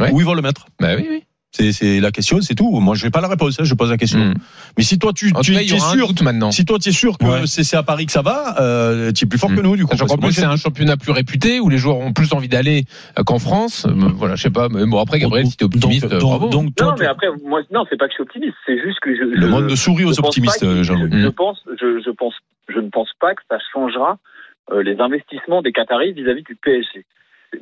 Ouais. 0.00 0.10
où 0.12 0.20
ils 0.20 0.26
vont 0.26 0.34
le 0.34 0.42
mettre? 0.42 0.66
Bah 0.80 0.96
oui, 0.96 1.06
oui. 1.08 1.24
C'est 1.56 1.70
c'est 1.70 2.00
la 2.00 2.10
question, 2.10 2.40
c'est 2.40 2.56
tout. 2.56 2.68
Moi, 2.80 2.96
je 2.96 3.04
n'ai 3.04 3.12
pas 3.12 3.20
la 3.20 3.28
réponse, 3.28 3.60
hein, 3.60 3.62
je 3.64 3.74
pose 3.74 3.88
la 3.88 3.96
question. 3.96 4.18
Mm. 4.18 4.34
Mais 4.76 4.82
si 4.82 4.98
toi, 4.98 5.12
tu, 5.12 5.26
tu, 5.26 5.32
cas, 5.32 5.60
tu 5.60 5.74
es 5.74 5.78
sûr, 5.78 6.12
maintenant. 6.24 6.50
si 6.50 6.64
toi, 6.64 6.80
tu 6.80 6.88
es 6.88 6.92
sûr 6.92 7.16
que 7.16 7.24
Ouais. 7.24 7.46
c'est 7.46 7.76
à 7.76 7.84
Paris 7.84 8.06
que 8.06 8.12
ça 8.12 8.22
va, 8.22 8.60
euh, 8.60 9.12
tu 9.12 9.24
es 9.24 9.28
plus 9.28 9.38
fort 9.38 9.50
Mm. 9.50 9.56
que 9.56 9.60
nous, 9.60 9.76
du 9.76 9.86
coup. 9.86 9.96
C'est 10.32 10.42
un 10.42 10.56
championnat 10.56 10.96
plus 10.96 11.12
réputé 11.12 11.60
où 11.60 11.68
les 11.68 11.78
joueurs 11.78 11.98
ont 11.98 12.12
plus 12.12 12.32
envie 12.32 12.48
d'aller 12.48 12.86
euh, 13.18 13.22
qu'en 13.22 13.38
France. 13.38 13.86
Euh, 13.86 13.92
Voilà, 14.16 14.34
je 14.34 14.42
sais 14.42 14.50
pas. 14.50 14.68
Mais 14.68 14.84
bon, 14.84 14.98
après, 15.00 15.20
Gabriel, 15.20 15.46
si 15.46 15.56
t'es 15.56 15.64
optimiste, 15.64 16.08
donc, 16.08 16.20
bravo. 16.22 16.48
donc, 16.48 16.74
toi, 16.74 16.88
Non, 16.88 16.94
mais 16.98 17.06
après, 17.06 17.28
moi, 17.46 17.60
non, 17.72 17.84
c'est 17.88 17.96
pas 17.98 18.06
que 18.06 18.10
je 18.10 18.14
suis 18.14 18.22
optimiste, 18.24 18.54
c'est 18.66 18.80
juste 18.82 18.98
que 19.00 19.14
je. 19.14 19.22
Le 19.22 19.40
je- 19.40 19.46
monde 19.46 19.76
sourit 19.76 20.02
aux 20.04 20.08
pense 20.08 20.16
pas 20.20 20.26
optimistes, 20.26 20.82
Jean-Louis. 20.82 21.08
Je, 21.12 21.18
je 21.22 21.28
pense, 21.28 21.58
je, 21.80 22.02
je 22.04 22.10
pense, 22.10 22.34
je 22.68 22.80
ne 22.80 22.88
pense 22.88 23.10
pas 23.20 23.32
que 23.36 23.42
ça 23.48 23.58
changera 23.72 24.18
euh, 24.72 24.82
les 24.82 24.98
investissements 24.98 25.62
des 25.62 25.70
Qataris 25.70 26.14
vis-à-vis 26.14 26.42
du 26.42 26.56
PSG. 26.56 27.04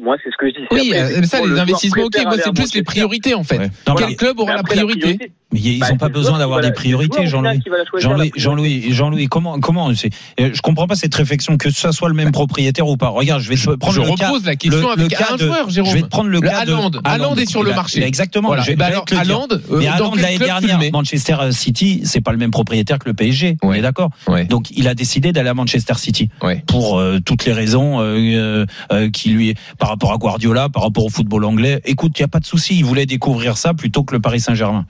Moi, 0.00 0.16
c'est 0.22 0.31
ce 0.31 0.37
que 0.38 0.46
je 0.48 0.52
dis. 0.61 0.66
Oui, 0.70 0.92
Après, 0.94 1.18
euh, 1.18 1.22
ça, 1.24 1.40
le 1.42 1.55
les 1.55 1.61
investissements, 1.61 2.05
ok. 2.05 2.14
Moi, 2.24 2.33
c'est 2.37 2.42
plus 2.42 2.44
les 2.44 2.61
Manchester. 2.61 2.83
priorités, 2.83 3.35
en 3.35 3.44
fait. 3.44 3.59
Ouais. 3.59 3.70
Non, 3.88 3.94
Quel 3.94 4.16
club 4.16 4.38
aura 4.40 4.55
la 4.57 4.62
priorité 4.62 5.18
mais 5.55 5.61
ils 5.61 5.78
bah, 5.81 5.90
n'ont 5.90 5.98
pas 5.98 6.07
c'est 6.07 6.12
le 6.14 6.18
besoin 6.18 6.38
d'avoir 6.38 6.62
des 6.62 6.68
le 6.68 6.72
priorités, 6.72 7.26
Jean-Louis. 7.26 7.61
Jean-Louis, 7.98 8.33
Jean-Louis, 8.37 8.87
Jean-Louis, 8.94 9.26
comment, 9.26 9.61
comment, 9.61 9.94
c'est, 9.94 10.09
euh, 10.40 10.48
je 10.55 10.62
comprends 10.62 10.87
pas 10.87 10.94
cette 10.94 11.14
réflexion 11.14 11.59
que 11.59 11.68
ça 11.70 11.92
soit 11.92 12.09
le 12.09 12.14
même 12.14 12.33
propriétaire 12.33 12.88
ou 12.88 12.96
pas. 12.96 13.09
Regarde, 13.09 13.42
je 13.42 13.50
vais 13.50 13.57
te 13.57 13.70
prendre 13.76 13.92
Je 13.92 14.00
le 14.00 14.16
cas. 14.16 14.28
repose 14.28 14.46
la 14.46 14.57
question 14.57 14.81
le- 14.92 14.96
le 14.96 15.02
avec 15.02 15.11
cas 15.18 15.26
un 15.31 15.37
de- 15.37 15.44
joueur, 15.44 15.68
Jérôme. 15.68 15.90
Je 15.90 15.96
vais 15.96 16.02
te 16.05 16.09
prendre 16.09 16.31
le 16.31 16.40
Le 16.40 16.48
cas 16.48 16.64
de 16.64 16.72
Haaland. 16.72 16.90
Haaland 17.05 17.35
est 17.37 17.44
sur 17.44 17.62
le 17.62 17.74
marché. 17.74 17.98
il 17.98 18.02
a 18.05 18.07
Exactement. 18.07 18.48
Voilà. 18.48 18.62
Je 18.62 18.70
vais- 18.70 18.76
j'allais 18.78 18.92
alors, 18.92 19.05
te 19.05 19.14
le 19.14 19.20
dire. 19.20 19.35
Haaland, 19.35 19.48
euh, 19.52 19.59
Mais 19.78 19.85
quel 20.14 20.22
l'année 20.22 20.38
le 20.38 20.44
dernière, 20.46 20.81
Manchester 20.90 21.37
City, 21.50 22.00
c'est 22.05 22.22
pas 22.22 22.33
le 22.33 22.38
même 22.38 22.50
propriétaire 22.50 22.98
que 22.98 23.09
le 23.11 23.14
PSG. 23.14 23.59
On 23.62 23.68
Ouais. 23.68 23.78
est 23.81 23.83
d'accord. 23.83 24.09
Ouais. 24.28 24.46
Donc 24.46 24.70
il 24.70 24.88
a 24.88 24.94
décidé 24.94 25.33
d'aller 25.33 25.50
à 25.50 25.55
Manchester 25.55 25.94
City 25.98 26.31
Ouais. 26.42 26.64
pour 26.66 26.98
euh, 26.98 27.18
toutes 27.22 27.44
les 27.44 27.52
raisons 27.52 28.00
euh, 28.00 28.16
euh, 28.16 28.66
euh, 28.90 29.11
qui 29.11 29.28
lui 29.28 29.55
par 29.83 29.88
rapport 29.88 30.12
à 30.12 30.16
Guardiola, 30.16 30.68
par 30.68 30.85
rapport 30.85 31.05
au 31.05 31.09
football 31.09 31.45
anglais. 31.45 31.81
Écoute, 31.85 32.12
il 32.16 32.23
y 32.23 32.25
a 32.25 32.29
pas 32.29 32.38
de 32.38 32.45
souci, 32.45 32.77
il 32.77 32.85
voulait 32.85 33.05
découvrir 33.05 33.57
ça 33.57 33.75
plutôt 33.75 34.05
que 34.05 34.14
le 34.14 34.21
Paris 34.21 34.38
Saint-Germain. 34.38 34.87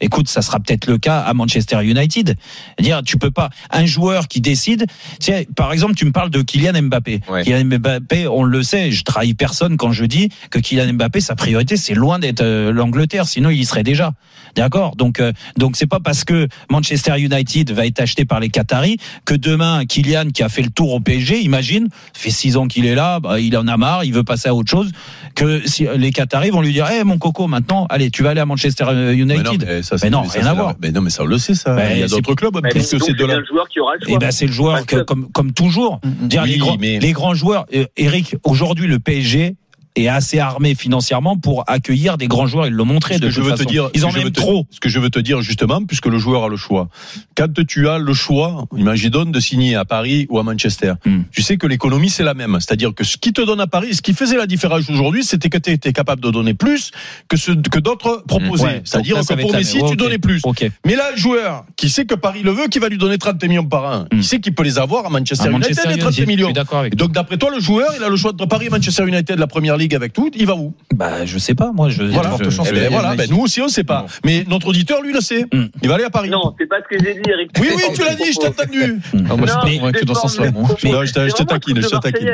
Écoute, 0.00 0.28
ça 0.28 0.42
sera 0.42 0.60
peut-être 0.60 0.86
le 0.86 0.98
cas 0.98 1.20
à 1.20 1.34
Manchester 1.34 1.82
United. 1.82 2.36
Dire, 2.78 3.02
tu 3.04 3.18
peux 3.18 3.30
pas 3.30 3.50
un 3.70 3.86
joueur 3.86 4.28
qui 4.28 4.40
décide. 4.40 4.86
Tiens, 5.20 5.42
par 5.54 5.72
exemple, 5.72 5.94
tu 5.94 6.04
me 6.04 6.12
parles 6.12 6.30
de 6.30 6.42
Kylian 6.42 6.82
Mbappé. 6.82 7.20
Ouais. 7.28 7.44
Kylian 7.44 7.64
Mbappé, 7.64 8.28
on 8.28 8.42
le 8.42 8.62
sait, 8.62 8.90
je 8.90 9.04
trahis 9.04 9.34
personne 9.34 9.76
quand 9.76 9.92
je 9.92 10.04
dis 10.04 10.30
que 10.50 10.58
Kylian 10.58 10.94
Mbappé, 10.94 11.20
sa 11.20 11.34
priorité, 11.34 11.76
c'est 11.76 11.94
loin 11.94 12.18
d'être 12.18 12.42
euh, 12.42 12.72
l'Angleterre, 12.72 13.26
sinon 13.26 13.50
il 13.50 13.60
y 13.60 13.64
serait 13.64 13.82
déjà. 13.82 14.12
D'accord? 14.54 14.96
Donc, 14.96 15.20
euh, 15.20 15.32
donc 15.56 15.76
c'est 15.76 15.86
pas 15.86 16.00
parce 16.00 16.24
que 16.24 16.48
Manchester 16.70 17.18
United 17.18 17.70
va 17.72 17.86
être 17.86 18.00
acheté 18.00 18.24
par 18.24 18.40
les 18.40 18.48
Qataris 18.48 18.96
que 19.24 19.34
demain 19.34 19.84
Kylian, 19.84 20.30
qui 20.30 20.42
a 20.42 20.48
fait 20.48 20.62
le 20.62 20.70
tour 20.70 20.94
au 20.94 21.00
PSG, 21.00 21.42
imagine, 21.42 21.88
fait 22.14 22.30
six 22.30 22.56
ans 22.56 22.66
qu'il 22.66 22.86
est 22.86 22.94
là, 22.94 23.20
bah, 23.20 23.38
il 23.40 23.56
en 23.56 23.66
a 23.68 23.76
marre, 23.76 24.04
il 24.04 24.12
veut 24.12 24.24
passer 24.24 24.48
à 24.48 24.54
autre 24.54 24.70
chose, 24.70 24.90
que 25.34 25.66
si 25.66 25.86
les 25.96 26.10
Qataris 26.10 26.50
vont 26.50 26.62
lui 26.62 26.72
dire, 26.72 26.88
eh 26.90 27.04
mon 27.04 27.18
coco, 27.18 27.46
maintenant, 27.46 27.86
allez, 27.90 28.10
tu 28.10 28.22
vas 28.22 28.30
aller 28.30 28.40
à 28.40 28.46
Manchester 28.46 28.84
euh, 28.88 29.12
United. 29.12 29.82
Mais 29.94 29.98
ça, 29.98 30.06
Mais 30.06 30.10
non, 30.10 30.24
ça, 30.24 30.38
rien 30.40 30.48
à 30.48 30.54
voir. 30.54 30.74
Mais 30.82 30.90
non, 30.90 31.00
mais 31.00 31.10
ça, 31.10 31.22
on 31.22 31.26
le 31.26 31.38
sait, 31.38 31.54
ça. 31.54 31.76
Il 31.92 31.98
y 32.00 32.02
a 32.02 32.08
d'autres 32.08 32.34
clubs, 32.34 32.58
Mais 32.62 32.70
plus 32.70 32.90
donc, 32.90 33.00
que 33.00 33.06
c'est 33.06 33.12
de 33.12 33.16
bien 33.18 33.26
la. 33.28 33.36
le 33.38 33.44
joueur 33.46 33.68
qui 33.68 33.80
aura 33.80 33.94
le 33.94 34.00
choix. 34.06 34.14
Eh 34.14 34.18
ben 34.18 34.30
c'est 34.30 34.46
le 34.46 34.52
joueur 34.52 34.86
que, 34.86 34.96
que- 34.96 35.02
comme 35.02 35.30
comme 35.32 35.52
toujours. 35.52 36.00
Dire, 36.04 36.42
Oui, 36.44 36.50
les, 36.52 36.58
grands, 36.58 36.76
mais- 36.78 36.98
les 36.98 37.12
grands 37.12 37.34
joueurs. 37.34 37.66
euh, 37.74 37.84
Eric, 37.96 38.36
aujourd'hui 38.44 38.86
le 38.86 38.98
PSG 38.98 39.56
est 39.96 40.08
assez 40.08 40.38
armé 40.38 40.74
financièrement 40.74 41.36
pour 41.36 41.64
accueillir 41.66 42.18
des 42.18 42.28
grands 42.28 42.46
joueurs. 42.46 42.66
Ils 42.66 42.72
l'ont 42.72 42.84
montré 42.84 43.18
de 43.18 43.26
que 43.26 43.30
je 43.30 43.36
toute 43.36 43.44
veux 43.44 43.52
te 43.52 43.56
façon. 43.58 43.70
dire, 43.70 43.90
Ils 43.94 44.04
en 44.04 44.10
je 44.10 44.20
te- 44.20 44.28
trop. 44.28 44.66
Ce 44.70 44.80
que 44.80 44.88
je 44.88 44.98
veux 44.98 45.10
te 45.10 45.18
dire 45.18 45.40
justement, 45.42 45.82
puisque 45.84 46.06
le 46.06 46.18
joueur 46.18 46.44
a 46.44 46.48
le 46.48 46.56
choix. 46.56 46.88
Quand 47.36 47.48
tu 47.66 47.88
as 47.88 47.98
le 47.98 48.12
choix, 48.14 48.66
imaginons 48.76 49.24
de 49.24 49.40
signer 49.40 49.74
à 49.76 49.84
Paris 49.84 50.26
ou 50.30 50.38
à 50.38 50.42
Manchester, 50.42 50.94
Hmm. 51.04 51.22
tu 51.32 51.42
sais 51.42 51.56
que 51.56 51.66
l'économie 51.66 52.10
c'est 52.10 52.22
la 52.24 52.34
même. 52.34 52.56
C'est-à-dire 52.60 52.94
que 52.94 53.04
ce 53.04 53.16
qui 53.16 53.32
te 53.32 53.40
donne 53.40 53.60
à 53.60 53.66
Paris, 53.66 53.94
ce 53.94 54.02
qui 54.02 54.12
faisait 54.14 54.36
la 54.36 54.46
différence 54.46 54.88
aujourd'hui, 54.90 55.24
c'était 55.24 55.48
que 55.48 55.58
tu 55.58 55.70
étais 55.70 55.92
capable 55.92 56.22
de 56.22 56.30
donner 56.30 56.54
plus 56.54 56.90
que 57.28 57.36
ce 57.36 57.52
que 57.52 57.78
d'autres 57.78 58.22
proposaient. 58.28 58.64
Ouais, 58.64 58.80
C'est-à-dire 58.84 59.16
que 59.20 59.34
pour 59.40 59.52
Messi, 59.52 59.78
même. 59.78 59.90
tu 59.90 59.96
donnais 59.96 60.18
plus. 60.18 60.42
Mais 60.84 60.96
là, 60.96 61.10
le 61.12 61.16
joueur 61.16 61.64
qui 61.76 61.88
sait 61.88 62.04
que 62.06 62.14
Paris 62.14 62.42
le 62.42 62.50
veut, 62.52 62.68
qui 62.68 62.78
va 62.78 62.88
lui 62.88 62.98
donner 62.98 63.18
30 63.18 63.42
millions 63.44 63.64
par 63.64 63.84
an, 63.84 64.04
Hmm. 64.12 64.18
il 64.18 64.24
sait 64.24 64.40
qu'il 64.40 64.54
peut 64.54 64.62
les 64.62 64.78
avoir 64.78 65.06
à 65.06 65.10
Manchester, 65.10 65.48
À 65.48 65.50
Manchester 65.50 65.82
United, 65.84 65.96
les 65.96 65.98
30 66.00 66.16
United, 66.18 66.24
je 66.24 66.28
millions. 66.28 66.52
donc, 66.96 67.12
d'après 67.12 67.38
toi, 67.38 67.50
le 67.54 67.60
joueur, 67.60 67.90
il 67.96 68.02
a 68.04 68.08
le 68.08 68.16
choix 68.16 68.32
entre 68.32 68.46
Paris 68.46 68.66
et 68.66 68.70
Manchester 68.70 69.06
United, 69.06 69.38
la 69.38 69.46
première 69.46 69.76
ligue 69.76 69.85
avec 69.94 70.12
tout, 70.12 70.30
il 70.34 70.46
va 70.46 70.54
où? 70.54 70.74
Bah 70.94 71.24
je 71.24 71.38
sais 71.38 71.54
pas. 71.54 71.72
Moi 71.72 71.88
je. 71.90 72.02
Voilà, 72.04 72.36
je- 72.38 72.44
Eh 72.68 72.72
ben, 72.72 72.90
voilà. 72.90 73.14
Ben, 73.16 73.28
nous 73.30 73.40
aussi, 73.40 73.60
on 73.60 73.68
sait 73.68 73.84
pas. 73.84 74.06
Mais 74.24 74.44
notre 74.48 74.68
auditeur, 74.68 75.02
lui, 75.02 75.12
le 75.12 75.20
sait. 75.20 75.44
Hmm. 75.52 75.66
Il 75.82 75.88
va 75.88 75.94
aller 75.96 76.04
à 76.04 76.10
Paris. 76.10 76.28
Non, 76.30 76.54
c'est 76.58 76.66
pas 76.68 76.76
ce 76.88 76.96
que 76.96 77.02
j'ai 77.04 77.14
dit, 77.14 77.30
Eric. 77.30 77.50
Oui, 77.60 77.68
oui, 77.76 77.82
tu 77.94 78.02
l'as 78.02 78.14
dit, 78.14 78.32
je 78.32 78.38
t'ai 78.38 78.48
entendu. 78.48 79.00
Ah, 79.30 79.36
moi, 79.36 79.46
je 79.46 79.68
suis 79.68 79.76
Non, 79.76 79.78
convaincu 79.80 80.04
dans 80.04 80.14
ce 80.14 80.20
sens-là. 80.22 80.50
Non, 80.50 80.66
je 81.04 81.12
te- 81.12 81.28
je 81.28 81.42
taquine, 81.44 81.80
je 81.82 81.88
te 81.88 81.96
taquine. 81.96 82.28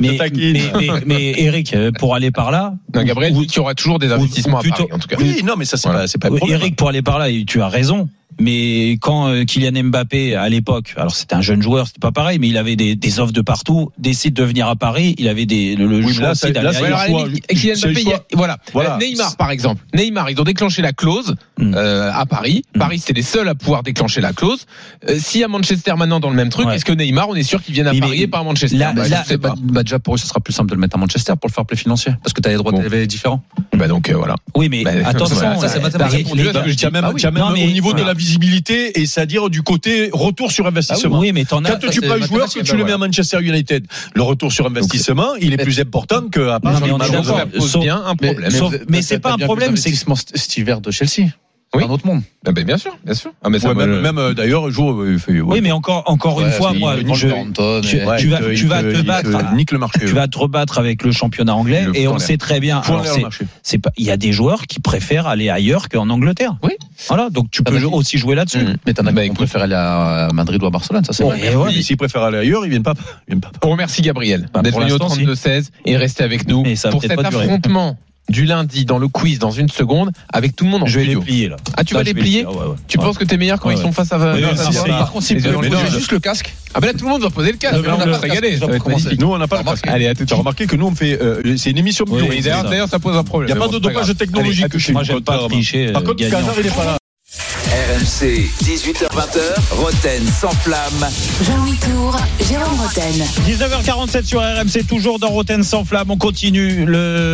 Mais, 0.00 0.16
Je 0.18 1.38
Eric, 1.38 1.74
euh, 1.74 1.90
pour 1.98 2.14
aller 2.14 2.30
par 2.30 2.50
là. 2.50 2.74
Non, 2.94 3.02
Gabriel 3.02 3.32
ou- 3.34 3.40
dit 3.40 3.46
qu'il 3.46 3.56
y 3.56 3.60
aura 3.60 3.74
toujours 3.74 3.98
des 3.98 4.12
investissements 4.12 4.58
à 4.58 4.62
Paris, 4.62 4.86
en 4.92 4.98
tout 4.98 5.08
cas. 5.08 5.16
Oui, 5.18 5.42
non, 5.44 5.54
mais 5.56 5.64
ça, 5.64 5.76
c'est 5.76 6.18
pas. 6.18 6.28
Eric, 6.48 6.76
pour 6.76 6.88
aller 6.88 7.02
par 7.02 7.18
là, 7.18 7.26
tu 7.46 7.60
as 7.62 7.68
raison. 7.68 8.08
Mais 8.40 8.92
quand 9.00 9.28
euh, 9.28 9.44
Kylian 9.44 9.84
Mbappé, 9.84 10.34
à 10.36 10.48
l'époque, 10.48 10.94
alors 10.96 11.14
c'était 11.14 11.34
un 11.34 11.40
jeune 11.40 11.60
joueur, 11.62 11.86
c'était 11.88 11.98
pas 11.98 12.12
pareil, 12.12 12.38
mais 12.38 12.48
il 12.48 12.56
avait 12.56 12.76
des, 12.76 12.94
des 12.94 13.20
offres 13.20 13.32
de 13.32 13.40
partout, 13.40 13.90
décide 13.98 14.34
de 14.34 14.44
venir 14.44 14.68
à 14.68 14.76
Paris, 14.76 15.14
il 15.18 15.28
avait 15.28 15.46
des, 15.46 15.74
le, 15.74 15.86
le 15.86 15.96
Oui, 15.98 16.04
mais 16.06 16.12
choix 16.12 16.24
là, 16.26 16.30
aussi 16.32 16.52
d'aller 16.52 16.66
la 16.66 16.72
Kylian 16.72 17.74
Mbappé, 17.76 18.00
il 18.02 18.08
y 18.08 18.12
a- 18.12 18.22
voilà. 18.34 18.58
Voilà. 18.72 18.94
Euh, 18.94 18.98
Neymar, 18.98 19.36
par 19.36 19.50
exemple. 19.50 19.82
Neymar, 19.94 20.30
ils 20.30 20.40
ont 20.40 20.44
déclenché 20.44 20.82
la 20.82 20.92
clause 20.92 21.34
Mm. 21.60 21.74
euh, 21.74 22.12
à 22.14 22.24
Paris. 22.24 22.62
Mm. 22.76 22.78
Paris, 22.78 23.02
c'est 23.04 23.12
les 23.12 23.22
seuls 23.22 23.48
à 23.48 23.56
pouvoir 23.56 23.82
déclencher 23.82 24.20
la 24.20 24.32
clause. 24.32 24.66
Euh, 25.08 25.16
si 25.18 25.42
à 25.42 25.48
Manchester 25.48 25.94
maintenant 25.98 26.20
dans 26.20 26.30
le 26.30 26.36
même 26.36 26.50
truc, 26.50 26.68
Ouais. 26.68 26.76
est-ce 26.76 26.84
que 26.84 26.92
Neymar, 26.92 27.28
on 27.28 27.34
est 27.34 27.42
sûr 27.42 27.60
qu'il 27.60 27.74
vienne 27.74 27.88
à 27.88 27.92
Mais- 27.92 27.98
Paris 27.98 28.22
et 28.22 28.28
pas 28.28 28.38
à 28.38 28.42
Manchester 28.44 28.76
Là- 28.76 28.92
Bah, 28.92 29.08
là- 29.08 29.22
je 29.24 29.28
sais 29.28 29.38
pas. 29.38 29.54
Bah, 29.60 29.82
déjà, 29.82 29.98
pour 29.98 30.14
eux, 30.14 30.18
ça 30.18 30.26
sera 30.28 30.38
plus 30.38 30.52
simple 30.52 30.70
de 30.70 30.76
le 30.76 30.80
mettre 30.80 30.94
à 30.94 31.00
Manchester 31.00 31.32
pour 31.40 31.48
le 31.48 31.52
faire 31.52 31.66
play 31.66 31.76
financier. 31.76 32.12
Parce 32.22 32.32
que 32.32 32.40
tu 32.40 32.48
as 32.48 32.52
les 32.52 32.58
droits 32.58 32.70
Bon. 32.70 32.78
de 32.78 32.84
TV 32.84 33.08
différents. 33.08 33.42
Bah 33.76 33.88
donc 33.88 34.08
euh, 34.08 34.14
voilà. 34.16 34.36
Oui, 34.54 34.68
mais 34.68 34.84
Bah, 34.84 34.90
attention, 35.04 35.34
ça, 35.34 35.68
c'est 35.68 35.78
euh, 35.78 35.82
même, 35.82 35.90
Ah 35.98 36.08
oui. 36.12 36.76
tu 36.76 36.86
as 36.86 36.90
même 36.92 37.04
lisibilité 38.28 39.00
et 39.00 39.06
c'est-à-dire 39.06 39.50
du 39.50 39.62
côté 39.62 40.10
retour 40.12 40.52
sur 40.52 40.66
investissement. 40.66 41.16
Ah 41.16 41.20
oui, 41.20 41.32
mais 41.32 41.44
en 41.52 41.64
as, 41.64 41.70
Quand 41.70 41.78
ah, 41.82 41.88
tu 41.90 42.00
prends 42.00 42.14
un 42.14 42.26
joueur, 42.26 42.52
que 42.52 42.60
tu 42.60 42.76
le 42.76 42.84
mets 42.84 42.92
à 42.92 42.98
Manchester 42.98 43.38
United, 43.40 43.86
le 44.14 44.22
retour 44.22 44.52
sur 44.52 44.66
investissement, 44.66 45.34
il 45.36 45.52
est 45.54 45.58
plus 45.58 45.80
important 45.80 46.28
qu'à 46.28 46.60
part. 46.60 46.80
Non, 46.80 46.86
mais 46.86 46.92
on 46.92 47.58
pose 47.58 47.76
bien 47.78 48.02
un 48.04 48.14
problème. 48.14 48.52
Mais 48.88 49.02
c'est 49.02 49.18
pas 49.18 49.32
un 49.32 49.38
problème, 49.38 49.76
c'est 49.76 49.88
l'investissement 49.88 50.80
de 50.80 50.90
Chelsea 50.90 51.30
oui. 51.74 51.84
un 51.84 51.90
autre 51.90 52.06
monde. 52.06 52.22
Ah, 52.46 52.52
ben 52.52 52.64
bien 52.64 52.78
sûr, 52.78 52.96
bien 53.04 53.14
sûr. 53.14 53.30
Ah, 53.42 53.50
même, 53.50 54.18
euh, 54.18 54.32
d'ailleurs, 54.32 54.70
jour. 54.70 54.96
Ouais. 54.96 55.16
Oui, 55.28 55.60
mais 55.60 55.70
encore, 55.70 56.02
encore 56.06 56.40
une 56.40 56.50
fois, 56.50 56.72
moi, 56.72 56.96
tu, 56.96 57.04
vas, 57.04 57.44
te, 57.44 59.02
battre, 59.02 59.98
tu 59.98 60.06
vas 60.06 60.28
te 60.28 60.38
rebattre 60.38 60.78
avec 60.78 61.02
le 61.02 61.12
championnat 61.12 61.54
anglais, 61.54 61.86
et 61.94 62.08
on 62.08 62.18
sait 62.18 62.38
très 62.38 62.60
bien. 62.60 62.82
C'est 63.62 63.80
il 63.96 64.04
y 64.04 64.10
a 64.10 64.16
des 64.16 64.32
joueurs 64.32 64.66
qui 64.66 64.80
préfèrent 64.80 65.26
aller 65.26 65.50
ailleurs 65.50 65.88
qu'en 65.88 66.08
Angleterre. 66.08 66.56
Oui. 66.62 66.72
Voilà, 67.08 67.30
donc 67.30 67.50
tu 67.50 67.62
ah, 67.64 67.70
peux 67.70 67.78
ben, 67.78 67.84
aussi 67.86 68.18
jouer 68.18 68.34
là-dessus. 68.34 68.58
Mm. 68.58 68.76
Mais 68.86 68.94
t'en 68.94 69.06
as 69.06 69.12
ben, 69.12 69.32
préfèrent 69.34 69.62
aller 69.62 69.74
à 69.74 70.30
Madrid 70.32 70.62
ou 70.62 70.66
à 70.66 70.70
Barcelone, 70.70 71.04
ça 71.04 71.12
c'est. 71.12 71.24
vrai. 71.24 71.72
S'ils 71.82 71.96
préfèrent 71.96 72.22
aller 72.22 72.38
ailleurs, 72.38 72.64
ils 72.64 72.70
viennent 72.70 72.82
pas. 72.82 72.94
On 73.62 73.70
remercie 73.70 74.02
Gabriel 74.02 74.48
d'être 74.62 74.78
venu 74.78 74.92
au 74.92 74.98
32-16 74.98 75.68
et 75.84 75.96
rester 75.96 76.24
avec 76.24 76.48
nous 76.48 76.62
pour 76.62 77.02
cet 77.02 77.18
affrontement 77.18 77.98
du 78.28 78.44
lundi 78.44 78.84
dans 78.84 78.98
le 78.98 79.08
quiz 79.08 79.38
dans 79.38 79.50
une 79.50 79.68
seconde 79.68 80.10
avec 80.32 80.54
tout 80.54 80.64
le 80.64 80.70
monde 80.70 80.82
en 80.82 80.86
je 80.86 81.00
vais 81.00 81.06
les 81.06 81.16
plier 81.16 81.48
là. 81.48 81.56
Ah 81.76 81.84
tu 81.84 81.94
vas 81.94 82.02
les 82.02 82.14
plier 82.14 82.46
Tu 82.86 82.98
penses 82.98 83.18
que 83.18 83.24
t'es 83.24 83.36
meilleur 83.36 83.60
quand 83.60 83.70
ils 83.70 83.78
sont 83.78 83.92
face 83.92 84.12
à 84.12 84.18
non, 84.18 84.38
non, 84.40 84.56
si 84.56 84.88
Par 84.88 85.12
contre 85.12 85.24
si 85.24 85.34
mais 85.34 85.68
non, 85.68 85.86
juste 85.90 86.12
le 86.12 86.20
casque. 86.20 86.54
Ah 86.74 86.80
ben 86.80 86.88
là 86.88 86.92
tout 86.92 87.04
le 87.04 87.10
monde 87.10 87.20
doit 87.20 87.30
poser 87.30 87.52
le 87.52 87.58
casque. 87.58 87.84
Non, 87.84 87.98
on 88.00 88.10
va 88.10 88.18
régaler. 88.18 88.58
Nous 89.18 89.26
on 89.26 89.38
n'a 89.38 89.48
pas 89.48 89.58
le 89.58 89.64
casque. 89.64 89.86
Allez, 89.86 90.12
tu 90.14 90.32
as 90.32 90.36
remarqué 90.36 90.66
que 90.66 90.76
nous 90.76 90.86
on 90.86 90.94
fait 90.94 91.20
euh, 91.20 91.56
c'est 91.56 91.70
une 91.70 91.78
émission 91.78 92.04
d'ailleurs 92.04 92.88
ça 92.88 92.98
pose 92.98 93.16
un 93.16 93.24
problème. 93.24 93.50
Il 93.50 93.54
n'y 93.54 93.58
a 93.58 93.66
pas 93.66 93.72
de 93.72 93.78
dopage 93.78 94.14
technologique 94.16 94.68
que 94.68 94.78
je 94.78 94.84
suis 94.84 94.92
pas 94.92 95.48
tricher. 95.48 95.92
Par 95.92 96.04
contre 96.04 96.22
euh, 96.22 96.62
il 96.64 96.70
pas 96.70 96.84
là. 96.84 96.98
RMC, 97.98 98.48
18h20h, 98.62 99.72
Roten 99.72 100.22
sans 100.28 100.52
flamme. 100.52 101.08
Jean-Louis 101.44 101.76
Tour, 101.78 102.16
Jérôme 102.48 102.80
Roten. 102.80 103.12
19h47 103.44 104.24
sur 104.24 104.40
RMC, 104.40 104.86
toujours 104.86 105.18
dans 105.18 105.30
Roten 105.30 105.64
sans 105.64 105.84
flamme. 105.84 106.08
On 106.12 106.16
continue 106.16 106.86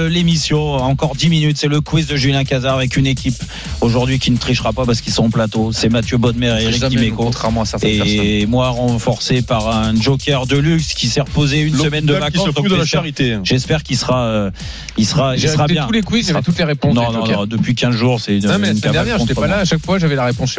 l'émission. 0.08 0.76
Encore 0.76 1.16
10 1.16 1.28
minutes, 1.28 1.58
c'est 1.58 1.68
le 1.68 1.82
quiz 1.82 2.06
de 2.06 2.16
Julien 2.16 2.44
Cazard 2.44 2.76
avec 2.76 2.96
une 2.96 3.06
équipe 3.06 3.34
aujourd'hui 3.82 4.18
qui 4.18 4.30
ne 4.30 4.38
trichera 4.38 4.72
pas 4.72 4.86
parce 4.86 5.02
qu'ils 5.02 5.12
sont 5.12 5.24
en 5.24 5.30
plateau. 5.30 5.70
C'est 5.70 5.90
Mathieu 5.90 6.16
Bodmer 6.16 6.56
et 6.58 6.64
Eric 6.64 6.82
Dimeco. 6.86 7.24
Contrairement 7.24 7.62
à 7.62 7.66
certaines 7.66 7.90
et 7.90 7.98
personnes. 7.98 8.50
moi 8.50 8.70
renforcé 8.70 9.42
par 9.42 9.68
un 9.68 9.94
joker 9.94 10.46
de 10.46 10.56
luxe 10.56 10.94
qui 10.94 11.08
s'est 11.08 11.20
reposé 11.20 11.60
une 11.60 11.76
semaine 11.76 12.06
de 12.06 12.14
vacances. 12.14 12.48
Qui 12.54 12.62
se 12.62 12.68
de 12.68 12.74
la 12.74 12.86
charité. 12.86 13.36
J'espère 13.42 13.82
qu'il 13.82 13.98
sera, 13.98 14.24
euh, 14.24 14.50
il 14.96 15.04
sera, 15.04 15.36
il 15.36 15.46
sera 15.46 15.66
bien. 15.66 15.84
tous 15.84 15.92
les 15.92 16.02
quiz, 16.02 16.26
il 16.34 16.42
toutes 16.42 16.56
les 16.56 16.64
réponses. 16.64 16.94
Non, 16.94 17.12
non, 17.12 17.26
non, 17.26 17.44
depuis 17.44 17.74
15 17.74 17.94
jours, 17.94 18.18
c'est 18.18 18.38
une. 18.38 18.46
Non, 18.46 18.58
mais 18.58 18.72
la 18.72 18.92
dernière, 18.92 19.18
j'étais 19.18 19.34
pas 19.34 19.46
là. 19.46 19.58
À 19.58 19.64
chaque 19.66 19.84
fois, 19.84 19.98
j'avais 19.98 20.16
la 20.16 20.24
réponse 20.24 20.53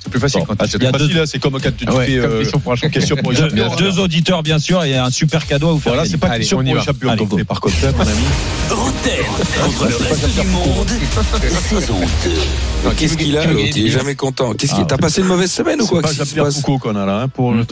c'est 0.00 0.10
plus 0.10 0.20
facile. 0.20 0.42
Quand 0.46 0.54
c'est 0.66 0.82
facile, 0.82 1.14
deux... 1.14 1.26
c'est 1.26 1.38
comme 1.38 1.60
quand 1.60 1.76
tu 1.76 1.86
fais 1.86 2.18
euh, 2.18 2.44
a 3.62 3.76
deux 3.76 3.98
auditeurs, 3.98 4.42
bien 4.42 4.58
sûr, 4.58 4.84
et 4.84 4.96
un 4.96 5.10
super 5.10 5.46
cadeau 5.46 5.70
à 5.70 5.72
vous 5.72 5.80
faire. 5.80 5.94
Voilà, 5.94 6.08
c'est 6.08 6.18
pas 6.18 6.36
question 6.36 6.62
pour 6.62 7.38
les 7.38 7.44
par 7.44 7.60
Costa, 7.60 7.88
hein, 7.88 7.92
mon 7.96 8.02
ami. 8.02 8.24
Qu'est-ce 12.96 13.16
qu'il 13.16 13.36
a 13.36 13.44
Il 13.50 13.86
est 13.86 13.90
jamais 13.90 14.14
content. 14.14 14.54
T'as 14.54 14.96
passé 14.96 15.20
une 15.20 15.26
mauvaise 15.28 15.50
semaine 15.50 15.80
ou 15.80 15.86
quoi 15.86 16.02
Jean-Pierre 16.12 16.52
Foucault 16.52 16.78
qu'on 16.78 16.96
a 16.96 17.06
là 17.06 17.28
pour 17.28 17.52
le 17.52 17.64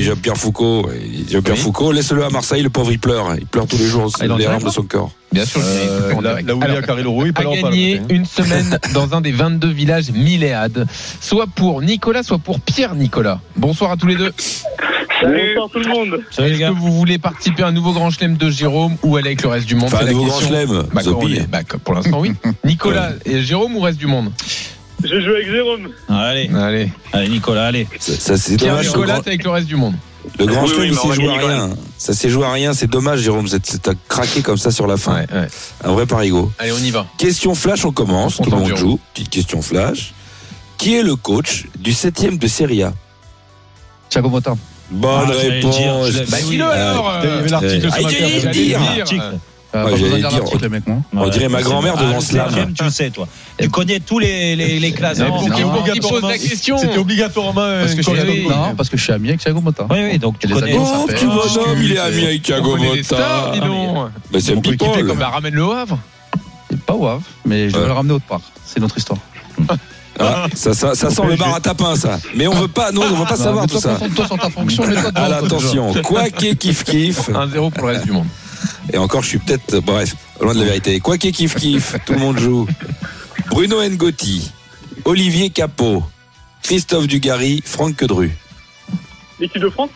Jean-Pierre 0.00 0.36
Foucault, 0.36 0.88
Jean-Pierre 1.30 1.58
Foucault, 1.58 1.92
laisse-le 1.92 2.24
à 2.24 2.30
Marseille, 2.30 2.62
le 2.62 2.70
pauvre 2.70 2.92
il 2.92 2.98
pleure, 2.98 3.34
il 3.38 3.46
pleure 3.46 3.66
tous 3.66 3.78
les 3.78 3.86
jours, 3.86 4.10
les 4.20 4.28
larmes 4.28 4.62
de 4.62 4.70
son 4.70 4.82
corps. 4.82 5.12
Bien 5.32 5.44
sûr, 5.44 5.60
euh, 5.64 6.20
là, 6.20 6.40
là, 6.42 6.54
où 6.56 6.60
il 6.66 6.74
y 6.74 6.76
a 6.76 6.82
Carré 6.82 7.02
il 7.04 7.32
gagner 7.32 8.02
une 8.08 8.24
semaine 8.24 8.80
dans 8.94 9.14
un 9.14 9.20
des 9.20 9.30
22 9.30 9.68
villages 9.68 10.10
milléades, 10.10 10.86
soit 11.20 11.46
pour 11.46 11.82
Nicolas, 11.82 12.24
soit 12.24 12.38
pour 12.38 12.60
Pierre 12.60 12.96
Nicolas. 12.96 13.40
Bonsoir 13.54 13.92
à 13.92 13.96
tous 13.96 14.08
les 14.08 14.16
deux. 14.16 14.32
Salut. 15.20 15.54
Bonsoir 15.54 15.70
tout 15.70 15.78
le 15.78 15.88
monde. 15.88 16.20
Est-ce 16.36 16.58
que 16.58 16.72
vous 16.72 16.92
voulez 16.92 17.18
participer 17.18 17.62
à 17.62 17.68
un 17.68 17.72
nouveau 17.72 17.92
Grand 17.92 18.10
Chelem 18.10 18.36
de 18.36 18.50
Jérôme 18.50 18.96
ou 19.04 19.16
aller 19.16 19.28
avec 19.28 19.42
le 19.42 19.48
reste 19.50 19.66
du 19.66 19.76
monde 19.76 19.90
enfin, 19.92 20.04
un 20.04 20.10
nouveau 20.10 20.24
Grand 20.24 20.40
Chelem. 20.40 20.82
Bah, 20.92 21.02
bah, 21.48 21.58
pour 21.84 21.94
l'instant, 21.94 22.20
oui. 22.20 22.32
Nicolas 22.64 23.12
et 23.24 23.40
Jérôme 23.42 23.76
ou 23.76 23.80
reste 23.80 23.98
du 23.98 24.06
monde 24.06 24.32
Je 25.04 25.20
joue 25.20 25.30
avec 25.30 25.48
Jérôme. 25.48 25.90
Allez. 26.08 26.50
Allez. 26.56 26.88
Allez, 27.12 27.28
Nicolas, 27.28 27.66
allez. 27.66 27.86
Pierre 28.58 28.80
Nicolas, 28.80 29.20
t'es 29.20 29.30
avec 29.30 29.44
le 29.44 29.50
reste 29.50 29.68
du 29.68 29.76
monde. 29.76 29.94
Le 30.38 30.46
grand 30.46 30.64
oui, 30.64 30.72
oui, 30.78 30.88
il 30.90 30.98
s'est 30.98 31.14
joué 31.14 31.28
à 31.28 31.46
rien. 31.46 31.70
Ça 31.98 32.14
s'est 32.14 32.28
joué 32.28 32.44
à 32.44 32.52
rien. 32.52 32.72
C'est 32.72 32.88
dommage, 32.88 33.20
Jérôme. 33.20 33.48
T'as 33.48 33.92
craqué 34.08 34.42
comme 34.42 34.58
ça 34.58 34.70
sur 34.70 34.86
la 34.86 34.96
fin. 34.96 35.20
Ouais. 35.20 35.26
Un 35.84 35.92
vrai 35.92 36.06
parigo. 36.06 36.50
Allez, 36.58 36.72
on 36.72 36.78
y 36.78 36.90
va. 36.90 37.06
Question 37.18 37.54
flash, 37.54 37.84
on 37.84 37.92
commence. 37.92 38.40
On 38.40 38.44
Tout 38.44 38.50
le 38.50 38.56
monde 38.56 38.76
joue. 38.76 38.98
Petite 39.14 39.30
question 39.30 39.62
flash. 39.62 40.14
Qui 40.78 40.96
est 40.96 41.02
le 41.02 41.16
coach 41.16 41.66
du 41.78 41.92
7 41.92 42.38
de 42.38 42.48
Serie 42.48 42.82
A? 42.82 42.92
Thiago 44.08 44.28
Motta. 44.28 44.54
Bonne 44.90 45.28
ah, 45.28 45.32
réponse. 45.38 45.76
Bah, 45.76 45.98
ah, 46.04 46.10
dire, 46.10 46.24
bah, 46.28 46.36
oui, 46.48 46.60
alors, 46.60 47.10
euh, 47.10 47.22
euh, 47.24 47.48
l'article 47.48 47.88
euh, 49.74 49.96
dire, 49.96 50.26
article, 50.26 50.68
mec. 50.68 50.84
On 51.12 51.28
dirait 51.28 51.48
ma 51.48 51.62
grand-mère 51.62 51.96
devant 51.96 52.16
ah, 52.18 52.20
Slam. 52.20 52.54
Même, 52.54 52.72
tu 52.72 52.90
sais, 52.90 53.10
toi. 53.10 53.28
Tu 53.58 53.68
connais 53.68 54.00
tous 54.00 54.18
les, 54.18 54.56
les, 54.56 54.80
les 54.80 54.92
classes. 54.92 55.18
C'était 55.18 56.98
obligatoirement. 56.98 57.60
Parce 57.80 57.94
que, 57.94 58.02
je 58.02 58.10
suis, 58.10 58.48
non, 58.48 58.74
parce 58.76 58.88
que 58.88 58.96
je 58.96 59.02
suis 59.02 59.12
ami 59.12 59.28
avec 59.28 59.40
Thiago 59.40 59.60
Motta. 59.60 59.86
Oui, 59.90 59.98
oui, 60.10 60.18
donc 60.18 60.38
tu 60.38 60.48
connais. 60.48 60.76
Oh, 60.76 61.06
petit 61.06 61.26
bonhomme, 61.26 61.78
il 61.82 61.92
est 61.92 61.98
ami 61.98 62.24
avec 62.24 62.42
Thiago 62.42 62.76
Motta. 62.76 63.16
Ah, 63.18 64.10
mais 64.32 64.40
c'est 64.40 64.56
people. 64.60 65.06
comme 65.06 65.20
la 65.20 65.28
ramène 65.28 65.54
le 65.54 65.64
Havre. 65.64 65.98
Pas 66.86 66.94
au 66.94 67.06
Havre, 67.06 67.22
mais 67.44 67.68
je 67.68 67.76
vais 67.76 67.86
le 67.86 67.92
ramener 67.92 68.14
autre 68.14 68.26
part. 68.26 68.40
C'est 68.64 68.80
notre 68.80 68.96
histoire. 68.98 69.18
Ah, 70.18 70.46
ça, 70.54 70.74
ça, 70.74 70.94
ça 70.94 71.10
sent 71.10 71.22
le 71.26 71.36
bar 71.36 71.54
à 71.54 71.60
tapin, 71.60 71.96
ça. 71.96 72.18
Mais 72.34 72.46
on 72.46 72.52
veut 72.52 72.68
pas, 72.68 72.92
non, 72.92 73.02
on 73.02 73.14
veut 73.14 73.24
pas 73.24 73.30
ah, 73.32 73.36
savoir 73.36 73.66
tout 73.66 73.80
ça. 73.80 73.98
Toi 74.14 74.26
sur 74.26 74.38
ta 74.38 74.50
fonction, 74.50 74.84
mais 74.86 74.94
toi, 74.94 75.10
ah, 75.14 75.36
attention, 75.36 75.94
quoi 76.02 76.28
qu'il 76.28 76.56
kiff 76.56 76.84
kiff. 76.84 77.30
1-0 77.30 77.70
pour 77.70 77.86
le 77.86 77.92
reste 77.92 78.04
du 78.04 78.12
monde. 78.12 78.26
Et 78.92 78.98
encore, 78.98 79.22
je 79.22 79.28
suis 79.28 79.38
peut-être, 79.38 79.80
bref, 79.80 80.14
loin 80.40 80.54
de 80.54 80.60
la 80.60 80.64
vérité. 80.64 81.00
Quoi 81.00 81.18
qu'il 81.18 81.32
kiff 81.32 81.54
kiff, 81.54 81.96
tout 82.04 82.14
le 82.14 82.18
monde 82.18 82.38
joue. 82.38 82.66
Bruno 83.48 83.82
Ngoti, 83.82 84.50
Olivier 85.04 85.50
Capot, 85.50 86.04
Christophe 86.62 87.06
Dugarry, 87.06 87.62
Franck 87.64 87.96
Quedru. 87.96 88.30
L'équipe 89.38 89.62
de 89.62 89.70
France? 89.70 89.90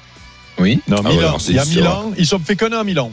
Oui. 0.58 0.80
Non, 0.88 0.98
ah 1.04 1.08
Milan. 1.08 1.36
Il 1.48 1.54
y 1.54 1.58
a 1.58 1.64
Milan. 1.64 2.12
Ils 2.16 2.26
sont 2.26 2.38
fait 2.38 2.56
qu'un 2.56 2.72
à 2.72 2.84
Milan. 2.84 3.10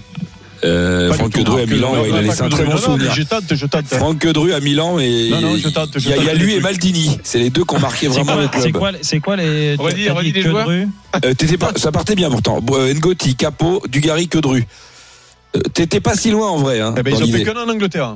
Euh, 0.63 1.11
Franck 1.13 1.33
Quedru 1.33 1.61
à 1.61 1.65
Milan, 1.65 1.95
il 2.07 2.13
a 2.13 2.21
laissé 2.21 2.43
un 2.43 2.49
très 2.49 2.65
bon 2.65 2.77
souvenir. 2.77 3.13
Je 3.13 3.23
tente, 3.23 3.53
je 3.53 3.65
tente. 3.65 3.85
Franck 3.87 4.19
Quedru 4.19 4.53
à 4.53 4.59
Milan 4.59 4.99
et 4.99 5.07
il 5.07 5.29
y, 5.29 6.29
a 6.29 6.33
lui 6.33 6.53
et 6.53 6.59
Maldini. 6.59 7.17
C'est 7.23 7.39
les 7.39 7.49
deux 7.49 7.63
qui 7.63 7.75
ont 7.75 7.79
marqué 7.79 8.07
vraiment 8.07 8.35
le 8.35 8.47
club. 8.47 8.97
C'est 9.01 9.19
quoi, 9.19 9.35
les 9.35 9.75
Redis, 9.75 10.31
les 10.31 10.41
joueurs. 10.41 10.69
Euh, 10.69 11.33
pas, 11.59 11.71
ça 11.75 11.91
partait 11.91 12.15
bien 12.15 12.29
pourtant. 12.29 12.59
Euh, 12.71 12.93
Ngoti, 12.93 13.35
Capot, 13.35 13.81
Dugarry, 13.89 14.27
Quedru. 14.27 14.65
Euh, 15.55 15.59
t'étais 15.73 15.99
pas 15.99 16.15
si 16.15 16.31
loin 16.31 16.49
en 16.49 16.57
vrai. 16.57 16.79
Hein, 16.79 16.93
eh 16.97 17.03
ben, 17.03 17.13
ils 17.15 17.23
ont 17.23 17.27
fait 17.27 17.43
qu'un 17.43 17.57
an 17.57 17.67
en 17.67 17.69
Angleterre. 17.69 18.15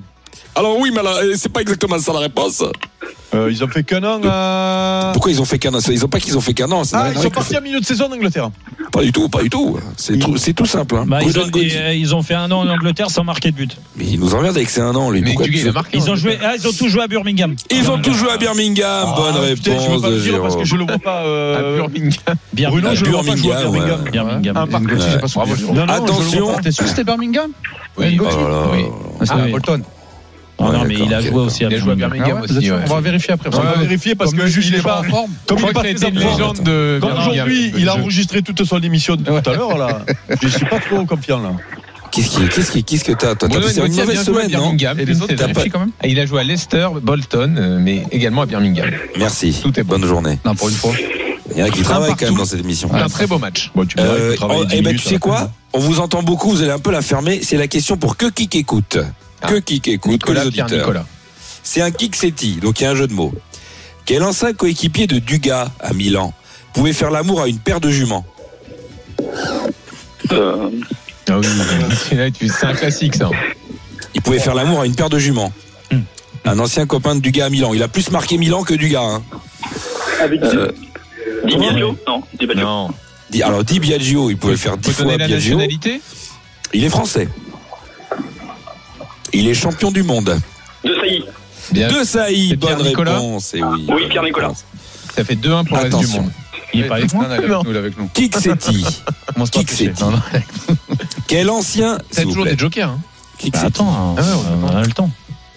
Alors 0.56 0.80
oui, 0.80 0.92
mais 0.94 1.02
c'est 1.36 1.52
pas 1.52 1.62
exactement 1.62 2.00
ça 2.00 2.14
la 2.14 2.20
réponse. 2.20 2.64
Euh, 3.34 3.50
ils 3.52 3.64
ont 3.64 3.68
fait 3.68 3.84
qu'un 3.84 4.04
an. 4.04 5.12
Pourquoi 5.12 5.32
ils 5.32 5.42
ont 5.42 5.46
fait 5.46 5.60
qu'un 5.60 5.74
an? 5.74 5.80
Ils 5.90 6.06
ont 6.06 6.08
pas 6.08 6.20
qu'ils 6.20 6.38
ont 6.38 6.42
fait 6.42 6.54
qu'un 6.54 6.72
an. 6.72 6.84
Ah, 6.94 7.10
ils 7.14 7.22
sont 7.22 7.30
partis 7.30 7.56
à 7.56 7.62
milieu 7.62 7.80
de 7.80 7.86
saison 7.86 8.06
en 8.06 8.14
Angleterre. 8.14 8.50
Pas 8.96 9.04
du 9.04 9.12
tout, 9.12 9.28
pas 9.28 9.44
du 9.44 9.50
tout. 9.50 9.78
C'est 9.98 10.18
tout, 10.18 10.38
tout, 10.56 10.66
simple. 10.66 10.96
Hein. 10.96 11.04
Bah, 11.06 11.20
ils, 11.22 11.38
ont 11.38 11.50
ils, 11.54 12.16
ont 12.16 12.22
fait 12.22 12.34
un 12.34 12.50
an 12.50 12.62
en 12.62 12.70
Angleterre 12.70 13.10
sans 13.10 13.26
marquer 13.26 13.52
de 13.52 13.58
but. 13.58 13.78
Mais 13.98 14.06
ils 14.06 14.18
nous 14.18 14.34
emmerdent 14.34 14.56
avec 14.56 14.70
ces 14.70 14.80
un 14.80 14.96
an, 14.96 15.12
lui. 15.12 15.20
Mais 15.20 15.36
ils, 15.92 16.10
ont 16.10 16.16
joué, 16.16 16.40
ah, 16.42 16.54
ils 16.58 16.66
ont 16.66 16.72
tout 16.72 16.88
joué 16.88 17.02
à 17.02 17.08
Birmingham. 17.08 17.56
Ils, 17.72 17.92
ont 17.92 17.96
ah, 17.98 18.02
tout 18.02 18.14
joué 18.14 18.30
à 18.30 18.38
Birmingham. 18.38 19.06
Ah, 19.06 19.14
Bonne 19.18 19.44
réponse. 19.44 19.66
je 19.66 19.92
veux 19.92 20.00
pas 20.00 20.10
le 20.10 20.22
dire 20.22 20.42
parce 20.42 20.56
que 20.56 20.64
je 20.64 20.78
le 20.78 20.86
vois 20.86 20.98
pas. 20.98 21.26
Euh... 21.26 21.82
à 21.82 21.90
Birmingham. 21.90 22.36
Bruno, 22.54 22.96
je 22.96 23.04
le 23.04 23.12
vois 23.12 23.24
pas 23.24 23.36
jouer 23.36 23.54
à 23.54 23.62
Birmingham. 23.64 24.02
Ouais. 24.02 24.12
Birmingham. 24.12 24.56
Ah, 24.56 24.62
un 24.62 24.68
parc, 24.68 24.84
ouais. 24.86 24.98
je 24.98 25.92
Attention. 25.92 26.54
T'es 26.64 26.72
sûr 26.72 26.86
que 26.86 26.90
c'était 26.90 27.04
Birmingham? 27.04 27.52
Oui. 27.98 28.18
Bah 28.18 29.36
Bolton. 29.52 29.82
Ah 30.58 30.72
non, 30.72 30.86
mais 30.86 30.96
il 30.96 31.14
a 31.14 31.22
joué 31.22 31.42
aussi 31.42 31.66
à 31.66 31.70
Birmingham. 31.70 32.12
Ah 32.24 32.42
aussi, 32.44 32.72
On 32.72 32.94
va 32.94 33.02
vérifier 33.02 33.34
après. 33.34 33.50
On 33.54 33.60
va 33.60 33.76
vérifier 33.76 34.16
parce 34.16 34.32
que 34.32 34.38
le 34.38 34.48
juge 34.48 34.72
n'est 34.72 34.82
pas 34.82 35.00
en 35.00 35.04
forme. 35.04 35.32
Comme 35.48 35.60
il 35.60 35.74
pas 35.74 35.88
une 35.88 36.20
légende 36.20 36.60
de 36.64 37.00
Aujourd'hui, 37.02 37.74
il 37.78 37.90
a 37.90 37.96
enregistré 37.96 38.42
toute 38.42 38.64
son 38.64 38.80
émission 38.80 39.16
de 39.16 39.24
tout 39.24 39.50
à 39.50 39.54
l'heure 39.54 39.78
là. 39.78 40.06
Je 40.42 40.48
suis 40.48 40.66
pas 40.66 40.80
trop 40.80 41.06
confiant 41.06 41.40
là. 41.40 41.52
Qu'est-ce 42.12 42.30
qui, 42.30 42.48
qu'est-ce 42.48 42.72
qui, 42.72 42.84
qu'est-ce 42.84 43.04
que 43.04 43.12
t'as, 43.12 43.36
toi, 43.36 43.50
c'est 43.68 43.86
une 43.86 43.94
mauvaise 43.94 44.24
semaine, 44.24 44.52
non? 44.52 44.76
Il 46.04 46.20
a 46.20 46.26
joué 46.26 46.40
à 46.40 46.44
Leicester, 46.44 46.88
Bolton, 47.02 47.56
euh, 47.58 47.78
mais 47.82 48.04
également 48.12 48.44
à 48.44 48.46
Birmingham. 48.46 48.90
Merci. 49.18 49.62
Bonne 49.86 50.06
journée. 50.06 50.40
Non, 50.46 50.56
pour 50.56 50.70
une 50.70 50.76
fois. 50.76 50.94
Il 51.52 51.60
y 51.60 51.64
en 51.64 51.66
a 51.66 51.70
qui 51.70 51.82
travaillent 51.82 52.16
quand 52.16 52.26
même 52.26 52.36
dans 52.36 52.46
cette 52.46 52.62
émission. 52.62 52.94
Un 52.94 53.08
très 53.08 53.28
beau 53.28 53.38
match. 53.38 53.72
Bon, 53.76 53.86
tu 53.86 53.98
euh, 54.00 54.36
oh, 54.42 54.64
eh 54.72 54.82
ben, 54.82 54.96
tu 54.96 55.00
sais 55.00 55.16
hein. 55.16 55.20
quoi? 55.20 55.52
On 55.74 55.80
vous 55.80 56.00
entend 56.00 56.24
beaucoup. 56.24 56.50
Vous 56.50 56.62
allez 56.62 56.72
un 56.72 56.80
peu 56.80 56.92
la 56.92 57.02
fermer. 57.02 57.42
C'est 57.44 57.58
la 57.58 57.68
question 57.68 57.98
pour 57.98 58.18
que 58.18 58.28
qui 58.28 58.48
écoute 58.58 58.98
que 59.48 59.60
Kik 59.60 59.88
écoute, 59.88 60.24
que 60.24 60.32
les 60.32 60.46
auditeurs. 60.46 61.06
C'est 61.64 61.82
un 61.82 61.92
Kik 61.92 62.16
Seti, 62.16 62.58
donc 62.58 62.80
il 62.80 62.84
y 62.84 62.88
a 62.88 62.92
un 62.92 62.96
jeu 62.96 63.08
de 63.08 63.14
mots. 63.14 63.34
Quel 64.06 64.22
ancien 64.24 64.54
coéquipier 64.54 65.08
de 65.08 65.20
Dugas 65.20 65.70
à 65.80 65.94
Milan 65.94 66.34
pouvait 66.74 66.94
faire 66.94 67.10
l'amour 67.10 67.42
à 67.42 67.48
une 67.48 67.58
paire 67.58 67.80
de 67.80 67.90
juments 67.90 68.26
euh. 70.32 70.70
oui, 71.30 72.38
c'est 72.50 72.66
un 72.66 72.74
classique 72.74 73.16
ça. 73.16 73.30
Il 74.14 74.22
pouvait 74.22 74.40
faire 74.40 74.56
l'amour 74.56 74.82
à 74.82 74.86
une 74.86 74.96
paire 74.96 75.10
de 75.10 75.20
juments. 75.20 75.52
Un 76.46 76.60
ancien 76.60 76.86
copain 76.86 77.16
de 77.16 77.22
Dugas 77.22 77.46
à 77.46 77.50
Milan. 77.50 77.74
Il 77.74 77.82
a 77.82 77.88
plus 77.88 78.12
marqué 78.12 78.38
Milan 78.38 78.64
que 78.64 78.76
Dugas. 78.76 79.02
Hein. 79.02 79.24
Euh, 80.22 80.72
Di 81.46 81.58
Biagio 81.58 81.98
Non, 82.08 82.22
Di 82.40 82.46
Biagio. 82.46 82.90
Alors 83.44 83.64
Di 83.64 83.80
Biagio, 83.80 84.30
il 84.30 84.38
pouvait 84.38 84.58
faire 84.58 84.78
10 84.78 84.92
fois 84.92 85.18
Biagio. 85.18 85.60
Il 86.74 86.84
est 86.84 86.90
français. 86.90 87.28
Il 89.36 89.48
est 89.50 89.54
champion 89.54 89.92
du 89.92 90.02
monde. 90.04 90.40
De 90.84 90.96
Sailly. 90.96 91.26
De 91.72 92.04
Sailly, 92.06 92.56
bonne 92.56 92.82
Nicolas. 92.84 93.16
réponse. 93.16 93.52
Eh 93.54 93.62
oui, 93.64 94.08
Pierre 94.10 94.24
Nicolas. 94.24 94.54
Ça 95.14 95.26
fait 95.26 95.36
2-1 95.36 95.66
pour 95.66 95.78
Attention. 95.78 96.00
le 96.00 96.08
du 96.08 96.20
monde. 96.22 96.32
Il 96.74 96.82
est 96.82 96.88
pas 96.88 96.96
avec, 96.96 97.14
nous, 97.14 97.22
avec 97.78 97.98
nous. 97.98 98.08
Kiksetti. 98.14 98.86
Quel 101.28 101.50
ancien. 101.50 101.98
T'as 102.12 102.24
toujours 102.24 102.46
des 102.46 102.58
jokers. 102.58 102.90
Hein. 102.90 103.00
Bah 103.52 103.60
attends, 103.66 103.90
hein. 103.90 104.16
Ah 104.18 104.24
on 104.64 104.76
a 104.78 104.82
le 104.84 104.92
temps. 104.92 105.10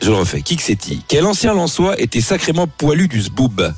Je 0.03 0.11
le 0.11 0.17
refais. 0.17 0.43
Kiksetti. 0.43 1.03
Quel 1.07 1.25
ancien 1.25 1.55
Lançois 1.55 2.01
était 2.01 2.21
sacrément 2.21 2.67
poilu 2.67 3.07
du 3.09 3.21
zboob 3.23 3.73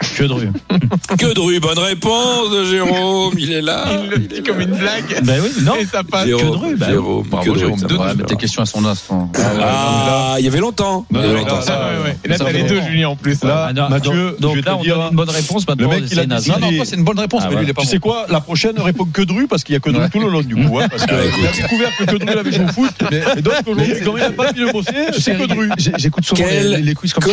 que 0.00 0.24
de 0.24 0.32
rue. 0.32 0.48
que 1.18 1.34
de 1.34 1.40
rue, 1.40 1.60
bonne 1.60 1.78
réponse 1.78 2.48
Jérôme, 2.70 3.34
il 3.38 3.52
est 3.52 3.60
là. 3.60 3.84
Il 4.02 4.10
le 4.10 4.18
dit 4.18 4.36
il 4.36 4.42
comme 4.42 4.60
une 4.60 4.70
blague. 4.70 5.22
Ben 5.24 5.40
oui, 5.42 5.50
non. 5.62 5.74
Et 5.76 5.84
ça 5.84 6.02
passe. 6.02 6.26
Jérôme, 6.26 6.40
que 6.40 6.46
de 6.46 6.56
rue, 6.56 6.76
ben 6.76 6.90
Jérôme, 6.90 7.26
bravo, 7.28 7.44
que 7.44 7.50
de 7.50 7.58
Jérôme. 7.58 7.80
Deux, 7.80 7.98
mettre 7.98 8.26
tes 8.26 8.36
questions 8.36 8.62
à 8.62 8.66
son 8.66 8.84
instant. 8.86 9.30
Ah, 9.60 10.36
il 10.38 10.44
y 10.44 10.48
avait 10.48 10.58
ah, 10.58 10.62
longtemps. 10.62 11.04
Non, 11.10 11.20
il 11.20 11.26
y 11.26 11.30
avait 11.30 11.38
longtemps. 11.40 11.60
Ça, 11.60 11.90
ouais. 12.02 12.16
Et 12.24 12.28
là, 12.28 12.38
t'as 12.38 12.50
les 12.50 12.62
deux, 12.62 12.80
Julien, 12.80 13.10
en 13.10 13.16
plus. 13.16 13.44
Là, 13.44 13.72
ah, 13.76 13.88
Mathieu, 13.90 14.36
donc, 14.40 14.64
là, 14.64 14.76
on 14.76 14.82
donne 14.82 15.00
une 15.10 15.16
bonne 15.16 15.30
réponse. 15.30 15.66
Le 15.78 15.86
mec, 15.86 16.04
il 16.10 16.18
a 16.18 16.26
non, 16.26 16.36
non, 16.36 16.84
c'est 16.84 16.96
une 16.96 17.04
bonne 17.04 17.18
réponse, 17.18 17.42
ah, 17.44 17.48
mais 17.50 17.56
lui, 17.56 17.64
il 17.64 17.70
est 17.70 17.74
pas 17.74 17.82
Tu 17.82 17.88
sais 17.88 17.98
quoi, 17.98 18.26
la 18.30 18.40
prochaine, 18.40 18.78
réponds 18.80 19.04
que 19.04 19.22
de 19.22 19.32
rue, 19.32 19.48
parce 19.48 19.64
qu'il 19.64 19.74
y 19.74 19.76
a 19.76 19.80
que 19.80 19.90
de 19.90 19.98
rue 19.98 20.10
tout 20.10 20.20
le 20.20 20.28
long, 20.28 20.40
du 20.40 20.54
coup. 20.54 20.78
Hein, 20.78 20.88
parce 20.90 21.04
qu'il 21.04 21.14
a 21.14 21.52
découvert 21.52 21.96
que 21.96 22.04
que 22.04 22.16
de 22.16 22.30
rue 22.30 22.38
avait 22.38 22.52
joué 22.52 22.64
au 22.64 22.68
foot. 22.68 22.90
Et 23.36 23.42
donc, 23.42 23.54
aujourd'hui, 23.66 23.94
quand 24.04 24.16
il 24.16 24.22
n'a 24.22 24.30
pas 24.30 24.52
fini 24.52 24.66
de 24.66 24.72
bosser, 24.72 24.92
c'est 25.18 25.36
que 25.36 25.46
de 25.46 25.54
rue. 25.54 25.70
J'écoute 25.98 26.24
souvent 26.24 26.44
les 26.46 26.94
quiz 26.94 27.12
comme 27.12 27.24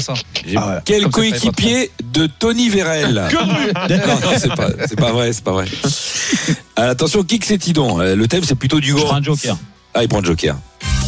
ça. 0.00 0.14
Quel 0.84 1.08
coéquipier 1.08 1.71
de 2.12 2.26
Tony 2.26 2.68
Vérel. 2.68 3.22
non, 3.32 3.46
non, 3.46 4.30
c'est 4.38 4.54
pas, 4.54 5.12
vrai, 5.12 5.32
c'est 5.32 5.42
pas 5.44 5.52
vrai. 5.52 5.66
Ah, 6.76 6.88
attention, 6.88 7.22
kick 7.22 7.44
c'est 7.44 7.58
Tidon. 7.58 8.00
Euh, 8.00 8.14
le 8.16 8.26
thème, 8.28 8.44
c'est 8.44 8.54
plutôt 8.54 8.80
du 8.80 8.94
grand. 8.94 9.14
un 9.14 9.22
joker. 9.22 9.56
Ah, 9.94 10.02
il 10.02 10.08
prend 10.08 10.20
le 10.20 10.26
joker. 10.26 10.56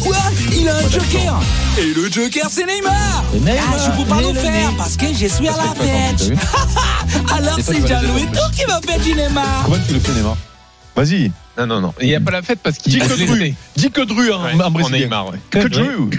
Quoi 0.01 0.17
Il 0.51 0.67
a 0.69 0.75
un 0.75 0.89
joker 0.89 1.41
Et 1.79 1.93
le 1.93 2.09
joker, 2.11 2.47
c'est 2.49 2.65
Neymar 2.65 3.23
Ah, 3.33 3.77
je 3.83 3.91
ne 3.91 4.03
peux 4.03 4.09
pas 4.09 4.21
le 4.21 4.33
faire 4.33 4.71
parce 4.77 4.95
que 4.95 5.07
je 5.07 5.27
suis 5.27 5.47
à 5.47 5.55
la 5.57 5.73
tête. 5.73 6.31
Alors 7.35 7.57
c'est 7.61 7.87
Jean-Louis 7.87 8.27
qui 8.55 8.65
va 8.65 8.79
faire 8.81 8.99
du 8.99 9.13
Neymar. 9.13 9.63
Comment 9.65 9.77
tu 9.87 9.93
le 9.95 9.99
fais, 9.99 10.11
Neymar? 10.13 10.37
Vas-y. 10.95 11.31
Non, 11.57 11.67
non, 11.67 11.81
non. 11.81 11.93
Il 12.01 12.07
n'y 12.07 12.15
a 12.15 12.19
pas 12.19 12.31
la 12.31 12.41
fête 12.41 12.59
parce 12.61 12.77
qu'il 12.77 12.95
est. 12.95 13.55
Dit 13.75 13.91
que 13.91 14.01
Dru 14.01 14.31
en, 14.31 14.43
ouais, 14.43 14.61
en 14.61 14.71
Brésilien. 14.71 15.23
Ouais. 15.23 15.39
Que 15.49 15.67
Dru. 15.67 16.09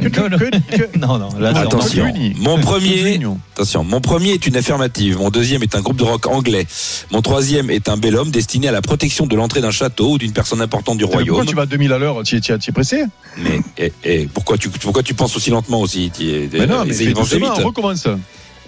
Non, 0.99 1.19
non. 1.19 1.29
Là, 1.39 1.51
attention. 1.59 2.13
Mon 2.39 2.59
premier, 2.59 3.21
attention. 3.55 3.85
Mon 3.85 4.01
premier 4.01 4.31
est 4.31 4.47
une 4.47 4.57
affirmative. 4.57 5.19
Mon 5.19 5.31
deuxième 5.31 5.63
est 5.63 5.75
un 5.75 5.81
groupe 5.81 5.97
de 5.97 6.05
rock 6.05 6.27
anglais. 6.27 6.67
Mon 7.11 7.23
troisième 7.23 7.71
est 7.71 7.89
un 7.89 7.97
bel 7.97 8.17
homme 8.17 8.31
destiné 8.31 8.69
à 8.69 8.73
la 8.73 8.83
protection 8.83 9.27
de 9.27 9.37
l'entrée 9.37 9.61
d'un 9.61 9.71
château 9.71 10.13
ou 10.13 10.19
d'une 10.19 10.33
personne 10.33 10.61
importante 10.61 10.99
du 10.99 11.05
royaume. 11.05 11.29
Pourquoi 11.29 11.47
tu 11.47 11.55
vas 11.55 11.67
2000 11.67 11.93
à 11.93 11.99
l'heure 11.99 12.23
Tu 12.23 12.37
es, 12.37 12.73
pressé 12.73 13.05
Mais 13.39 13.61
eh, 13.79 13.93
eh, 14.05 14.29
pourquoi, 14.33 14.59
tu, 14.59 14.69
pourquoi 14.71 15.03
tu 15.03 15.15
penses 15.15 15.37
aussi 15.37 15.51
lentement 15.51 15.81
aussi? 15.81 16.11
Mais 16.19 16.67
non, 16.67 16.83
eh, 16.85 16.89
mais 16.89 16.95
vite. 16.95 17.19
on 17.19 17.67
recommence. 17.67 18.07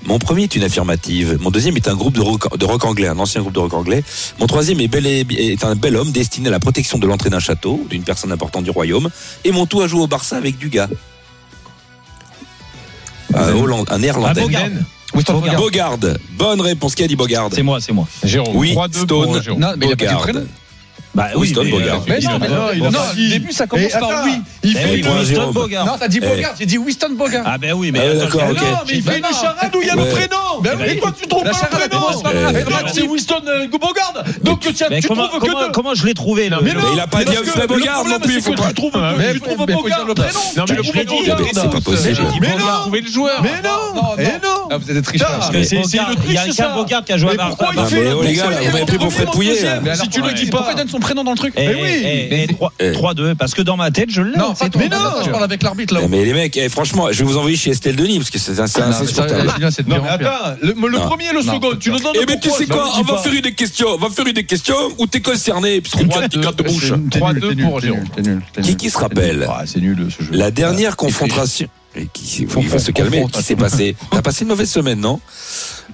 Mon 0.07 0.18
premier 0.18 0.44
est 0.44 0.55
une 0.55 0.62
affirmative. 0.62 1.38
Mon 1.40 1.51
deuxième 1.51 1.76
est 1.76 1.88
un 1.88 1.94
groupe 1.94 2.14
de 2.14 2.20
rock, 2.20 2.84
anglais, 2.84 3.09
un 3.09 3.18
ancien 3.18 3.40
groupe 3.40 3.53
de 3.53 3.59
rock 3.59 3.74
anglais. 3.74 4.03
Mon 4.38 4.46
troisième 4.46 4.80
est, 4.80 5.64
un 5.64 5.74
bel 5.76 5.96
homme 5.96 6.12
destiné 6.12 6.49
à 6.49 6.51
la 6.53 6.61
protection 6.61 6.99
de 6.99 7.07
l'entrée 7.07 7.30
d'un 7.30 7.40
château, 7.40 7.84
d'une 7.90 8.03
personne 8.03 8.32
importante 8.32 8.64
du 8.64 8.70
royaume. 8.70 9.11
Et 9.44 9.53
mon 9.53 9.66
tout 9.66 9.80
a 9.80 9.86
joué 9.86 10.01
au 10.03 10.07
Barça 10.07 10.36
avec 10.36 10.59
Dugas. 10.59 10.88
Euh, 13.34 13.84
un, 13.88 13.94
un 13.94 13.99
néerlandais. 13.99 14.40
Ah, 14.40 14.44
Bogard. 15.12 15.57
Bogard. 15.57 15.99
Bonne 16.38 16.61
réponse. 16.61 16.94
Qui 16.94 17.03
a 17.03 17.09
dit 17.09 17.16
Bogard? 17.16 17.51
C'est 17.53 17.62
moi, 17.62 17.80
c'est 17.80 17.92
moi. 17.92 18.07
Jérôme. 18.22 18.57
Oui, 18.57 18.76
Stone. 18.92 19.42
Bah, 21.15 21.29
Winston 21.35 21.63
oui, 21.65 21.71
Bogart. 21.71 21.97
Euh, 21.97 22.05
mais 22.07 22.21
non, 22.21 22.39
mais 22.41 22.49
non, 22.49 22.67
il 22.75 22.83
a 22.83 22.91
non, 22.91 22.99
pas 22.99 23.15
début, 23.17 23.53
ça 23.53 23.67
commence 23.67 23.91
eh, 23.91 23.97
attends, 23.97 24.09
par 24.09 24.25
oui. 24.25 24.41
Il 24.63 24.77
eh 24.77 24.81
fait 24.81 24.99
une 24.99 25.09
Winston 25.09 25.53
Bogart. 25.53 25.87
Non, 25.87 25.93
t'as 25.99 26.09
dit 26.09 26.21
eh. 26.23 26.27
Bogart, 26.27 26.55
j'ai 26.59 26.67
dit 26.67 26.79
Winston 26.79 27.11
Bogart. 27.17 27.45
Ah, 27.47 27.59
ben 27.59 27.73
oui, 27.73 27.91
mais. 27.91 28.01
Ah, 28.01 28.15
d'accord, 28.15 28.43
ok. 28.51 28.57
Ben 28.57 28.63
non, 28.63 28.79
mais 28.87 28.95
il 28.95 29.03
fait 29.03 29.19
une 29.19 29.25
charade 29.25 29.75
où 29.75 29.81
il 29.81 29.87
y 29.87 29.91
a 29.91 29.97
le 29.97 30.05
prénom. 30.05 30.61
Ben 30.63 30.77
mais 30.79 30.97
toi, 30.97 31.13
tu 31.21 31.27
trompes 31.27 31.45
pas 31.45 31.51
le 31.51 31.89
prénom. 31.89 32.23
Bah 32.23 32.91
c'est 32.93 33.03
Winston 33.03 33.43
euh, 33.47 33.67
Bogart. 33.69 34.25
Donc, 34.43 34.61
tu 34.61 34.73
trouves 34.75 35.29
que. 35.41 35.73
Comment 35.73 35.95
je 35.95 36.07
l'ai 36.07 36.15
trouvé, 36.15 36.49
là 36.49 36.59
Mais 36.63 36.73
non, 36.73 36.81
il 36.93 37.01
a 37.01 37.07
pas 37.07 37.25
dit 37.25 37.37
Humphrey 37.37 37.67
Bogart 37.67 38.05
non 38.05 38.21
plus. 38.21 38.43
Tu 38.43 38.55
trouves 38.55 39.67
Bogart 39.67 40.05
le 40.07 40.15
prénom. 40.15 40.41
Tu 40.67 40.75
le 40.75 40.83
prénom. 40.83 41.15
C'est 41.53 41.71
pas 41.71 41.81
possible. 41.81 42.19
Mais 42.41 42.49
non. 42.49 42.91
le 42.93 43.11
joueur. 43.11 43.43
Mais 43.43 43.63
non. 43.63 44.15
Mais 44.17 44.41
non. 44.43 44.79
Vous 44.79 44.91
êtes 44.91 45.05
tricheur. 45.05 45.51
Il 45.53 46.35
y 46.35 46.39
a 46.39 46.71
un 46.71 46.75
Bogart 46.75 47.05
qui 47.05 47.13
a 47.13 47.17
joué 47.17 47.33
à 47.33 47.35
Barcelone. 47.35 47.87
Mais 48.23 48.29
les 48.29 48.35
gars, 48.35 48.45
vous 48.51 48.73
m'avez 48.73 48.87
pris 48.87 48.99
pour 48.99 49.13
Fred 49.13 49.31
Pouillet. 49.31 49.57
Si 49.95 50.09
tu 50.09 50.23
le 50.23 50.33
dis 50.33 50.47
pas, 50.47 50.75
donne 50.75 50.89
son 50.89 51.01
prénom 51.01 51.08
prénom 51.09 51.25
dans 51.25 51.33
le 51.33 51.37
truc. 51.37 51.55
Mais 51.57 51.75
oui. 51.75 52.47
3-2, 52.79 53.31
eh. 53.33 53.35
parce 53.35 53.55
que 53.55 53.63
dans 53.63 53.77
ma 53.77 53.91
tête, 53.91 54.11
je 54.11 54.23
l'ai. 54.23 54.37
Non, 54.37 54.55
pas 54.55 54.69
mais 54.77 54.89
non, 54.89 54.99
je 55.25 55.31
parle 55.31 55.45
avec 55.45 55.63
l'arbitre 55.63 55.95
là. 55.95 56.01
Eh, 56.05 56.09
mais 56.09 56.25
les 56.25 56.35
mecs, 56.35 56.57
eh, 56.57 56.69
franchement, 56.69 57.09
je 57.11 57.19
vais 57.19 57.25
vous 57.25 57.39
envoyer 57.39 57.57
chez 57.57 57.71
Estelle 57.71 57.97
Denis 57.97 58.19
parce 58.19 58.31
que 58.31 58.39
c'est 58.39 58.59
insupportable. 58.61 59.51
Non, 59.87 60.05
attends, 60.05 60.57
le 60.63 60.99
premier 60.99 61.31
et 61.31 61.33
le 61.33 61.43
second, 61.43 61.75
tu 61.79 61.91
nous 61.91 61.99
donnes 61.99 62.15
mais 62.29 62.39
tu 62.39 62.51
sais 62.51 62.67
quoi, 62.67 62.93
on 62.99 63.03
va 63.03 63.19
faire 63.19 63.33
une 63.33 63.55
question, 63.55 63.87
on 63.89 63.97
va 63.97 64.11
faire 64.11 64.27
une 64.27 64.45
question 64.45 64.75
où 64.99 65.07
t'es 65.07 65.21
concerné, 65.21 65.81
puisque 65.81 66.07
tu 66.09 66.19
as 66.19 66.53
de 66.53 66.63
bouche. 66.63 66.93
3-2 66.93 67.63
pour 67.63 67.81
Jérôme. 67.81 68.05
Qui 68.63 68.77
qui 68.77 68.91
se 68.91 68.99
rappelle 68.99 69.49
C'est 69.67 69.81
nul 69.81 70.09
ce 70.17 70.25
jeu. 70.25 70.31
La 70.33 70.51
dernière 70.51 70.97
confrontation. 70.97 71.69
Qui, 72.13 72.43
il 72.43 72.49
faut 72.49 72.79
se 72.79 72.91
calmer. 72.91 73.27
Qui 73.33 73.43
s'est 73.43 73.57
passé 73.57 73.97
T'as 74.11 74.23
passé 74.23 74.43
une 74.43 74.49
mauvaise 74.49 74.71
semaine, 74.71 75.01
non 75.01 75.21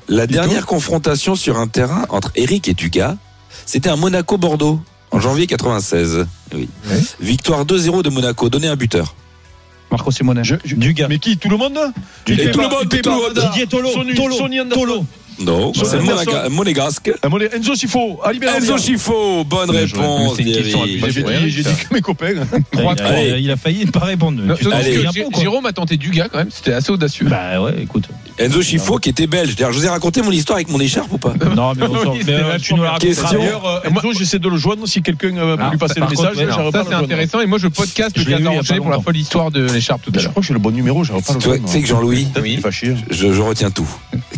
La 0.09 0.27
dernière 0.27 0.67
confrontation 0.67 1.35
sur 1.35 1.59
un 1.59 1.69
terrain 1.69 2.05
entre 2.11 2.31
Eric 2.35 2.69
et 2.69 2.75
Dugas, 2.75 3.17
c'était 3.65 3.89
un 3.89 3.97
Monaco-Bordeaux 3.97 4.81
en 5.15 5.21
janvier 5.21 5.47
96. 5.47 6.27
Oui. 6.55 6.69
Victoire 7.21 7.65
2-0 7.65 8.03
de 8.03 8.11
Monaco, 8.11 8.49
donné 8.49 8.67
un 8.67 8.77
buteur. 8.77 9.15
Marco 9.91 10.11
Simone. 10.11 10.43
Dugas. 10.65 11.07
Mais 11.09 11.19
qui? 11.19 11.37
Tout 11.37 11.49
le 11.49 11.57
monde? 11.57 11.79
Du 12.27 12.35
Et 12.35 12.51
tout 12.51 12.61
le 12.61 12.69
monde. 12.69 12.89
Didier 12.89 13.67
Tolo, 13.67 13.91
Tolo, 14.17 14.49
Tolo. 14.71 15.07
Non, 15.41 15.73
c'est 15.73 16.01
monégasque. 16.51 17.09
Euh, 17.09 17.49
Enzo 17.57 17.75
Schiffo, 17.75 18.21
Enzo 18.25 19.45
bonne 19.45 19.71
réponse. 19.71 20.37
J'ai 20.39 21.62
dit 21.62 21.62
que 21.89 21.95
mes 21.95 22.01
copains. 22.01 22.35
Hein. 22.53 22.61
Il 23.39 23.51
a 23.51 23.57
failli 23.57 23.85
ne 23.85 23.91
pas 23.91 24.01
répondre. 24.01 24.43
Jérôme 25.41 25.67
a 25.67 25.73
tenté 25.73 25.97
Dugas 25.97 26.29
quand 26.29 26.39
même, 26.39 26.51
c'était 26.51 26.73
assez 26.73 26.91
audacieux. 26.91 27.27
Bah 27.29 27.61
ouais, 27.61 27.83
écoute. 27.83 28.09
Enzo 28.39 28.62
Schifo 28.62 28.99
qui 28.99 29.11
était 29.11 29.26
belge. 29.26 29.55
D'ailleurs, 29.55 29.72
je 29.72 29.78
vous 29.78 29.87
ai 29.87 29.89
raconté 29.89 30.22
mon 30.22 30.32
histoire 30.32 30.57
avec 30.57 30.68
mon 30.68 30.80
écharpe 30.80 31.12
ou 31.12 31.18
pas 31.18 31.35
euh, 31.41 31.55
Non, 31.55 31.72
mais, 31.76 31.85
on 31.89 32.03
sort, 32.03 32.16
mais 32.26 32.32
euh, 32.32 32.59
tu 32.61 32.74
nous 32.74 32.82
la 32.82 32.93
raconteras. 32.93 33.32
D'ailleurs, 33.32 33.66
euh, 33.66 33.89
Enzo, 33.89 34.12
j'essaie 34.12 34.39
de 34.39 34.49
le 34.49 34.57
joindre 34.57 34.87
si 34.87 35.03
quelqu'un 35.03 35.37
euh, 35.37 35.57
peut 35.57 35.62
ah, 35.64 35.70
lui 35.70 35.78
passer 35.78 36.01
le 36.01 36.09
message. 36.09 36.37
Ça, 36.72 36.85
c'est 36.89 36.95
intéressant. 36.95 37.41
Et 37.41 37.47
moi, 37.47 37.59
je 37.59 37.68
podcast 37.68 38.12
je 38.16 38.24
le 38.24 38.37
Casar 38.37 38.53
Enchaîné 38.55 38.80
pour 38.80 38.91
la 38.91 39.01
folle 39.01 39.16
histoire 39.16 39.51
de 39.51 39.64
l'écharpe 39.66 40.03
tout 40.03 40.11
à 40.11 40.14
l'heure. 40.14 40.22
Je 40.22 40.28
crois 40.28 40.41
que 40.41 40.47
j'ai 40.47 40.55
le 40.55 40.59
bon 40.59 40.72
numéro. 40.72 41.05
Tu 41.05 41.12
sais 41.66 41.80
que 41.80 41.87
Jean-Louis, 41.87 42.28
je 43.11 43.43
retiens 43.43 43.70
tout. 43.70 43.89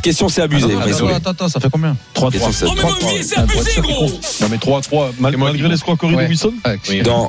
Question, 0.03 0.29
c'est 0.29 0.43
abusé. 0.43 0.75
Attends, 1.15 1.31
attends, 1.31 1.49
ça 1.49 1.61
fait 1.61 1.71
combien 1.71 1.97
3-3. 2.15 2.65
Oh, 2.67 2.73
mais 3.05 3.23
c'est 3.23 3.39
abusé, 3.39 3.81
gros 3.81 4.11
Non, 4.41 4.49
mais 4.51 4.57
3-3, 4.57 5.13
malgré 5.19 5.69
l'escroquerie 5.69 6.17
de 6.17 6.29
Wilson 6.29 6.53
ah, 6.65 6.75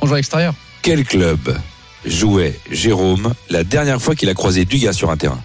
On 0.01 0.05
joue 0.05 0.13
à 0.13 0.17
l'extérieur. 0.17 0.53
Quel 0.81 1.05
club 1.05 1.57
jouait 2.05 2.57
Jérôme 2.71 3.33
la 3.49 3.63
dernière 3.63 4.01
fois 4.01 4.15
qu'il 4.15 4.29
a 4.29 4.33
croisé 4.33 4.65
Dugas 4.65 4.93
sur 4.93 5.09
un 5.09 5.17
terrain 5.17 5.41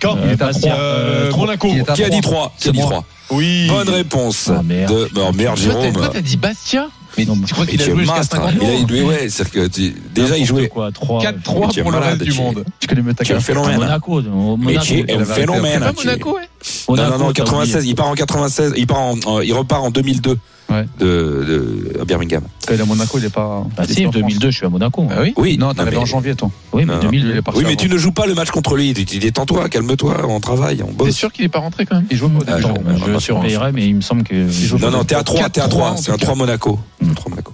Caen. 0.00 0.18
il 0.24 0.30
est 0.30 0.42
à 0.42 0.52
3. 0.52 1.36
Monaco. 1.36 1.68
Euh, 1.68 1.94
Qui 1.94 2.04
a 2.04 2.08
dit 2.08 2.20
3 2.20 2.52
Qui 2.58 2.68
a 2.68 2.72
dit 2.72 2.80
3 2.80 3.04
Oui. 3.30 3.66
Bonne 3.68 3.88
réponse. 3.88 4.50
Ah, 4.54 4.62
merde. 4.62 4.92
De... 4.92 5.08
Non, 5.14 5.32
merde, 5.32 5.56
Jérôme. 5.56 5.92
Toi, 5.92 6.10
t'as 6.12 6.20
dit 6.20 6.36
Bastia 6.36 6.88
mais 7.18 7.26
non, 7.26 7.36
tu 7.46 7.52
crois 7.52 7.66
qu'il 7.66 7.80
a 7.82 7.84
joué 7.84 8.04
jusqu'à 8.04 8.22
50 8.22 8.48
hein. 8.48 8.52
Il 8.62 8.84
a 8.84 8.88
joué, 8.88 9.02
ouais, 9.02 9.28
c'est-à-dire 9.28 9.52
que 9.52 9.66
tu, 9.66 9.94
déjà 10.14 10.38
il 10.38 10.46
jouait 10.46 10.70
4-3 10.74 11.82
pour 11.82 11.92
le 11.92 11.98
reste 11.98 12.22
du 12.22 12.32
monde. 12.32 12.64
Tu 12.80 12.88
connais 12.88 13.02
mieux 13.02 13.14
ta 13.14 13.24
Tu 13.24 13.32
es 13.32 13.34
un 13.34 13.40
phénomène. 13.40 13.76
Monaco, 13.76 14.22
mais 14.58 14.78
tu 14.78 15.00
es 15.00 15.12
un 15.12 15.24
phénomène. 15.24 15.84
Monaco, 15.94 16.36
ouais. 16.36 16.48
Non, 16.88 17.10
non, 17.10 17.18
non, 17.18 17.32
96, 17.32 17.86
il 17.86 17.94
part 17.94 18.08
en 18.08 18.14
96, 18.14 18.74
il 18.76 19.52
repart 19.54 19.84
en 19.84 19.90
2002 19.90 20.38
ouais. 20.72 20.86
de, 20.98 21.06
de, 21.06 22.00
à 22.00 22.04
Birmingham. 22.04 22.42
Et 22.70 22.80
à 22.80 22.84
Monaco, 22.84 23.18
il 23.18 23.24
n'est 23.24 23.30
pas. 23.30 23.64
Bah 23.76 23.84
si, 23.88 24.06
2002, 24.06 24.50
je 24.50 24.56
suis 24.56 24.66
à 24.66 24.68
Monaco. 24.68 25.02
Hein. 25.02 25.14
Ah 25.16 25.22
oui. 25.22 25.34
oui, 25.36 25.58
non, 25.58 25.74
t'arrives 25.74 25.94
mais... 25.94 25.98
en 25.98 26.06
janvier, 26.06 26.34
toi. 26.34 26.50
Oui, 26.72 26.84
mais, 26.84 26.98
2000, 27.00 27.20
il 27.20 27.36
est 27.36 27.42
oui, 27.54 27.64
mais 27.66 27.76
tu 27.76 27.88
ne 27.88 27.96
joues 27.96 28.12
pas 28.12 28.26
le 28.26 28.34
match 28.34 28.50
contre 28.50 28.76
lui. 28.76 28.92
Détends-toi, 28.92 29.68
calme-toi, 29.68 30.26
on 30.28 30.40
travaille, 30.40 30.82
on 30.82 30.92
bosse. 30.92 31.08
T'es 31.08 31.12
sûr 31.12 31.32
qu'il 31.32 31.44
n'est 31.44 31.50
pas 31.50 31.58
rentré 31.58 31.86
quand 31.86 31.96
même 31.96 32.06
Il 32.10 32.16
joue 32.16 32.26
au 32.26 32.30
ah, 32.46 32.60
genre, 32.60 32.78
Je 33.06 33.18
surveillerai, 33.18 33.72
mais 33.72 33.86
il 33.86 33.96
me 33.96 34.00
semble 34.00 34.22
que. 34.24 34.46
Non, 34.78 34.90
non, 34.90 35.04
t'es 35.04 35.14
à 35.14 35.22
3, 35.22 35.50
t'es 35.50 35.60
à 35.60 35.68
3. 35.68 35.96
C'est 35.98 36.12
un 36.12 36.16
3 36.16 36.34
Monaco. 36.34 36.78
Un 37.04 37.14
trois 37.14 37.30
Monaco. 37.30 37.52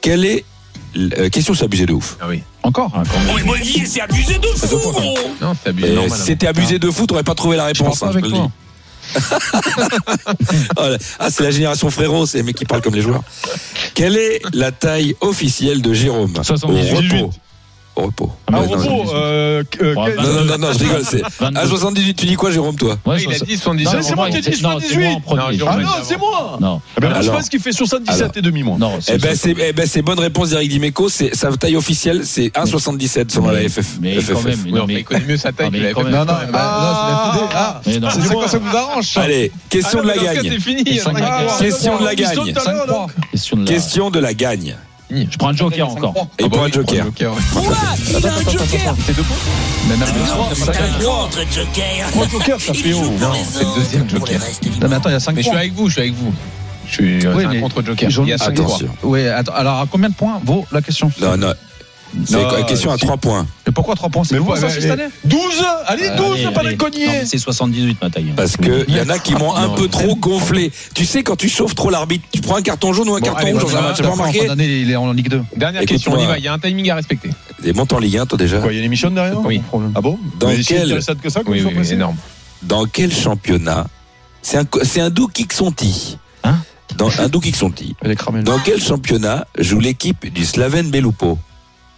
Quel 0.00 0.24
est 0.24 0.44
euh, 0.96 1.28
question, 1.28 1.54
c'est 1.54 1.64
abusé 1.64 1.86
de 1.86 1.92
ouf. 1.92 2.16
Ah 2.20 2.26
oui. 2.28 2.42
Encore, 2.62 2.90
ah, 2.94 3.00
encore. 3.00 3.20
Oh, 3.32 3.38
je 3.38 3.44
me 3.44 3.86
c'est 3.86 4.00
abusé 4.00 4.38
de 4.38 4.46
fou, 4.46 4.76
gros. 4.90 5.14
Non, 5.40 5.52
c'est 5.62 5.70
abusé. 5.70 5.88
Eh, 5.90 5.94
normal, 5.94 6.12
hein. 6.12 6.22
C'était 6.24 6.46
abusé 6.46 6.78
de 6.78 6.90
fou, 6.90 7.06
t'aurais 7.06 7.22
pas 7.22 7.34
trouvé 7.34 7.56
la 7.56 7.66
réponse. 7.66 7.78
Je 7.78 7.84
pense 7.84 8.00
pas 8.00 8.06
hein, 8.06 8.10
avec 8.10 8.24
je 8.24 8.30
toi. 8.30 8.50
ah, 11.18 11.30
c'est 11.30 11.42
la 11.42 11.50
génération 11.50 11.90
frérot, 11.90 12.26
c'est 12.26 12.38
les 12.38 12.44
mecs 12.44 12.56
qui 12.56 12.64
parlent 12.64 12.82
comme 12.82 12.94
les 12.94 13.02
joueurs. 13.02 13.22
Quelle 13.94 14.16
est 14.16 14.40
la 14.52 14.72
taille 14.72 15.16
officielle 15.20 15.82
de 15.82 15.92
Jérôme? 15.92 16.34
78. 16.42 16.92
Au 16.92 16.96
repos. 16.96 17.32
Au 17.96 18.02
repos. 18.02 18.30
Ouais, 18.50 18.56
non, 18.56 18.62
repos, 18.68 18.80
je- 19.10 19.14
euh, 19.14 19.18
euh, 19.60 19.64
quel- 19.70 19.94
Non, 19.94 20.44
non, 20.44 20.58
non, 20.58 20.72
je 20.72 20.78
rigole. 20.84 21.02
c'est- 21.04 21.22
22. 21.40 21.58
À 21.60 21.66
78, 21.66 22.14
tu 22.14 22.26
dis 22.26 22.34
quoi, 22.36 22.50
Jérôme, 22.50 22.76
toi 22.76 22.96
Ouais, 23.04 23.16
Il 23.20 23.34
a 23.34 23.38
dit 23.38 23.56
77. 23.56 23.94
Non, 23.94 24.02
c'est 24.02 24.14
moi 24.14 24.30
qui 24.30 24.36
ai 24.36 24.40
dit 24.40 24.48
non, 24.50 24.54
c'est 24.54 24.62
moi 24.62 24.74
en 24.74 24.80
78. 24.80 25.22
premier. 25.24 25.42
Non, 25.42 25.50
Jérôme 25.52 25.74
Ah 25.76 25.82
non, 25.82 25.90
c'est 26.04 26.16
moi 26.18 26.58
Non. 26.60 26.80
Eh 26.96 27.00
ben, 27.00 27.08
moi, 27.10 27.18
je 27.20 27.22
Alors- 27.28 27.36
pense 27.40 27.48
qu'il 27.48 27.60
fait 27.60 27.72
77 27.72 28.22
alors- 28.22 28.32
et 28.36 28.42
demi, 28.42 28.62
moi. 28.62 28.76
Non, 28.78 28.98
Eh 29.08 29.18
ben, 29.18 29.34
c'est 29.36 29.54
eh 29.58 29.72
ben, 29.72 29.86
c'est 29.86 30.02
bonne 30.02 30.20
réponse 30.20 30.50
d'Eric 30.50 30.70
Dimeco. 30.70 31.08
C'est 31.08 31.34
sa 31.34 31.50
taille 31.56 31.76
officielle, 31.76 32.22
c'est 32.24 32.50
1,77 32.56 33.30
selon 33.32 33.48
la 33.50 33.68
FF. 33.68 33.98
Mais 34.00 34.16
quand 34.16 34.42
même, 34.44 34.58
Oui, 34.64 34.72
non, 34.72 34.86
mais 34.86 34.94
il 35.00 35.04
connaît 35.04 35.24
mieux 35.26 35.36
sa 35.36 35.52
taille 35.52 35.66
Non, 35.66 35.72
que 35.72 35.76
mais 35.78 35.92
la 35.92 35.94
même. 35.94 36.26
Non, 36.26 36.34
même. 36.38 36.50
bah, 36.52 36.78
non, 36.80 37.82
c'est 37.84 38.00
la. 38.00 38.08
Ah, 38.08 38.12
c'est 38.20 38.32
quoi 38.34 38.48
ça 38.48 38.58
vous 38.58 38.76
arrange 38.76 39.16
Allez, 39.16 39.52
question 39.68 39.98
Ah 40.00 40.02
de 40.02 40.08
la 40.08 40.14
gagne. 40.16 40.28
Ah, 40.38 41.56
Question 41.58 41.98
de 41.98 42.04
la 42.04 42.14
gagne. 42.14 42.28
Question 43.32 43.56
de 43.56 43.64
la. 43.64 43.66
Question 43.66 44.10
Je 45.10 45.36
prends 45.38 45.48
un 45.48 45.56
joker 45.56 45.88
encore. 45.88 46.14
Et 46.16 46.20
Ah 46.20 46.24
bah 46.44 46.48
pour 46.50 46.58
un 46.64 46.70
prends 46.70 46.80
joker. 46.80 47.04
joker. 47.06 47.32
Quoi 47.52 47.62
Il 48.08 48.14
a 48.26 48.32
un 48.32 48.36
joker 48.38 48.94
C'est 49.06 49.16
deux 49.16 49.22
points 49.22 49.36
Mais 49.88 49.96
même 49.96 50.08
C'est 50.54 50.70
un 50.70 51.04
contre-joker 51.04 52.10
Trois 52.12 52.28
jokers, 52.28 52.60
ça 52.60 52.74
fait 52.74 52.92
haut. 52.92 53.10
Non, 53.20 53.32
c'est 53.50 53.60
le 53.64 53.74
deuxième 53.76 54.08
joker. 54.10 54.40
Non, 54.80 54.88
mais 54.88 54.96
attends, 54.96 55.08
il 55.08 55.12
y 55.12 55.16
a 55.16 55.20
5 55.20 55.32
Mais 55.34 55.42
je 55.42 55.42
suis 55.42 55.50
points. 55.50 55.58
avec 55.60 55.72
vous, 55.74 55.88
je 55.88 55.92
suis 55.92 56.00
avec 56.02 56.14
vous. 56.14 56.34
Je 56.86 56.92
suis 56.92 57.18
Il 57.18 58.28
y 58.28 58.32
a 58.32 58.38
cinq 58.38 58.48
Attention. 58.50 58.86
points. 59.00 59.10
Oui, 59.10 59.26
attends, 59.28 59.52
alors 59.54 59.78
à 59.80 59.86
combien 59.90 60.08
de 60.08 60.14
points 60.14 60.40
vaut 60.44 60.64
la 60.72 60.82
question? 60.82 61.10
Non, 61.20 61.36
non. 61.36 61.52
C'est 62.26 62.42
quoi, 62.48 62.62
question 62.64 62.90
à 62.90 62.96
si. 62.96 63.04
3 63.04 63.16
points. 63.18 63.46
Mais 63.66 63.72
pourquoi 63.72 63.94
3 63.94 64.08
points 64.08 64.24
C'est 64.24 64.38
pas- 64.38 64.56
ça 64.56 64.68
cette 64.70 64.90
année 64.90 65.04
12 65.24 65.40
Allez, 65.86 66.10
12, 66.16 66.26
Allez, 66.56 66.76
pas 66.76 66.88
Non, 66.90 66.90
mais 66.96 67.24
C'est 67.24 67.38
78, 67.38 67.98
ma 68.02 68.10
taille. 68.10 68.32
Parce 68.36 68.56
que 68.56 68.84
il 68.88 68.96
y 68.96 69.00
en 69.00 69.08
a 69.08 69.18
qui 69.18 69.34
m'ont 69.34 69.54
un 69.54 69.68
Non, 69.68 69.74
peu 69.74 69.88
trop 69.88 70.16
gonflé. 70.16 70.72
Tu 70.94 71.04
sais, 71.04 71.22
quand 71.22 71.36
tu 71.36 71.48
chauffes 71.48 71.74
trop 71.74 71.90
l'arbitre, 71.90 72.24
tu 72.32 72.40
prends 72.40 72.56
un 72.56 72.62
carton 72.62 72.92
jaune 72.92 73.08
ou 73.08 73.14
un 73.16 73.20
Bon, 73.20 73.26
carton 73.26 73.46
rouge 73.52 73.62
dans 73.62 73.76
un 73.76 73.82
match. 73.82 74.00
D'année, 74.46 74.80
il 74.80 74.90
est 74.90 74.96
en 74.96 75.12
Ligue 75.12 75.28
2. 75.28 75.42
Dernière 75.56 75.82
question, 75.84 76.12
on 76.14 76.18
y 76.20 76.26
va. 76.26 76.38
Il 76.38 76.44
y 76.44 76.48
a 76.48 76.52
un 76.52 76.58
timing 76.58 76.90
à 76.90 76.96
respecter. 76.96 77.30
Des 77.62 77.72
montes 77.72 77.92
en 77.92 77.98
Ligue 77.98 78.16
1, 78.18 78.26
toi 78.26 78.38
déjà 78.38 78.58
Quoi, 78.58 78.72
il 78.72 78.74
y 78.74 78.78
a 78.78 78.80
une 78.80 78.86
émission 78.86 79.10
derrière 79.10 79.38
Oui. 79.44 79.62
Ah 79.94 80.00
bon 80.00 80.18
Dans 80.38 80.48
quel- 80.66 80.94
que 81.22 81.28
ça, 81.30 81.40
Oui, 81.46 81.64
énorme. 81.90 82.16
Dans 82.62 82.84
quel 82.86 83.12
championnat 83.14 83.86
C'est 84.42 84.56
un, 84.58 84.64
c'est 84.82 85.00
un 85.00 85.10
doux 85.10 85.28
Kixonti. 85.28 86.18
Hein? 86.44 86.56
Dans 86.96 87.10
un 87.20 87.28
doux 87.28 87.40
Kixonti. 87.40 87.94
Elle 88.02 88.10
est 88.10 88.16
cramée. 88.16 88.42
Dans 88.42 88.58
quel 88.58 88.80
championnat 88.82 89.46
joue 89.58 89.80
l'équipe 89.80 90.32
du 90.32 90.44
Slaven 90.44 90.90
Belupo 90.90 91.38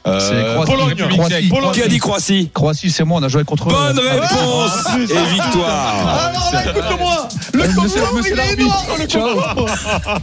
Euh. 0.04 0.64
Pologne. 0.64 0.94
Croatie. 1.10 1.48
Pologne. 1.48 1.70
Qui 1.72 1.82
a 1.82 1.88
dit 1.88 1.98
Croatie 1.98 2.50
Croatie, 2.52 2.90
c'est 2.90 3.04
moi, 3.04 3.20
on 3.20 3.24
a 3.24 3.28
joué 3.28 3.44
contre 3.44 3.68
eux. 3.68 3.72
Bonne 3.72 4.00
Ah, 4.04 4.12
réponse 4.14 4.70
Ah, 4.86 4.96
et 5.00 5.06
c'est- 5.06 5.24
victoire. 5.32 5.94
Alors 6.30 6.50
là, 6.52 6.62
écoute-moi 6.70 7.28
Le 7.52 7.62
concombre, 7.68 8.26
il 8.26 8.38
est 8.40 8.52
énorme, 8.54 8.86
le 8.98 9.06
concombre 9.06 9.66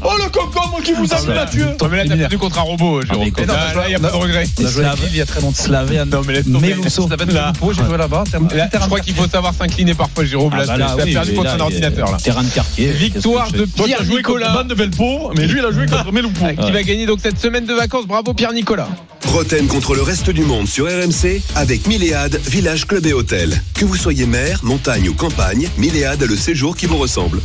Oh, 0.04 0.10
le 0.18 0.30
concombre 0.30 0.80
qui 0.84 0.92
vous 0.94 1.14
a 1.14 1.22
mis 1.22 1.28
Mathieu 1.28 1.66
Ouais, 1.82 1.88
mais 1.90 1.98
là, 1.98 2.04
t'as 2.10 2.18
perdu 2.18 2.38
contre 2.38 2.60
un 2.60 2.64
robot, 2.64 3.02
Jérôme. 3.04 3.24
Là, 3.24 3.84
il 3.86 3.90
n'y 3.90 3.96
a 3.96 4.00
pas 4.00 4.12
de 4.12 4.16
regret. 4.16 4.44
On 4.60 4.66
a 4.66 4.68
joué 4.68 4.84
Slav- 4.84 4.96
Lille 5.00 5.10
il 5.12 5.18
y 5.18 5.22
a 5.22 5.26
très 5.26 5.42
longtemps. 5.42 5.64
Slavian. 5.64 6.06
Non, 6.08 6.22
mais 6.28 6.34
laisse 6.34 6.52
tomber. 6.52 6.76
J'ai 6.76 7.84
joué 7.86 7.98
là-bas. 7.98 8.24
je 8.34 8.78
crois 8.86 9.00
qu'il 9.00 9.14
faut 9.16 9.28
savoir 9.28 9.54
s'incliner 9.54 9.94
parfois, 9.94 10.26
Jérôme. 10.26 10.52
Ah, 10.54 10.58
Là, 10.58 10.66
bah 10.66 10.74
t'as 10.74 10.78
là, 10.78 10.94
t'as 10.98 11.06
perdu 11.06 11.34
contre 11.34 11.52
un 11.52 11.60
ordinateur. 11.60 12.12
là. 12.12 12.18
Terrain 12.22 12.44
de 12.44 12.50
quartier. 12.50 12.88
Victoire 12.92 13.50
de 13.52 13.64
Pierre 13.66 14.04
joué 14.04 14.22
contre 14.22 14.40
Nicolas. 14.40 14.50
Van 14.54 14.64
de 14.66 14.74
Velpo, 14.74 15.32
mais 15.38 15.46
lui, 15.48 15.60
il 15.60 15.66
a 15.66 15.72
joué 15.72 15.86
contre 15.86 16.12
Meloupo. 16.12 16.46
Qui 16.66 16.72
va 16.72 16.84
gagner 16.84 17.06
donc 17.06 17.20
cette 17.24 17.40
semaine 17.40 17.66
de 17.66 17.74
vacances. 17.74 18.06
Bravo 18.08 18.34
Pierre 18.34 18.52
Nicolas. 18.54 18.88
Roten 19.28 19.68
contre 19.70 19.94
le 19.94 20.02
reste 20.02 20.30
du 20.32 20.42
monde 20.42 20.68
sur 20.68 20.86
RMC 20.86 21.42
avec 21.56 21.88
Milléade, 21.88 22.40
village, 22.48 22.88
club 22.88 23.06
et 23.06 23.14
hôtel. 23.14 23.62
Que 23.76 23.86
vous 23.86 23.96
soyez 23.96 24.26
mer, 24.26 24.60
montagne 24.64 25.10
ou 25.10 25.14
campagne, 25.14 25.70
Milléade 25.78 26.24
a 26.24 26.26
le 26.26 26.36
séjour 26.36 26.76
qui 26.76 26.88
vous 26.88 26.98
ressemble. 26.98 27.40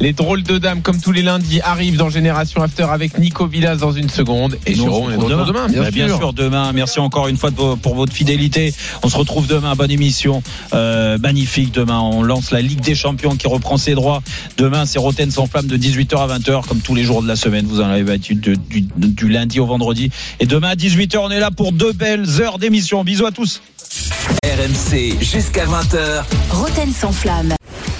Les 0.00 0.12
drôles 0.12 0.42
de 0.42 0.58
dames, 0.58 0.82
comme 0.82 1.00
tous 1.00 1.12
les 1.12 1.22
lundis, 1.22 1.60
arrivent 1.62 1.96
dans 1.96 2.10
Génération 2.10 2.62
After 2.62 2.84
avec 2.84 3.18
Nico 3.18 3.46
Villas 3.46 3.76
dans 3.76 3.92
une 3.92 4.08
seconde. 4.10 4.58
Et 4.66 4.74
nous, 4.74 4.84
Jérôme, 4.84 5.04
on 5.06 5.10
est 5.10 5.16
de 5.16 5.22
retour 5.34 5.46
demain, 5.46 5.66
bien, 5.68 5.82
Bah, 5.82 5.90
bien 5.90 6.06
sûr. 6.08 6.32
demain. 6.32 6.72
Merci 6.72 7.00
encore 7.00 7.28
une 7.28 7.36
fois 7.36 7.50
pour 7.50 7.94
votre 7.94 8.12
fidélité. 8.12 8.74
On 9.02 9.08
se 9.08 9.16
retrouve 9.16 9.46
demain. 9.46 9.74
Bonne 9.74 9.90
émission. 9.90 10.42
Euh, 10.74 11.18
magnifique 11.18 11.72
demain. 11.72 12.00
On 12.00 12.22
lance 12.22 12.50
la 12.50 12.60
Ligue 12.60 12.80
des 12.80 12.94
Champions 12.94 13.36
qui 13.36 13.46
reprend 13.48 13.76
ses 13.76 13.94
droits. 13.94 14.22
Demain, 14.58 14.86
c'est 14.86 14.98
Roten 14.98 15.30
sans 15.30 15.46
flamme 15.46 15.66
de 15.66 15.76
18h 15.76 16.16
à 16.18 16.38
20h, 16.38 16.66
comme 16.66 16.80
tous 16.80 16.94
les 16.94 17.04
jours 17.04 17.22
de 17.22 17.28
la 17.28 17.36
semaine. 17.36 17.66
Vous 17.66 17.80
en 17.80 17.88
avez 17.88 18.18
du, 18.18 18.34
du 18.36 19.28
lundi 19.28 19.60
au 19.60 19.66
vendredi. 19.66 20.10
Et 20.40 20.46
demain 20.46 20.68
à 20.70 20.74
18h, 20.74 21.18
on 21.18 21.30
est 21.30 21.40
là 21.40 21.50
pour 21.50 21.72
deux 21.72 21.92
belles 21.92 22.26
heures 22.40 22.58
d'émission. 22.58 23.02
Bisous 23.04 23.26
à 23.26 23.32
tous. 23.32 23.60
RMC 24.44 25.16
jusqu'à 25.20 25.64
20h. 25.66 26.22
Roten 26.50 26.92
sans 26.92 27.12
flamme. 27.12 27.54